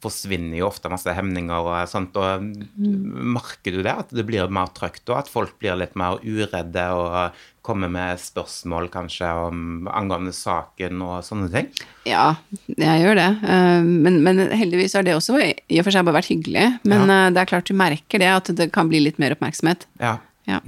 forsvinner 0.00 0.56
jo 0.58 0.66
ofte 0.70 0.88
masse 0.88 1.12
hemninger 1.12 1.60
og 1.68 1.88
sånt, 1.90 2.14
og 2.16 2.44
merker 2.80 3.74
du 3.76 3.82
det, 3.84 3.92
at 3.92 4.12
det 4.16 4.24
blir 4.28 4.48
mer 4.52 4.70
trygt, 4.76 5.04
og 5.12 5.18
at 5.20 5.28
folk 5.28 5.58
blir 5.60 5.76
litt 5.76 5.92
mer 6.00 6.16
uredde 6.24 6.84
og 6.96 7.36
kommer 7.66 7.90
med 7.92 8.16
spørsmål 8.18 8.88
kanskje 8.90 9.28
om 9.50 9.88
angående 9.92 10.32
saken 10.32 11.02
og 11.04 11.18
sånne 11.26 11.50
ting? 11.52 11.68
Ja, 12.08 12.30
jeg 12.72 13.02
gjør 13.04 13.18
det. 13.20 13.28
Eh, 13.44 13.82
Men, 13.84 14.22
men 14.24 14.40
heldigvis 14.56 14.96
har 14.96 15.04
det 15.04 15.14
også 15.18 15.36
i 15.44 15.78
og 15.78 15.84
for 15.84 15.92
seg 15.92 16.06
bare 16.08 16.16
vært 16.22 16.32
hyggelig. 16.32 16.64
Men 16.88 17.04
Ja. 17.06 17.26
eh, 17.26 17.30
det 17.36 17.42
er 17.44 17.50
klart 17.52 17.68
du 17.68 17.74
merker 17.76 18.18
det, 18.24 18.30
at 18.32 18.48
det 18.56 18.70
kan 18.72 18.88
bli 18.88 19.00
litt 19.04 19.18
mer 19.20 19.36
oppmerksomhet. 19.36 19.84
Ja. 20.00 20.16
Ja. 20.48 20.60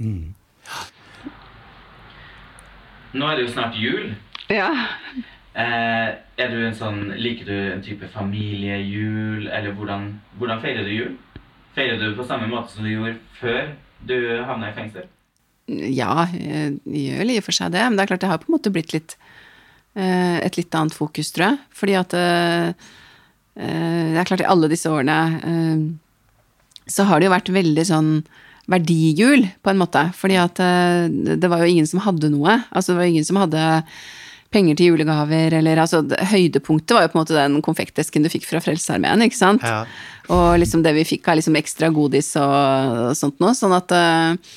Nå 3.13 3.27
er 3.29 3.35
det 3.37 3.47
jo 3.47 3.51
snart 3.53 3.75
jul. 3.77 4.13
ja. 4.49 4.69
Eh, 5.53 6.09
er 6.41 6.49
du 6.49 6.57
en 6.65 6.77
sånn, 6.77 7.01
Liker 7.21 7.45
du 7.45 7.57
en 7.75 7.83
type 7.85 8.07
familiejul, 8.09 9.45
eller 9.53 9.75
hvordan, 9.77 10.07
hvordan 10.39 10.61
feirer 10.63 10.87
du 10.87 10.93
jul? 10.93 11.11
Feirer 11.77 11.99
du 12.01 12.15
på 12.17 12.25
samme 12.25 12.49
måte 12.49 12.73
som 12.73 12.85
du 12.85 12.89
gjorde 12.93 13.19
før 13.37 13.73
du 14.05 14.17
havna 14.47 14.71
i 14.71 14.77
fengsel? 14.77 15.05
Ja, 15.69 16.25
jeg 16.33 16.79
gjør 16.83 17.29
i 17.31 17.37
og 17.39 17.45
for 17.45 17.55
seg 17.55 17.71
det, 17.75 17.83
men 17.85 17.95
det 17.97 18.03
er 18.03 18.11
klart 18.11 18.23
det 18.25 18.31
har 18.31 18.41
på 18.41 18.49
en 18.49 18.57
måte 18.57 18.73
blitt 18.73 18.91
litt 18.95 19.15
eh, 19.95 20.39
et 20.43 20.57
litt 20.57 20.75
annet 20.75 20.95
fokus, 20.95 21.31
tror 21.35 21.51
jeg. 21.51 21.61
Fordi 21.79 21.95
at 22.01 22.15
eh, 22.17 22.73
eh, 23.55 24.09
det 24.11 24.19
er 24.19 24.29
klart 24.29 24.43
i 24.43 24.49
alle 24.49 24.71
disse 24.73 24.91
årene 24.91 25.19
eh, 25.51 25.85
så 26.89 27.05
har 27.07 27.21
det 27.21 27.29
jo 27.29 27.35
vært 27.35 27.53
veldig 27.55 27.85
sånn 27.87 28.11
verdijul, 28.73 29.45
på 29.63 29.71
en 29.71 29.79
måte. 29.79 30.07
Fordi 30.17 30.41
at 30.41 30.59
eh, 30.63 31.07
det 31.37 31.51
var 31.51 31.63
jo 31.63 31.71
ingen 31.71 31.87
som 31.89 32.03
hadde 32.03 32.33
noe. 32.33 32.57
Altså 32.73 32.91
det 32.91 32.99
var 32.99 33.07
jo 33.07 33.15
ingen 33.15 33.29
som 33.29 33.39
hadde 33.39 33.63
penger 34.53 34.77
til 34.79 34.93
julegaver, 34.93 35.57
eller 35.59 35.83
altså 35.83 36.03
Høydepunktet 36.31 36.95
var 36.95 37.07
jo 37.07 37.13
på 37.13 37.17
en 37.17 37.23
måte 37.23 37.37
den 37.37 37.61
konfektesken 37.65 38.25
du 38.25 38.31
fikk 38.31 38.47
fra 38.49 38.61
Frelsesarmeen, 38.63 39.25
ikke 39.25 39.39
sant? 39.39 39.65
Ja. 39.65 39.83
Og 40.33 40.59
liksom 40.61 40.83
det 40.85 40.93
vi 40.95 41.07
fikk 41.07 41.27
av 41.27 41.39
liksom 41.39 41.57
ekstra 41.59 41.89
godis 41.93 42.31
og, 42.39 42.53
og 43.09 43.17
sånt 43.19 43.41
noe. 43.43 43.51
Sånn 43.57 43.75
at 43.75 43.91
uh, 43.91 44.53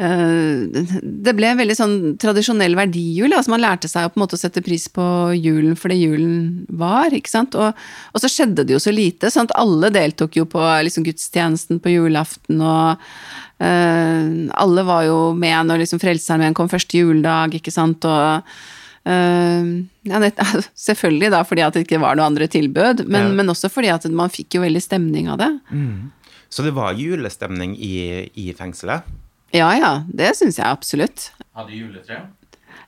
det 0.00 1.34
ble 1.36 1.50
en 1.50 1.58
veldig 1.58 1.76
sånn 1.76 1.96
tradisjonell 2.20 2.76
verdijul. 2.78 3.34
Altså 3.34 3.52
man 3.52 3.60
lærte 3.60 3.90
seg 3.90 4.06
å 4.06 4.12
på 4.12 4.16
en 4.16 4.24
måte 4.24 4.38
å 4.38 4.40
sette 4.40 4.62
pris 4.64 4.86
på 4.88 5.04
julen 5.36 5.76
for 5.76 5.92
det 5.92 5.98
julen 6.00 6.64
var. 6.68 7.12
ikke 7.12 7.32
sant? 7.32 7.56
Og, 7.58 7.76
og 8.14 8.22
så 8.22 8.30
skjedde 8.32 8.64
det 8.64 8.76
jo 8.76 8.80
så 8.80 8.94
lite. 8.94 9.28
sånn 9.28 9.50
at 9.50 9.56
Alle 9.60 9.92
deltok 9.92 10.38
jo 10.40 10.46
på 10.48 10.62
liksom 10.86 11.04
gudstjenesten 11.04 11.82
på 11.84 11.92
julaften. 11.92 12.62
og 12.62 12.96
uh, 13.60 14.24
alle 14.64 14.86
var 14.88 15.04
jo 15.10 15.18
med 15.36 15.68
når 15.68 15.84
liksom 15.84 16.00
Frelsesarmeen 16.00 16.56
kom 16.56 16.70
første 16.72 16.96
juledag, 16.96 17.58
ikke 17.60 17.74
sant. 17.74 18.06
og 18.08 18.46
ja, 19.06 20.18
det, 20.20 20.32
selvfølgelig 20.86 21.30
da 21.32 21.42
fordi 21.48 21.62
at 21.64 21.76
det 21.76 21.84
ikke 21.86 22.00
var 22.02 22.18
noe 22.18 22.26
andre 22.30 22.48
tilbud, 22.52 23.04
men, 23.08 23.30
Ja. 23.30 23.34
men 23.40 23.48
også 23.52 23.70
fordi 23.72 23.88
at 23.92 24.04
man 24.12 24.28
fikk 24.32 24.58
jo 24.58 24.64
veldig 24.64 24.82
stemning 24.84 25.28
av 25.32 25.38
det. 25.40 25.50
Så 26.50 26.62
det 26.66 26.72
var 26.74 26.92
julestemning 26.98 27.76
i, 27.78 28.28
i 28.34 28.50
fengselet? 28.58 29.06
Ja 29.54 29.70
ja, 29.78 29.92
det 30.06 30.34
syns 30.38 30.58
jeg 30.60 30.66
absolutt. 30.66 31.30
Hadde 31.56 31.74
juletre? 31.74 32.20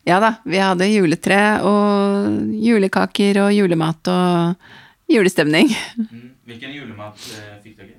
Ja 0.06 0.18
da, 0.22 0.32
vi 0.44 0.58
hadde 0.58 0.86
juletre 0.90 1.40
og 1.62 2.38
julekaker 2.58 3.38
og 3.44 3.52
julemat 3.54 4.08
og 4.10 5.10
julestemning. 5.10 5.70
Mm. 5.98 6.28
Hvilken 6.50 6.72
julemat 6.74 7.18
eh, 7.38 7.56
fikk 7.62 7.76
dere? 7.78 7.98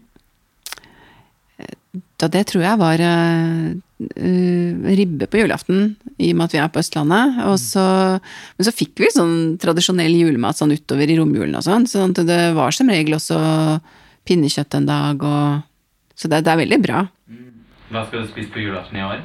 Da 2.24 2.30
det 2.32 2.46
tror 2.48 2.64
jeg 2.64 2.80
var 2.80 3.02
eh, 3.04 3.74
ribbe 4.96 5.28
på 5.28 5.42
julaften, 5.42 5.98
i 6.16 6.32
og 6.32 6.38
med 6.40 6.46
at 6.48 6.56
vi 6.56 6.62
er 6.64 6.72
på 6.72 6.80
Østlandet. 6.80 7.42
Så, 7.60 7.84
men 8.56 8.68
så 8.68 8.72
fikk 8.76 9.04
vi 9.04 9.12
sånn 9.12 9.36
tradisjonell 9.60 10.16
julemat 10.16 10.60
sånn 10.60 10.72
utover 10.72 11.12
i 11.12 11.18
romjulen 11.20 11.58
og 11.60 11.66
sånn. 11.66 11.88
Så 11.90 12.06
det 12.22 12.40
var 12.56 12.76
som 12.76 12.92
regel 12.94 13.18
også 13.18 13.40
pinnekjøtt 14.28 14.80
en 14.80 14.88
dag 14.88 15.28
og 15.28 15.70
Så 16.16 16.30
det, 16.30 16.44
det 16.46 16.52
er 16.52 16.60
veldig 16.62 16.78
bra. 16.78 17.00
Hva 17.90 18.04
skal 18.06 18.22
du 18.22 18.28
spise 18.30 18.52
på 18.54 18.62
julaften 18.62 19.00
i 19.00 19.02
år? 19.02 19.24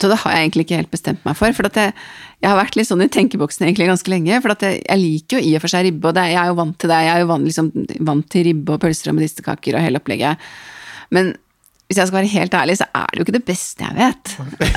Så 0.00 0.08
Det 0.08 0.18
har 0.22 0.32
jeg 0.32 0.44
egentlig 0.44 0.64
ikke 0.64 0.78
helt 0.78 0.92
bestemt 0.94 1.24
meg 1.26 1.36
for. 1.38 1.54
For 1.54 1.66
jeg, 1.66 1.92
jeg 2.42 2.50
har 2.50 2.58
vært 2.58 2.78
litt 2.78 2.88
sånn 2.88 3.02
i 3.02 3.10
tenkeboksen 3.10 3.66
egentlig 3.66 3.90
ganske 3.90 4.10
lenge. 4.10 4.38
For 4.42 4.54
jeg, 4.54 4.80
jeg 4.82 5.02
liker 5.02 5.38
jo 5.38 5.42
i 5.50 5.56
og 5.58 5.64
for 5.64 5.74
seg 5.74 5.88
ribbe, 5.88 6.10
og 6.10 6.16
det, 6.16 6.28
jeg 6.32 6.40
er 6.40 6.50
jo 6.50 6.56
vant 6.58 6.78
til 6.78 6.90
det. 6.90 7.00
Jeg 7.02 7.12
er 7.14 7.24
jo 7.24 7.28
vant, 7.30 7.48
liksom, 7.50 7.68
vant 8.08 8.30
til 8.30 8.46
ribbe 8.48 8.74
og 8.74 8.82
pølser 8.86 9.10
og 9.10 9.18
medisterkaker 9.18 9.78
og 9.78 9.84
hele 9.86 10.00
opplegget. 10.02 10.48
Men 11.14 11.34
hvis 11.84 11.98
jeg 12.00 12.08
skal 12.08 12.16
være 12.16 12.30
helt 12.32 12.54
ærlig, 12.56 12.74
så 12.80 12.86
er 12.96 13.10
det 13.12 13.20
jo 13.20 13.24
ikke 13.26 13.34
det 13.36 13.44
beste 13.44 13.84
jeg 13.84 13.94
vet. 13.98 14.30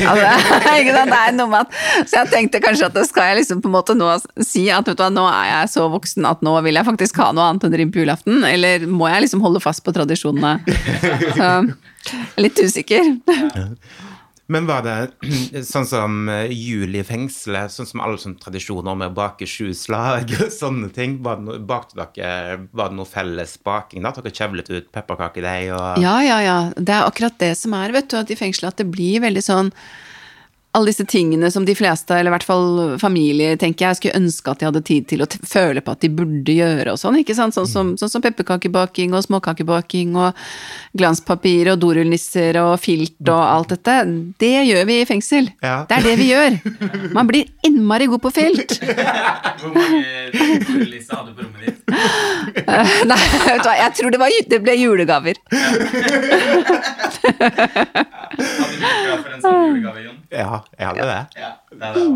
Altså, 0.04 0.32
ikke 0.82 0.96
sant? 0.96 1.14
Det 1.14 1.20
er 1.22 1.36
noe 1.38 1.52
med 1.54 1.62
at, 1.64 1.78
så 2.04 2.18
jeg 2.20 2.32
tenkte 2.34 2.60
kanskje 2.66 2.90
at 2.90 2.98
det 2.98 3.06
skal 3.08 3.30
jeg 3.30 3.38
liksom 3.40 3.62
på 3.64 3.72
en 3.72 3.76
måte 3.78 3.96
nå 3.96 4.10
si 4.44 4.66
at 4.76 4.90
vet 4.90 5.00
du 5.00 5.06
hva, 5.06 5.08
nå 5.16 5.24
er 5.32 5.48
jeg 5.54 5.72
så 5.78 5.88
voksen 5.94 6.28
at 6.28 6.44
nå 6.44 6.58
vil 6.68 6.76
jeg 6.78 6.88
faktisk 6.90 7.22
ha 7.24 7.30
noe 7.32 7.48
annet 7.48 7.68
enn 7.70 7.78
rim 7.80 7.94
på 7.96 8.04
julaften. 8.04 8.44
Eller 8.50 8.84
må 8.92 9.08
jeg 9.08 9.24
liksom 9.24 9.46
holde 9.46 9.64
fast 9.64 9.86
på 9.88 9.96
tradisjonene? 9.96 10.58
Så, 11.38 11.54
litt 12.44 12.60
usikker. 12.60 13.16
Men 14.52 14.68
var 14.70 14.84
det 14.86 14.96
sånn 15.72 15.88
som 15.88 16.30
eh, 16.32 16.52
jul 16.54 16.96
i 16.96 17.04
fengselet, 17.08 17.74
sånn 17.74 17.90
som 17.90 18.04
alle 18.04 18.20
sånne 18.22 18.40
tradisjoner 18.42 18.98
med 19.00 19.12
å 19.12 19.18
bake 19.18 19.48
sju 19.50 19.74
slag 19.76 20.32
og 20.40 20.52
sånne 20.62 20.92
ting? 20.96 21.20
Var 21.26 21.44
det, 21.44 21.60
bakte 21.68 22.00
dere, 22.00 22.62
var 22.72 22.92
det 22.92 23.00
noe 23.00 23.10
felles 23.10 23.58
baking 23.68 24.08
da? 24.08 24.14
Dere 24.16 24.34
kjevlet 24.34 24.72
ut 24.72 24.92
pepperkakedeig 24.96 25.72
og 25.76 26.04
Ja, 26.04 26.18
ja, 26.26 26.42
ja. 26.46 26.60
Det 26.78 26.96
er 26.96 27.08
akkurat 27.08 27.40
det 27.44 27.54
som 27.60 27.76
er, 27.78 27.96
vet 27.96 28.10
du, 28.12 28.20
at 28.20 28.32
i 28.32 28.40
fengselet 28.40 28.76
at 28.76 28.84
det 28.84 28.92
blir 28.92 29.24
veldig 29.26 29.44
sånn 29.44 29.74
alle 30.78 30.92
disse 30.92 31.06
tingene 31.10 31.50
som 31.52 31.66
de 31.66 31.76
fleste, 31.76 32.14
eller 32.14 32.30
i 32.30 32.36
hvert 32.36 32.46
fall 32.46 32.98
familier, 33.02 33.58
tenker 33.58 33.88
jeg, 33.88 33.98
skulle 33.98 34.20
ønske 34.20 34.52
at 34.52 34.62
de 34.62 34.68
hadde 34.70 34.84
tid 34.86 35.08
til 35.10 35.24
å 35.26 35.28
føle 35.50 35.82
på 35.82 35.96
at 35.96 36.04
de 36.06 36.12
burde 36.14 36.54
gjøre 36.54 36.94
og 36.94 37.00
sånn, 37.02 37.18
ikke 37.24 37.36
sant? 37.38 37.56
Sånn 37.58 37.70
som, 37.70 37.94
sånn 37.98 38.12
som 38.14 38.24
pepperkakebaking 38.24 39.16
og 39.18 39.26
småkakebaking 39.26 40.14
og 40.22 40.38
glanspapir 40.98 41.72
og 41.74 41.82
dorullnisser 41.82 42.60
og 42.62 42.76
filt 42.84 43.18
og 43.26 43.42
alt 43.42 43.74
dette. 43.74 43.98
Det 44.38 44.54
gjør 44.70 44.86
vi 44.90 45.00
i 45.02 45.08
fengsel. 45.10 45.50
Ja. 45.66 45.80
Det 45.90 45.98
er 45.98 46.08
det 46.12 46.16
vi 46.22 46.30
gjør. 46.30 46.60
Man 47.18 47.30
blir 47.30 47.50
innmari 47.66 48.10
god 48.12 48.22
på 48.28 48.34
filt. 48.38 48.78
Hvor 48.78 49.74
mange 49.74 50.04
dorullnisser 50.68 51.18
hadde 51.18 51.34
du 51.34 51.42
på 51.42 51.48
rommet 51.48 51.66
ditt? 51.66 51.74
Nei, 53.08 53.18
vet 53.48 53.62
du 53.64 53.68
hva, 53.70 53.76
jeg 53.80 53.94
tror 53.98 54.12
det, 54.14 54.20
var, 54.20 54.38
det 54.52 54.60
ble 54.62 54.74
julegaver. 54.78 55.40
Hadde 55.48 55.78
du 58.68 58.78
blitt 58.78 58.98
glad 59.08 59.22
for 59.24 59.32
en 59.32 59.42
sånn 59.44 59.62
julegave, 59.78 60.04
Jon? 60.04 60.18
Ja, 60.34 60.60
jeg 60.74 60.86
hadde 60.90 61.06
det. 61.12 61.24
Ja, 61.40 61.52
det 61.72 61.84
er 61.88 61.94
det. 61.98 62.06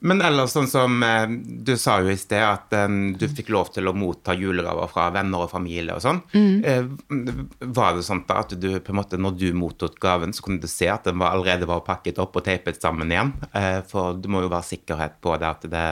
Men 0.00 0.20
ellers 0.22 0.52
sånn 0.54 0.68
som 0.70 1.02
eh, 1.02 1.26
du 1.66 1.72
sa 1.80 1.96
jo 2.02 2.12
i 2.12 2.18
sted, 2.18 2.42
at 2.44 2.74
eh, 2.76 2.86
du 3.18 3.24
fikk 3.30 3.50
lov 3.54 3.72
til 3.74 3.90
å 3.90 3.94
motta 3.96 4.36
julegaver 4.38 4.90
fra 4.92 5.08
venner 5.14 5.46
og 5.46 5.50
familie 5.50 5.96
og 5.96 6.04
sånn. 6.04 6.20
Mm. 6.38 7.48
var 7.74 7.96
det 7.96 8.04
sånn 8.06 8.22
da 8.28 8.38
at 8.44 8.54
du 8.54 8.68
på 8.78 8.94
en 8.94 9.00
måte, 9.00 9.18
når 9.18 9.34
du 9.40 9.48
mottok 9.58 9.98
gaven, 10.02 10.34
så 10.34 10.46
kunne 10.46 10.62
du 10.62 10.70
se 10.70 10.90
at 10.92 11.08
den 11.08 11.18
var, 11.18 11.34
allerede 11.34 11.68
var 11.68 11.86
pakket 11.86 12.20
opp 12.22 12.38
og 12.38 12.46
teipet 12.46 12.78
sammen 12.82 13.10
igjen? 13.10 13.34
Eh, 13.50 13.80
for 13.88 14.18
du 14.18 14.30
må 14.30 14.44
jo 14.44 14.52
være 14.52 14.70
sikkerhet 14.70 15.18
på 15.24 15.34
det 15.40 15.50
at 15.50 15.68
det 15.72 15.88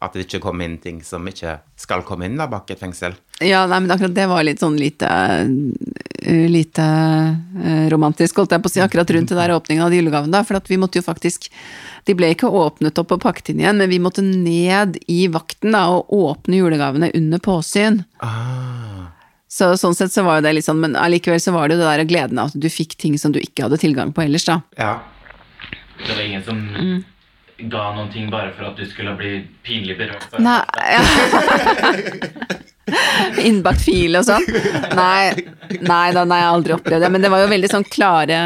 at 0.00 0.16
det 0.16 0.26
ikke 0.26 0.42
kom 0.46 0.62
inn 0.64 0.76
ting 0.80 1.00
som 1.04 1.24
ikke 1.28 1.58
skal 1.80 2.04
komme 2.06 2.28
inn 2.28 2.38
da 2.40 2.46
bak 2.50 2.70
et 2.72 2.80
fengsel. 2.80 3.16
Ja, 3.44 3.64
nei, 3.68 3.82
men 3.84 3.92
akkurat 3.92 4.14
det 4.16 4.26
var 4.30 4.44
litt 4.46 4.62
sånn 4.62 4.78
lite 4.80 5.08
eh, 5.08 6.03
lite 6.24 6.84
eh, 6.84 7.86
romantisk, 7.92 8.36
holdt 8.40 8.54
jeg 8.56 8.62
på 8.64 8.70
å 8.70 8.72
si, 8.72 8.80
akkurat 8.84 9.10
rundt 9.14 9.28
det 9.32 9.36
der 9.38 9.52
åpningen 9.56 9.84
av 9.84 9.90
de 9.92 9.98
julegavene. 10.00 10.40
For 10.48 10.56
at 10.58 10.70
vi 10.70 10.78
måtte 10.80 11.00
jo 11.00 11.04
faktisk 11.06 11.50
De 12.04 12.12
ble 12.16 12.30
ikke 12.34 12.48
åpnet 12.52 12.98
opp 13.00 13.12
og 13.16 13.20
pakket 13.22 13.52
inn 13.54 13.60
igjen, 13.62 13.78
men 13.80 13.88
vi 13.88 13.96
måtte 14.02 14.20
ned 14.24 14.98
i 15.08 15.22
vakten 15.32 15.72
da 15.72 15.86
og 15.94 16.10
åpne 16.12 16.58
julegavene 16.58 17.08
under 17.16 17.40
påsyn. 17.40 18.02
Ah, 18.20 19.06
Så 19.48 19.70
sånn 19.80 19.94
sett 19.96 20.12
så 20.12 20.24
var 20.26 20.36
jo 20.40 20.44
det 20.44 20.52
litt 20.58 20.66
sånn, 20.68 20.80
men 20.82 20.96
allikevel 21.00 21.40
så 21.40 21.54
var 21.56 21.68
det 21.68 21.78
jo 21.78 21.80
det 21.84 21.88
der 21.94 22.04
gleden 22.10 22.38
av 22.42 22.52
at 22.52 22.60
du 22.60 22.68
fikk 22.68 22.98
ting 23.00 23.16
som 23.16 23.32
du 23.32 23.40
ikke 23.40 23.64
hadde 23.68 23.80
tilgang 23.80 24.12
på 24.12 24.20
ellers, 24.26 24.44
da. 24.44 24.60
ja. 24.76 24.98
Det 26.04 26.10
var 26.12 26.22
ingen 26.26 26.42
som 26.44 26.58
ga 27.70 27.84
noen 27.94 28.08
ting 28.12 28.26
bare 28.32 28.50
for 28.52 28.66
at 28.66 28.76
du 28.76 28.84
skulle 28.90 29.14
bli 29.16 29.36
pinlig 29.64 29.94
berørt? 29.96 30.26
Nei, 30.42 30.60
ja. 30.90 31.02
Innbakt 33.48 33.82
fil 33.84 34.16
og 34.18 34.26
sånn. 34.26 34.44
Nei, 34.96 35.32
nei 35.80 36.08
da, 36.14 36.24
nei, 36.28 36.40
jeg 36.40 36.48
har 36.48 36.56
aldri 36.56 36.76
opplevd 36.76 37.06
det. 37.06 37.10
Men 37.14 37.24
det 37.24 37.30
var 37.32 37.44
jo 37.44 37.52
veldig 37.52 37.70
sånn 37.72 37.86
klare, 37.88 38.38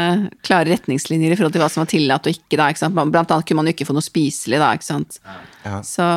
klare 0.45 0.71
retningslinjer 0.71 1.35
i 1.35 1.39
forhold 1.39 1.57
til 1.57 1.63
hva 1.63 1.71
som 1.71 1.83
var 1.83 1.91
tillatt 1.91 2.29
og 2.29 2.37
ikke. 2.37 2.55
da, 2.55 2.69
ikke 2.71 2.83
sant? 2.83 2.97
Blant 2.99 3.33
annet 3.35 3.49
kunne 3.49 3.61
man 3.61 3.71
jo 3.71 3.75
ikke 3.75 3.89
få 3.89 3.97
noe 3.97 4.05
spiselig 4.05 4.61
da, 4.61 4.71
ikke 4.77 4.89
sant. 4.89 5.19
Ja. 5.65 5.81
Så 5.85 6.07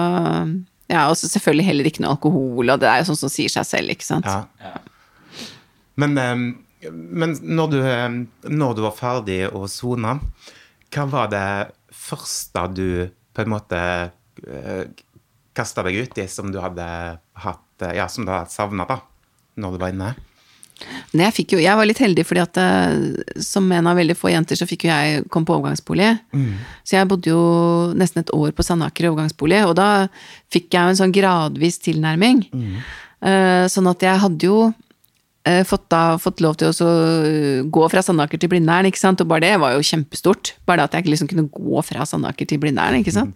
ja, 0.92 1.06
og 1.08 1.16
så 1.16 1.30
selvfølgelig 1.30 1.68
heller 1.70 1.88
ikke 1.88 2.02
noe 2.04 2.14
alkohol, 2.16 2.74
og 2.74 2.80
det 2.82 2.90
er 2.90 3.00
jo 3.00 3.10
sånn 3.10 3.22
som 3.24 3.32
sier 3.32 3.52
seg 3.52 3.68
selv, 3.68 3.94
ikke 3.94 4.08
sant. 4.08 4.28
ja. 4.28 4.44
Ja. 4.62 4.80
Men, 6.00 6.16
eh, 6.16 6.90
men 6.90 7.36
når, 7.42 7.72
du, 7.72 7.78
eh, 7.84 8.08
når 8.48 8.76
du 8.76 8.82
var 8.86 8.96
ferdig 8.96 9.42
å 9.52 9.66
sone, 9.70 10.16
hva 10.92 11.06
var 11.08 11.32
det 11.32 11.48
første 11.96 12.66
du 12.74 12.86
på 13.32 13.44
en 13.44 13.52
måte 13.52 13.78
uh, 14.12 14.84
kasta 15.56 15.84
deg 15.86 16.02
ut 16.02 16.18
i 16.20 16.26
som 16.28 16.50
du 16.52 16.58
hadde 16.60 16.84
hatt 17.44 17.71
eh, 17.82 17.96
Ja, 17.98 18.08
som 18.08 18.26
da 18.28 18.44
savna, 18.50 18.86
da, 18.88 19.00
når 19.60 19.74
du 19.76 19.82
var 19.82 19.94
inne? 19.94 20.12
Men 21.12 21.28
jeg, 21.28 21.44
jo, 21.52 21.60
jeg 21.62 21.78
var 21.78 21.86
litt 21.86 22.00
heldig, 22.02 22.24
fordi 22.26 22.40
at 22.42 22.58
eh, 22.58 23.42
som 23.44 23.68
en 23.70 23.86
av 23.86 23.98
veldig 24.00 24.16
få 24.18 24.32
jenter, 24.32 24.58
så 24.58 24.66
fikk 24.66 24.86
jo 24.88 24.90
jeg 24.90 25.24
komme 25.30 25.46
på 25.46 25.54
overgangsbolig. 25.58 26.08
Så 26.88 26.96
jeg 26.96 27.08
bodde 27.10 27.30
jo 27.30 27.42
nesten 27.98 28.24
et 28.24 28.32
år 28.34 28.50
på 28.56 28.64
Sandaker 28.66 29.06
i 29.06 29.10
overgangsbolig, 29.12 29.60
og 29.68 29.76
da 29.78 30.08
fikk 30.50 30.72
jeg 30.74 30.80
jo 30.82 30.94
en 30.94 30.98
sånn 31.04 31.14
gradvis 31.14 31.78
tilnærming. 31.84 32.46
Eh, 33.22 33.66
sånn 33.70 33.90
at 33.92 34.02
jeg 34.02 34.22
hadde 34.24 34.48
jo 34.48 34.72
fått, 35.66 35.88
da, 35.90 36.16
fått 36.22 36.38
lov 36.38 36.54
til 36.54 36.70
å 36.70 36.90
gå 37.74 37.86
fra 37.90 38.02
Sandaker 38.06 38.38
til 38.38 38.50
Blindern, 38.52 38.86
ikke 38.86 39.00
sant. 39.00 39.22
Og 39.22 39.26
bare 39.30 39.42
det 39.42 39.56
var 39.58 39.72
jo 39.74 39.82
kjempestort. 39.82 40.52
Bare 40.66 40.84
det 40.84 40.84
at 40.86 40.98
jeg 41.00 41.10
liksom 41.10 41.30
kunne 41.30 41.48
gå 41.50 41.82
fra 41.82 42.06
Sandaker 42.06 42.46
til 42.46 42.60
Blindern, 42.62 43.00
ikke 43.00 43.14
sant. 43.14 43.34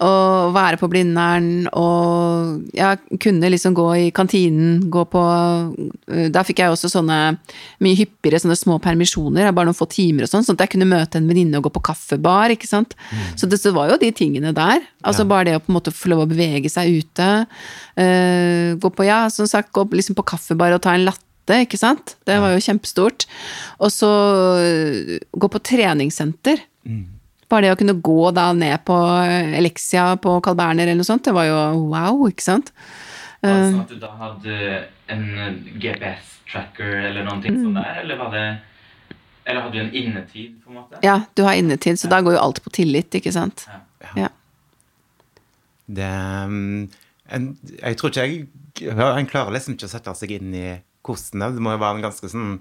Og 0.00 0.54
være 0.54 0.78
på 0.80 0.88
Blindern, 0.88 1.66
og 1.76 2.70
jeg 2.72 3.18
kunne 3.20 3.50
liksom 3.52 3.74
gå 3.76 3.86
i 3.98 4.06
kantinen, 4.16 4.78
gå 4.88 5.02
på 5.12 5.20
øh, 5.20 6.30
Da 6.32 6.40
fikk 6.46 6.62
jeg 6.62 6.72
også 6.72 6.88
sånne 6.88 7.18
mye 7.84 7.98
hyppigere 7.98 8.40
sånne 8.40 8.56
små 8.56 8.78
permisjoner, 8.80 9.50
bare 9.52 9.68
noen 9.68 9.76
få 9.76 9.88
timer 9.92 10.24
og 10.24 10.32
sånn, 10.32 10.46
sånn 10.46 10.56
at 10.56 10.64
jeg 10.64 10.74
kunne 10.76 10.88
møte 10.88 11.20
en 11.20 11.28
venninne 11.28 11.60
og 11.60 11.68
gå 11.68 11.74
på 11.76 11.84
kaffebar, 11.90 12.54
ikke 12.54 12.70
sant. 12.70 12.96
Så 13.36 13.48
det 13.50 13.60
så 13.60 13.74
var 13.76 13.92
jo 13.92 14.00
de 14.00 14.08
tingene 14.16 14.54
der. 14.56 14.86
Altså 15.04 15.28
bare 15.28 15.50
det 15.50 15.58
å 15.58 15.62
på 15.64 15.72
en 15.72 15.76
måte 15.76 15.92
få 15.94 16.14
lov 16.14 16.24
å 16.24 16.30
bevege 16.30 16.72
seg 16.72 17.02
ute. 17.02 17.28
Uh, 18.00 18.76
gå 18.80 18.92
på, 18.96 19.04
ja, 19.08 19.26
som 19.32 19.48
sagt, 19.50 19.72
gå 19.76 19.84
liksom 19.92 20.16
på 20.16 20.26
kaffebar 20.32 20.76
og 20.76 20.82
ta 20.86 20.96
en 20.96 21.04
latte. 21.10 21.26
Ikke 21.60 21.80
sant? 21.80 22.14
Det 22.28 22.36
var 22.40 22.54
jo 22.54 22.62
kjempestort. 22.62 23.24
Og 23.82 23.90
så 23.90 24.10
øh, 24.62 25.16
gå 25.34 25.48
på 25.50 25.64
treningssenter. 25.66 26.62
Bare 27.50 27.66
det 27.66 27.72
å 27.74 27.78
kunne 27.80 27.96
gå 27.98 28.30
da 28.36 28.48
ned 28.54 28.84
på 28.86 28.96
Elixia 29.58 30.12
på 30.22 30.36
Carl 30.44 30.56
Berner 30.58 30.86
eller 30.86 31.00
noe 31.00 31.08
sånt, 31.08 31.24
det 31.26 31.34
var 31.34 31.48
jo 31.48 31.56
wow, 31.90 32.20
ikke 32.30 32.44
sant? 32.46 32.70
Var 33.42 33.56
det 33.56 33.70
sånn 33.72 33.80
at 33.82 33.92
du 33.94 33.98
da 34.02 34.10
hadde 34.20 34.56
en 35.10 35.24
GPS-tracker 35.82 37.06
eller 37.08 37.24
noen 37.26 37.40
ting 37.42 37.56
Mm. 37.56 37.62
sånn 37.64 37.78
der, 37.80 38.00
eller 38.04 38.16
var 38.20 38.30
det 38.34 38.44
Eller 39.46 39.62
hadde 39.64 39.72
du 39.72 39.80
en 39.80 39.94
innetid, 39.96 40.60
på 40.62 40.70
en 40.70 40.76
måte? 40.76 40.98
Ja, 41.02 41.22
du 41.34 41.42
har 41.42 41.54
innetid, 41.58 41.98
så 41.98 42.08
da 42.12 42.20
går 42.20 42.36
jo 42.36 42.42
alt 42.42 42.62
på 42.62 42.70
tillit, 42.70 43.10
ikke 43.18 43.32
sant? 43.32 43.66
Ja. 44.14 44.28
Det 45.88 46.10
mm, 46.46 46.90
en, 47.30 47.46
Jeg 47.82 47.96
tror 47.98 48.10
ikke 48.12 48.26
jeg 48.26 48.46
En 49.18 49.26
klarer 49.26 49.50
liksom 49.56 49.74
ikke 49.74 49.88
å 49.88 49.94
sette 49.96 50.14
seg 50.14 50.36
inn 50.36 50.54
i 50.54 50.68
hvordan 51.02 51.40
det 51.40 51.54
Det 51.56 51.64
må 51.64 51.72
jo 51.74 51.80
være 51.82 51.96
en 51.98 52.04
ganske 52.06 52.30
sånn 52.30 52.60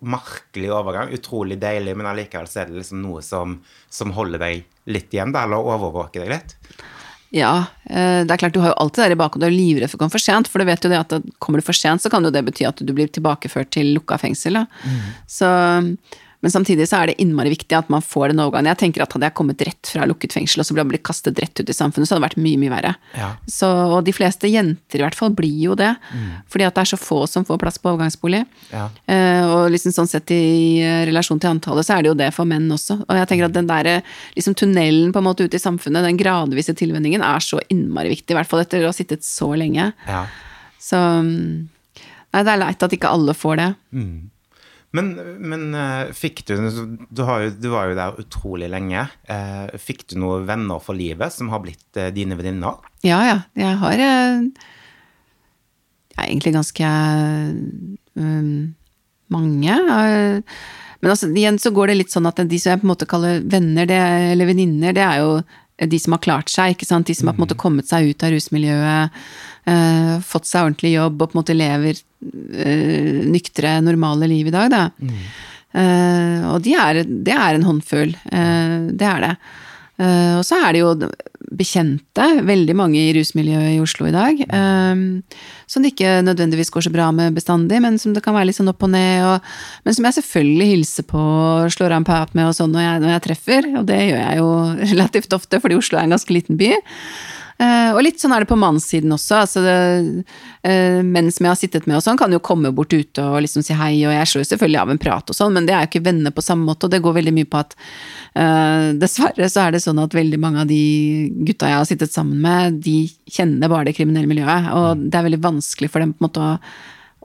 merkelig 0.00 0.70
overgang. 0.74 1.12
Utrolig 1.14 1.58
deilig, 1.62 1.96
men 1.98 2.08
allikevel 2.10 2.48
så 2.50 2.62
er 2.62 2.70
det 2.70 2.80
liksom 2.82 3.02
noe 3.02 3.24
som, 3.24 3.58
som 3.92 4.14
holder 4.16 4.42
deg 4.42 4.64
litt 4.92 5.12
igjen, 5.14 5.34
da, 5.34 5.46
eller 5.46 5.72
overvåker 5.74 6.24
deg 6.24 6.32
litt. 6.36 6.56
Ja, 7.34 7.66
eh, 7.84 8.22
det 8.24 8.32
er 8.32 8.40
klart 8.40 8.54
du 8.56 8.62
har 8.62 8.72
jo 8.72 8.78
alltid 8.84 9.02
det 9.02 9.08
der 9.10 9.16
i 9.16 9.20
bakhodet, 9.20 9.44
du 9.44 9.50
er 9.50 9.56
livredd 9.56 9.90
for 9.90 9.98
å 9.98 10.04
komme 10.04 10.14
for 10.14 10.24
sent, 10.24 10.48
for 10.48 10.62
du 10.62 10.68
vet 10.68 10.84
jo 10.84 10.92
det 10.92 11.02
at 11.02 11.18
kommer 11.42 11.60
du 11.60 11.66
for 11.66 11.76
sent, 11.76 12.04
så 12.04 12.12
kan 12.12 12.24
jo 12.24 12.32
det 12.32 12.44
bety 12.46 12.64
at 12.68 12.80
du 12.80 12.94
blir 12.96 13.10
tilbakeført 13.12 13.72
til 13.76 13.92
lukka 13.98 14.16
fengsel. 14.22 14.62
Da. 14.62 14.64
Så, 15.28 15.50
men 16.40 16.52
samtidig 16.54 16.86
så 16.86 17.00
er 17.00 17.10
det 17.10 17.16
innmari 17.22 17.50
viktig 17.50 17.74
at 17.74 17.88
man 17.90 18.04
får 18.04 18.30
den 18.30 18.42
overgangen. 18.44 18.70
Jeg 18.70 18.78
tenker 18.84 19.02
at 19.02 19.14
hadde 19.14 19.26
jeg 19.26 19.34
kommet 19.38 19.62
rett 19.66 19.90
fra 19.90 20.06
lukket 20.06 20.36
fengsel 20.36 20.62
og 20.62 20.68
så 20.68 20.84
blitt 20.86 21.02
kastet 21.06 21.38
rett 21.42 21.58
ut 21.58 21.70
i 21.72 21.74
samfunnet, 21.74 22.06
så 22.06 22.14
hadde 22.14 22.22
det 22.22 22.28
vært 22.28 22.42
mye, 22.44 22.60
mye 22.62 22.72
verre. 22.72 22.92
Ja. 23.18 23.30
Så, 23.50 23.66
og 23.66 24.04
de 24.06 24.14
fleste 24.14 24.50
jenter 24.50 25.00
i 25.00 25.04
hvert 25.04 25.18
fall 25.18 25.34
blir 25.34 25.56
jo 25.64 25.74
det, 25.78 25.90
fordi 26.50 26.68
at 26.68 26.76
det 26.76 26.84
er 26.84 26.90
så 26.92 27.00
få 27.00 27.24
som 27.30 27.46
får 27.48 27.58
plass 27.58 27.80
på 27.82 27.90
overgangsbolig. 27.90 28.44
Ja. 28.70 28.86
Eh, 29.10 29.42
og 29.50 29.72
liksom 29.74 29.96
sånn 29.96 30.10
sett 30.10 30.30
i 30.34 30.78
eh, 30.84 31.02
relasjon 31.10 31.42
til 31.42 31.50
antallet, 31.50 31.88
så 31.88 31.96
er 31.96 32.06
det 32.06 32.12
jo 32.12 32.18
det 32.22 32.30
for 32.36 32.46
menn 32.48 32.70
også. 32.70 33.00
Og 33.02 33.18
jeg 33.18 33.30
tenker 33.32 33.48
at 33.48 33.58
den 33.58 33.70
der 33.70 33.90
liksom 34.38 34.54
tunnelen 34.58 35.10
på 35.14 35.18
en 35.18 35.26
måte 35.26 35.48
ut 35.48 35.58
i 35.58 35.62
samfunnet, 35.62 36.06
den 36.06 36.20
gradvise 36.20 36.76
tilvenningen, 36.78 37.24
er 37.26 37.42
så 37.42 37.58
innmari 37.66 38.14
viktig. 38.14 38.30
I 38.30 38.38
hvert 38.38 38.50
fall 38.50 38.62
etter 38.62 38.86
å 38.86 38.92
ha 38.92 38.96
sittet 38.96 39.26
så 39.26 39.50
lenge. 39.58 39.90
Ja. 40.06 40.22
Så 40.78 41.02
mm, 41.02 41.68
Nei, 42.28 42.42
det 42.44 42.52
er 42.52 42.60
leit 42.60 42.82
at 42.84 42.92
ikke 42.92 43.10
alle 43.10 43.32
får 43.34 43.56
det. 43.56 43.68
Men, 44.96 45.10
men 45.44 45.74
eh, 45.76 46.12
fikk 46.16 46.46
du 46.48 46.54
du, 46.56 47.20
jo, 47.20 47.50
du 47.52 47.68
var 47.68 47.90
jo 47.90 47.98
der 47.98 48.20
utrolig 48.22 48.70
lenge. 48.72 49.04
Eh, 49.28 49.76
fikk 49.80 50.06
du 50.08 50.16
noen 50.22 50.46
venner 50.48 50.80
for 50.80 50.96
livet 50.96 51.34
som 51.34 51.50
har 51.52 51.60
blitt 51.64 52.00
eh, 52.00 52.08
dine 52.14 52.38
venninner? 52.38 52.80
Ja, 53.04 53.20
ja. 53.26 53.38
Jeg 53.58 53.76
har 53.82 54.00
Jeg 54.00 54.48
er 56.16 56.24
egentlig 56.24 56.54
ganske 56.56 56.88
um, 58.18 58.74
mange. 59.30 59.76
Men 60.98 61.12
altså, 61.12 61.28
igjen 61.30 61.60
så 61.62 61.70
går 61.74 61.92
det 61.92 62.00
litt 62.00 62.14
sånn 62.14 62.26
at 62.30 62.40
de 62.48 62.58
som 62.58 62.72
jeg 62.72 62.80
på 62.80 62.88
en 62.88 62.94
måte 62.94 63.10
kaller 63.10 63.44
venner, 63.44 63.86
det, 63.86 64.00
eller 64.32 64.48
venninner, 64.48 64.96
det 64.96 65.04
er 65.04 65.20
jo 65.20 65.30
de 65.78 65.98
som 66.02 66.16
har 66.16 66.22
klart 66.24 66.50
seg, 66.50 66.74
ikke 66.74 66.88
sant. 66.88 67.06
De 67.06 67.14
som 67.14 67.28
har 67.30 67.36
på 67.36 67.42
en 67.42 67.46
måte 67.46 67.58
kommet 67.58 67.88
seg 67.90 68.10
ut 68.10 68.24
av 68.26 68.32
rusmiljøet, 68.34 69.20
eh, 69.70 70.14
fått 70.26 70.48
seg 70.48 70.66
ordentlig 70.66 70.94
jobb 70.96 71.22
og 71.22 71.30
på 71.30 71.36
en 71.36 71.40
måte 71.42 71.56
lever 71.56 71.94
eh, 71.94 73.22
nyktre, 73.28 73.78
normale 73.86 74.30
liv 74.30 74.50
i 74.50 74.54
dag, 74.54 74.70
da. 74.74 74.84
Eh, 75.78 76.44
og 76.48 76.62
de 76.64 76.74
er, 76.80 77.02
det 77.06 77.34
er 77.36 77.54
en 77.58 77.66
håndfull. 77.68 78.14
Eh, 78.32 78.76
det 78.98 79.06
er 79.06 79.26
det. 79.26 79.32
Eh, 79.98 80.34
og 80.38 80.44
så 80.46 80.60
er 80.62 80.76
det 80.76 80.82
jo 80.84 80.92
bekjente, 81.58 82.26
veldig 82.46 82.74
mange 82.76 83.00
i 83.00 83.12
rusmiljøet 83.16 83.72
i 83.74 83.80
Oslo 83.82 84.06
i 84.08 84.14
dag, 84.14 84.40
um, 84.52 85.00
som 85.70 85.82
det 85.82 85.94
ikke 85.94 86.18
nødvendigvis 86.26 86.70
går 86.74 86.84
så 86.86 86.92
bra 86.92 87.08
med 87.14 87.34
bestandig, 87.34 87.80
men 87.82 87.96
som 87.98 88.12
det 88.14 88.22
kan 88.22 88.36
være 88.36 88.50
litt 88.50 88.58
sånn 88.58 88.70
opp 88.70 88.84
og 88.84 88.92
ned, 88.92 89.24
og, 89.26 89.48
men 89.86 89.96
som 89.96 90.06
jeg 90.06 90.18
selvfølgelig 90.18 90.68
hilser 90.74 91.08
på 91.08 91.22
og 91.22 91.72
slår 91.74 91.96
av 91.96 92.02
en 92.02 92.08
pap 92.08 92.36
med 92.38 92.50
og 92.50 92.54
sånn 92.58 92.74
når 92.74 92.84
jeg, 92.84 93.02
når 93.04 93.14
jeg 93.14 93.24
treffer, 93.26 93.70
og 93.80 93.88
det 93.88 93.98
gjør 94.04 94.22
jeg 94.22 94.42
jo 94.42 94.52
relativt 94.92 95.36
ofte, 95.40 95.62
fordi 95.64 95.80
Oslo 95.80 95.98
er 95.98 96.06
en 96.06 96.16
ganske 96.18 96.36
liten 96.36 96.60
by. 96.60 96.72
Uh, 97.58 97.90
og 97.96 98.02
litt 98.06 98.20
sånn 98.22 98.30
er 98.36 98.44
det 98.44 98.48
på 98.52 98.56
mannssiden 98.58 99.10
også. 99.10 99.40
altså 99.42 99.62
det, 99.64 99.72
uh, 100.62 101.00
Menn 101.02 101.30
som 101.34 101.46
jeg 101.48 101.50
har 101.50 101.58
sittet 101.58 101.88
med 101.90 101.96
og 101.98 102.04
sånn, 102.04 102.18
kan 102.20 102.30
jo 102.30 102.38
komme 102.38 102.70
bort 102.70 102.92
ute 102.94 103.18
og 103.24 103.40
liksom 103.42 103.64
si 103.66 103.74
hei, 103.74 103.96
og 104.06 104.12
jeg 104.14 104.28
slår 104.30 104.44
jo 104.44 104.48
selvfølgelig 104.52 104.80
av 104.84 104.92
en 104.94 105.00
prat 105.02 105.32
og 105.32 105.34
sånn, 105.34 105.56
men 105.56 105.66
det 105.66 105.74
er 105.74 105.82
jo 105.82 105.90
ikke 105.90 106.04
venner 106.06 106.30
på 106.36 106.44
samme 106.46 106.68
måte, 106.68 106.86
og 106.86 106.92
det 106.94 107.00
går 107.02 107.16
veldig 107.18 107.32
mye 107.34 107.48
på 107.50 107.58
at 107.58 107.74
uh, 108.38 108.92
dessverre 109.02 109.48
så 109.50 109.64
er 109.64 109.74
det 109.74 109.82
sånn 109.82 109.98
at 110.04 110.14
veldig 110.14 110.38
mange 110.42 110.62
av 110.62 110.70
de 110.70 110.78
gutta 111.48 111.72
jeg 111.72 111.80
har 111.80 111.88
sittet 111.90 112.14
sammen 112.14 112.38
med, 112.44 112.78
de 112.84 112.96
kjenner 113.26 113.72
bare 113.72 113.88
det 113.90 113.96
kriminelle 113.98 114.30
miljøet, 114.30 114.70
og 114.74 114.86
Mm. 114.98 115.10
det 115.10 115.18
er 115.18 115.26
veldig 115.26 115.42
vanskelig 115.44 115.90
for 115.90 116.00
dem 116.00 116.12
på 116.14 116.22
en 116.22 116.28
måte 116.28 116.40
å, 116.46 116.52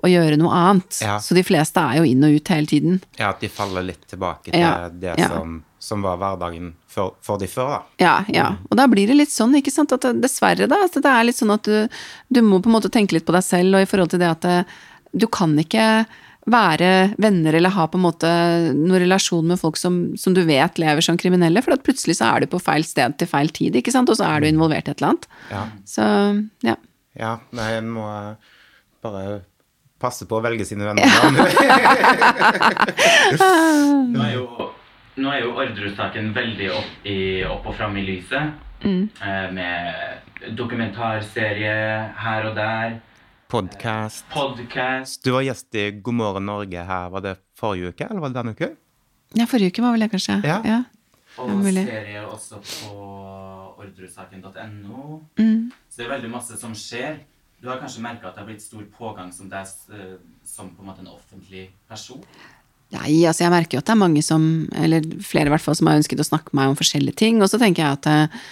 å 0.04 0.10
gjøre 0.12 0.38
noe 0.42 0.52
annet. 0.52 0.98
Ja. 1.06 1.20
Så 1.24 1.38
de 1.38 1.44
fleste 1.46 1.80
er 1.80 2.02
jo 2.02 2.04
inn 2.10 2.26
og 2.26 2.34
ut 2.36 2.50
hele 2.52 2.68
tiden. 2.68 2.98
Ja, 3.20 3.30
at 3.30 3.40
de 3.40 3.48
faller 3.54 3.86
litt 3.86 4.02
tilbake 4.10 4.50
til 4.52 4.60
Ja, 4.60 4.90
det 4.90 5.14
ja. 5.22 5.30
som, 5.30 5.62
som 5.84 6.04
var 6.06 6.20
hverdagen 6.22 6.72
for, 6.88 7.18
for 7.26 7.42
de 7.42 7.50
før, 7.52 7.74
da. 7.74 7.80
Ja, 8.00 8.14
ja. 8.32 8.46
Og 8.72 8.78
da 8.80 8.86
blir 8.88 9.10
det 9.10 9.18
litt 9.18 9.34
sånn, 9.34 9.58
ikke 9.60 9.74
sant, 9.74 9.92
at 9.92 10.06
dessverre, 10.24 10.70
da. 10.72 10.86
At 10.88 10.96
det 10.96 11.12
er 11.12 11.28
litt 11.28 11.40
sånn 11.40 11.52
at 11.52 11.68
du, 11.68 12.00
du 12.32 12.40
må 12.46 12.62
på 12.64 12.72
en 12.72 12.78
måte 12.78 12.92
tenke 12.94 13.18
litt 13.18 13.28
på 13.28 13.36
deg 13.36 13.44
selv, 13.44 13.76
og 13.76 13.84
i 13.84 13.90
forhold 13.90 14.14
til 14.14 14.24
det 14.24 14.32
at 14.32 14.48
det, 14.48 14.60
du 15.12 15.28
kan 15.28 15.58
ikke 15.60 16.06
være 16.50 17.14
venner 17.24 17.54
eller 17.56 17.70
ha 17.72 17.86
på 17.88 17.98
en 18.00 18.04
måte 18.04 18.28
noen 18.76 19.00
relasjon 19.06 19.48
med 19.48 19.60
folk 19.60 19.78
som, 19.80 20.18
som 20.20 20.34
du 20.36 20.42
vet 20.48 20.80
lever 20.80 21.02
som 21.04 21.18
kriminelle, 21.20 21.62
for 21.64 21.74
at 21.76 21.84
plutselig 21.86 22.16
så 22.20 22.26
er 22.32 22.44
du 22.44 22.48
på 22.52 22.64
feil 22.64 22.84
sted 22.88 23.18
til 23.20 23.28
feil 23.32 23.50
tid, 23.56 23.76
ikke 23.80 23.94
sant, 23.96 24.10
og 24.12 24.18
så 24.20 24.26
er 24.28 24.38
du 24.44 24.48
involvert 24.52 24.88
i 24.88 24.92
et 24.96 25.00
eller 25.00 25.12
annet. 25.14 25.26
Ja. 25.52 25.64
Så, 25.88 26.04
ja. 26.68 26.76
Ja, 27.20 27.32
nei, 27.56 27.70
en 27.78 27.90
må 27.94 28.06
eh, 28.10 28.34
bare 29.04 29.24
passe 30.04 30.24
på 30.28 30.36
å 30.40 30.44
velge 30.44 30.66
sine 30.68 30.86
venner. 30.88 31.04
Ja. 31.08 31.12
Nå 34.14 34.20
er 34.24 34.34
jo, 34.36 34.44
nå 35.16 35.32
er 35.32 35.44
jo 35.44 35.56
Orderud-saken 35.56 36.32
veldig 36.36 36.70
opp, 36.74 36.94
i, 37.06 37.18
opp 37.48 37.68
og 37.70 37.76
fram 37.78 37.98
i 37.98 38.06
lyset. 38.08 38.62
Mm. 38.84 39.06
med 39.56 40.56
dokumentarserie 40.58 41.76
her 42.20 42.48
og 42.50 42.56
der. 42.58 42.98
Podcast. 43.48 44.26
Podcast. 44.34 45.22
Du 45.24 45.32
var 45.38 45.46
gjest 45.46 45.78
i 45.80 45.86
God 46.04 46.18
morgen 46.20 46.50
Norge 46.50 46.84
her, 46.84 47.12
var 47.14 47.24
det 47.24 47.38
forrige 47.56 47.94
uke, 47.94 48.10
eller 48.10 48.20
var 48.20 48.34
det 48.34 48.42
denne 48.42 48.56
uke? 48.58 48.74
ja, 49.34 49.46
forrige 49.50 49.72
uke 49.72 49.82
var 49.82 49.96
vel 49.96 50.06
det, 50.06 50.10
kanskje. 50.14 50.40
Ja. 50.46 50.60
ja. 50.66 50.82
Og 51.42 51.50
Ja, 51.66 51.86
serie 51.86 52.26
også 52.28 52.60
på 52.62 53.06
ordresaken.no. 53.82 55.22
Mm. 55.40 55.72
Så 55.90 56.02
det 56.02 56.06
er 56.06 56.12
veldig 56.12 56.30
masse 56.30 56.58
som 56.60 56.76
skjer. 56.78 57.18
Du 57.62 57.70
har 57.70 57.80
kanskje 57.82 58.04
merka 58.04 58.28
at 58.28 58.36
det 58.36 58.44
har 58.44 58.50
blitt 58.52 58.62
stor 58.62 58.84
pågang 58.98 59.32
som 59.34 59.50
deg 59.50 59.66
eh, 59.96 60.18
som 60.46 60.70
på 60.76 60.84
en 60.84 60.92
måte 60.92 61.02
en 61.02 61.14
offentlig 61.16 61.70
person? 61.90 62.22
Nei, 62.94 63.24
altså 63.26 63.48
jeg 63.48 63.54
merker 63.54 63.78
jo 63.78 63.82
at 63.82 63.88
det 63.90 63.96
er 63.96 64.04
mange 64.04 64.22
som, 64.26 64.44
eller 64.78 65.06
flere 65.26 65.50
i 65.50 65.54
hvert 65.54 65.64
fall, 65.64 65.78
som 65.78 65.90
har 65.90 65.98
ønsket 65.98 66.22
å 66.22 66.28
snakke 66.28 66.54
med 66.54 66.62
meg 66.62 66.74
om 66.74 66.78
forskjellige 66.78 67.18
ting. 67.24 67.42
Og 67.42 67.50
så 67.50 67.58
tenker 67.62 67.82
jeg 67.84 67.98
at, 67.98 68.10
eh, 68.12 68.46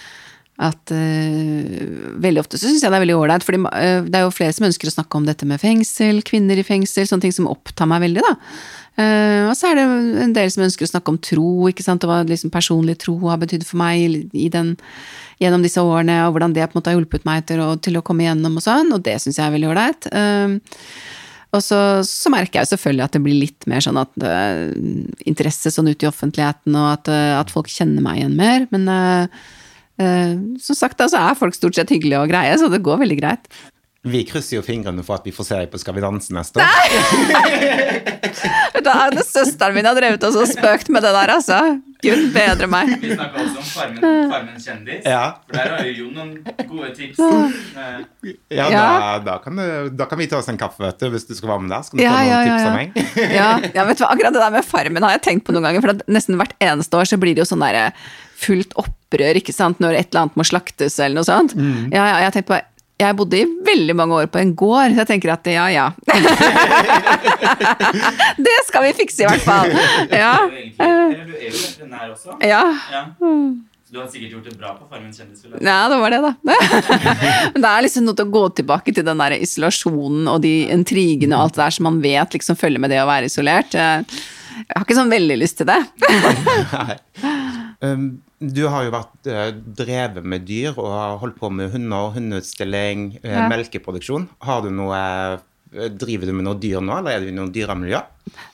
at 0.66 0.92
uh, 0.94 2.18
veldig 2.22 2.42
ofte 2.42 2.58
så 2.58 2.66
syns 2.66 2.82
jeg 2.82 2.92
det 2.92 2.98
er 2.98 3.04
veldig 3.04 3.18
ålreit, 3.20 3.46
for 3.46 3.56
det 3.56 4.18
er 4.18 4.26
jo 4.26 4.34
flere 4.34 4.54
som 4.56 4.66
ønsker 4.66 4.90
å 4.90 4.94
snakke 4.96 5.18
om 5.18 5.28
dette 5.28 5.46
med 5.48 5.62
fengsel, 5.62 6.20
kvinner 6.26 6.58
i 6.58 6.66
fengsel, 6.66 7.06
sånne 7.08 7.28
ting 7.28 7.36
som 7.38 7.50
opptar 7.50 7.88
meg 7.90 8.02
veldig, 8.08 8.24
da. 8.26 8.34
Uh, 8.92 9.48
og 9.48 9.54
så 9.56 9.70
er 9.70 9.78
det 9.78 9.86
en 10.26 10.34
del 10.36 10.50
som 10.52 10.66
ønsker 10.66 10.84
å 10.84 10.90
snakke 10.90 11.14
om 11.14 11.22
tro, 11.22 11.48
ikke 11.70 11.86
sant, 11.86 12.04
og 12.04 12.10
hva 12.10 12.20
liksom 12.28 12.52
personlig 12.52 12.98
tro 13.00 13.16
har 13.30 13.40
betydd 13.40 13.64
for 13.64 13.80
meg 13.80 14.26
den, 14.52 14.74
gjennom 15.40 15.64
disse 15.64 15.80
årene, 15.80 16.24
og 16.26 16.34
hvordan 16.34 16.54
det 16.58 16.66
på 16.66 16.76
en 16.76 16.82
måte 16.82 16.92
har 16.92 16.98
hjulpet 16.98 17.26
meg 17.28 17.46
til 17.48 17.62
å, 17.62 17.72
til 17.80 17.96
å 17.98 18.04
komme 18.04 18.26
igjennom 18.26 18.58
og 18.58 18.66
sånn, 18.66 18.92
og 18.94 19.06
det 19.06 19.16
syns 19.22 19.38
jeg 19.40 19.46
er 19.46 19.54
veldig 19.54 19.70
ålreit. 19.72 20.10
Eh, 20.12 20.58
og 21.52 21.60
så, 21.60 21.78
så 22.08 22.30
merker 22.32 22.62
jeg 22.62 22.70
selvfølgelig 22.70 23.04
at 23.04 23.16
det 23.16 23.22
blir 23.24 23.36
litt 23.36 23.66
mer 23.68 23.84
sånn 23.84 24.00
at 24.00 24.24
uh, 24.24 24.70
interesse 25.28 25.72
sånn 25.74 25.90
ut 25.92 26.04
i 26.04 26.08
offentligheten, 26.08 26.72
og 26.72 26.86
at, 26.94 27.10
uh, 27.12 27.34
at 27.42 27.52
folk 27.52 27.68
kjenner 27.68 28.04
meg 28.04 28.22
igjen 28.22 28.38
mer. 28.38 28.64
Men 28.72 28.88
uh, 28.88 29.42
som 30.62 30.78
sagt, 30.78 31.02
så 31.12 31.20
er 31.20 31.36
folk 31.38 31.54
stort 31.54 31.76
sett 31.76 31.92
hyggelige 31.92 32.22
og 32.24 32.32
greie, 32.32 32.56
så 32.58 32.72
det 32.72 32.80
går 32.84 33.02
veldig 33.04 33.18
greit. 33.20 33.50
Vi 34.02 34.24
krysser 34.26 34.56
jo 34.58 34.62
fingrene 34.66 35.04
for 35.06 35.20
at 35.20 35.26
vi 35.28 35.30
får 35.34 35.46
se 35.46 35.58
deg 35.60 35.68
på 35.70 35.78
Skal 35.78 35.94
vi 35.94 36.02
danse 36.02 36.34
neste 36.34 36.58
år. 36.58 38.08
Da 38.82 38.92
er 39.04 39.12
det 39.14 39.22
søsteren 39.28 39.76
min 39.76 39.86
har 39.86 39.94
drevet 39.94 40.24
og 40.26 40.34
spøkt 40.50 40.88
med 40.90 41.04
det 41.04 41.10
der, 41.14 41.30
altså. 41.36 41.58
Gud 42.02 42.22
bedre 42.34 42.66
meg. 42.70 42.88
Vi 42.98 43.12
snakka 43.12 43.44
også 43.44 43.60
om 43.60 43.66
Farmen, 43.68 44.32
farmen 44.32 44.56
kjendis. 44.58 45.04
Ja. 45.06 45.20
For 45.46 45.54
der 45.54 45.74
har 45.76 45.86
jo 45.86 45.92
Jon 46.00 46.16
noen 46.16 46.32
gode 46.66 46.88
tips. 46.96 47.20
Eh, 47.22 48.32
Ja, 48.50 48.66
Ja. 48.72 48.82
Da, 48.82 49.12
da, 49.28 49.36
kan 49.44 49.60
du, 49.60 49.62
da 49.94 50.08
kan 50.10 50.18
vi 50.18 50.26
ta 50.32 50.40
oss 50.40 50.50
en 50.50 50.58
kaffe, 50.58 50.82
vet 50.82 50.98
du, 50.98 51.06
hvis 51.14 51.28
du 51.28 51.34
skal 51.38 51.52
være 51.52 51.62
med 51.62 51.70
der. 51.76 51.86
Skal 51.86 52.00
du 52.00 52.02
Ja, 52.02 52.10
få 52.10 52.18
noen 52.18 52.32
ja, 52.32 52.40
ja, 52.40 52.48
tips 52.48 52.64
ja. 52.64 52.66
av 52.66 52.74
meg. 52.80 52.88
Ja, 53.38 53.48
ja, 53.78 53.86
vet 53.92 54.02
du 54.02 54.04
hva, 54.04 54.10
akkurat 54.16 54.34
det 54.34 54.42
der 54.42 54.56
med 54.56 54.66
Farmen 54.72 55.06
har 55.06 55.14
jeg 55.14 55.24
tenkt 55.28 55.46
på 55.46 55.54
noen 55.54 55.68
ganger, 55.68 55.84
for 55.86 55.94
at 55.94 56.02
nesten 56.10 56.40
hvert 56.42 56.58
eneste 56.58 56.98
år 56.98 57.12
så 57.12 57.20
blir 57.22 57.38
det 57.38 57.44
jo 57.44 57.50
sånn 57.52 57.62
derre 57.62 57.86
fullt 58.42 58.74
opprør, 58.82 59.38
ikke 59.38 59.54
sant, 59.54 59.78
når 59.78 59.94
et 60.00 60.08
eller 60.10 60.24
annet 60.24 60.40
må 60.40 60.48
slaktes 60.48 60.98
eller 60.98 61.20
noe 61.20 61.28
sånt. 61.28 61.54
Ja, 61.94 62.02
ja, 62.02 62.16
jeg 62.24 62.30
har 62.32 62.34
tenkt 62.34 62.50
på 62.50 62.58
jeg 63.02 63.16
bodde 63.18 63.36
i 63.40 63.46
veldig 63.66 63.94
mange 63.98 64.14
år 64.22 64.26
på 64.32 64.38
en 64.40 64.52
gård, 64.58 64.90
så 64.94 64.98
jeg 65.02 65.08
tenker 65.10 65.28
at 65.34 65.44
ja, 65.50 65.66
ja. 65.72 65.86
det 68.46 68.58
skal 68.68 68.82
vi 68.86 68.92
fikse, 69.02 69.20
i 69.24 69.26
hvert 69.28 69.44
fall. 69.44 69.68
Ja. 70.08 70.34
du 70.46 70.54
er 70.54 71.12
jo 71.12 71.36
er 71.36 71.52
veterinær 71.52 72.06
også. 72.14 72.28
Ja. 72.46 72.62
Ja. 72.92 73.02
Du 73.92 73.98
har 74.00 74.06
sikkert 74.08 74.30
gjort 74.32 74.46
det 74.48 74.54
bra 74.56 74.70
på 74.72 74.86
Farmen 74.88 75.12
kjendis. 75.12 75.42
vil 75.44 75.52
jeg 75.52 75.60
si. 75.60 75.66
Ja, 75.68 75.84
det 75.92 75.98
var 76.00 76.08
det, 76.14 76.20
da. 76.24 76.32
Men 77.52 77.60
det 77.60 77.68
er 77.72 77.84
liksom 77.84 78.06
noe 78.06 78.16
til 78.16 78.24
å 78.24 78.32
gå 78.32 78.44
tilbake 78.62 78.88
til 78.96 79.04
den 79.04 79.20
der 79.20 79.34
isolasjonen 79.36 80.30
og 80.32 80.38
de 80.46 80.54
intrigene 80.72 81.36
og 81.36 81.42
alt 81.50 81.58
det 81.58 81.64
der 81.66 81.74
som 81.76 81.84
man 81.90 81.98
vet 82.00 82.32
liksom 82.38 82.56
følger 82.56 82.80
med 82.80 82.88
det 82.94 83.02
å 83.02 83.10
være 83.10 83.28
isolert. 83.28 83.76
Jeg 83.76 84.08
har 84.72 84.86
ikke 84.86 84.96
sånn 84.96 85.12
veldig 85.12 85.36
lyst 85.42 85.60
til 85.60 85.68
det. 85.68 85.76
Nei. 86.72 86.96
Du 87.82 88.62
har 88.70 88.84
jo 88.86 88.92
vært 88.94 89.28
eh, 89.30 89.48
drevet 89.78 90.26
med 90.26 90.44
dyr 90.46 90.74
og 90.78 90.86
har 90.90 91.16
holdt 91.22 91.36
på 91.38 91.50
med 91.50 91.70
hunder, 91.74 92.12
hundeutstilling, 92.16 93.08
eh, 93.22 93.30
Ja. 93.36 93.48
melkeproduksjon. 93.50 94.28
Har 94.42 94.62
du 94.62 94.70
noe, 94.70 94.98
eh, 95.74 95.88
driver 95.90 96.26
du 96.26 96.32
med 96.32 96.44
noe 96.46 96.58
dyr 96.58 96.80
nå, 96.82 96.98
eller 96.98 97.16
er 97.16 97.20
du 97.20 97.28
i 97.30 97.34
noe 97.36 97.50
dyremiljø? 97.54 98.02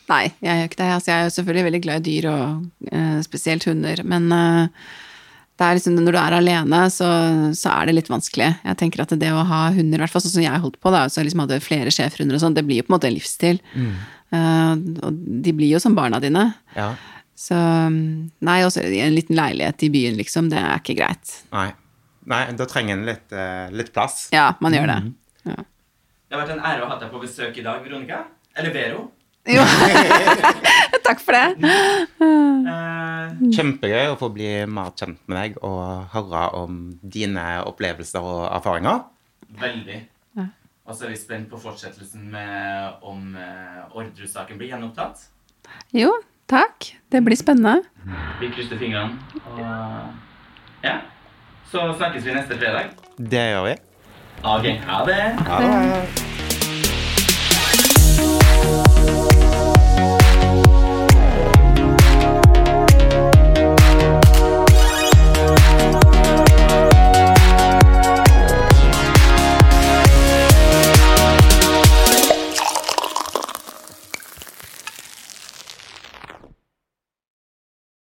Nei, 0.09 0.33
jeg 0.41 0.55
gjør 0.55 0.69
ikke 0.69 0.81
det. 0.81 0.89
Altså, 0.95 1.09
jeg 1.13 1.19
er 1.19 1.29
jo 1.29 1.37
selvfølgelig 1.37 1.67
veldig 1.69 1.83
glad 1.83 2.01
i 2.01 2.11
dyr, 2.11 2.29
og 2.33 3.25
spesielt 3.25 3.65
hunder. 3.69 4.05
Men 4.05 4.29
det 4.29 5.67
er 5.67 5.75
liksom, 5.75 5.99
når 5.99 6.13
du 6.15 6.19
er 6.21 6.37
alene, 6.39 6.81
så, 6.95 7.09
så 7.53 7.73
er 7.75 7.87
det 7.87 7.97
litt 7.99 8.09
vanskelig. 8.13 8.53
Jeg 8.65 8.77
tenker 8.79 9.03
at 9.03 9.13
det 9.19 9.33
å 9.35 9.45
ha 9.45 9.71
hunder, 9.75 9.99
i 9.99 10.05
hvert 10.05 10.15
fall 10.15 10.23
sånn 10.23 10.37
som 10.39 10.45
jeg 10.47 10.63
holdt 10.63 10.81
på, 10.81 10.93
da, 10.95 11.05
så 11.09 11.21
jeg 11.21 11.29
liksom 11.29 11.43
hadde 11.45 11.61
flere 11.65 11.91
schæferhunder 11.93 12.39
og 12.39 12.45
sånn, 12.45 12.55
det 12.55 12.65
blir 12.69 12.79
jo 12.81 12.87
på 12.87 12.93
en 12.93 12.97
måte 12.97 13.09
en 13.11 13.17
livsstil. 13.19 13.61
Eh, 14.33 14.75
og 15.03 15.13
de 15.43 15.53
blir 15.57 15.73
jo 15.75 15.81
som 15.83 15.97
barna 15.99 16.21
dine. 16.23 16.55
Ja. 16.77 16.93
Så 17.39 17.55
nei, 17.55 18.57
også 18.67 18.83
i 18.83 18.99
en 19.05 19.15
liten 19.15 19.37
leilighet 19.39 19.85
i 19.87 19.91
byen, 19.95 20.17
liksom, 20.19 20.49
det 20.51 20.59
er 20.59 20.81
ikke 20.81 20.97
greit. 20.99 21.37
Nei. 21.55 21.69
Nei, 22.29 22.41
da 22.59 22.67
trenger 22.69 22.97
en 22.99 23.07
litt, 23.09 23.31
uh, 23.33 23.69
litt 23.73 23.93
plass. 23.95 24.27
Ja, 24.35 24.51
man 24.61 24.75
gjør 24.75 24.91
det. 24.91 24.97
Ja. 25.49 25.55
Det 26.29 26.37
har 26.37 26.43
vært 26.43 26.57
en 26.59 26.67
ære 26.67 26.83
å 26.85 26.89
ha 26.91 26.99
deg 27.01 27.13
på 27.15 27.23
besøk 27.23 27.57
i 27.57 27.65
dag, 27.65 27.79
Veronica. 27.87 28.19
Eller 28.59 28.75
Vero. 28.75 29.07
Jo. 29.49 29.63
Takk 31.07 31.23
for 31.25 31.33
det. 31.39 31.71
Uh, 32.21 33.33
Kjempegøy 33.55 34.11
å 34.11 34.19
få 34.21 34.29
bli 34.35 34.51
mer 34.69 34.93
kjent 34.99 35.23
med 35.31 35.39
deg 35.39 35.57
og 35.65 36.11
høre 36.13 36.43
om 36.59 36.83
dine 37.01 37.47
opplevelser 37.71 38.21
og 38.29 38.43
erfaringer. 38.51 39.07
veldig. 39.63 40.03
Og 40.89 40.97
så 40.97 41.05
er 41.05 41.11
vi 41.13 41.19
spent 41.21 41.51
på 41.53 41.59
fortsettelsen 41.61 42.29
med 42.33 43.03
om 43.05 43.35
uh, 43.37 43.89
Orderud-saken 43.93 44.57
blir 44.61 44.71
gjenopptatt. 44.73 45.27
Jo, 45.93 46.13
takk. 46.49 46.95
Det 47.13 47.21
blir 47.25 47.37
spennende. 47.37 47.83
Vi 48.41 48.51
krysser 48.53 48.79
fingrene. 48.81 49.19
Og 49.53 49.61
ja. 50.85 50.97
Så 51.71 51.95
snakkes 51.97 52.25
vi 52.25 52.35
neste 52.37 52.57
fredag. 52.59 52.95
Det 53.19 53.45
gjør 53.53 53.65
vi. 53.69 53.75
Ok, 54.43 54.67
ha 54.89 55.05
det. 55.05 55.23
Ha 55.49 55.61
det. 55.65 56.19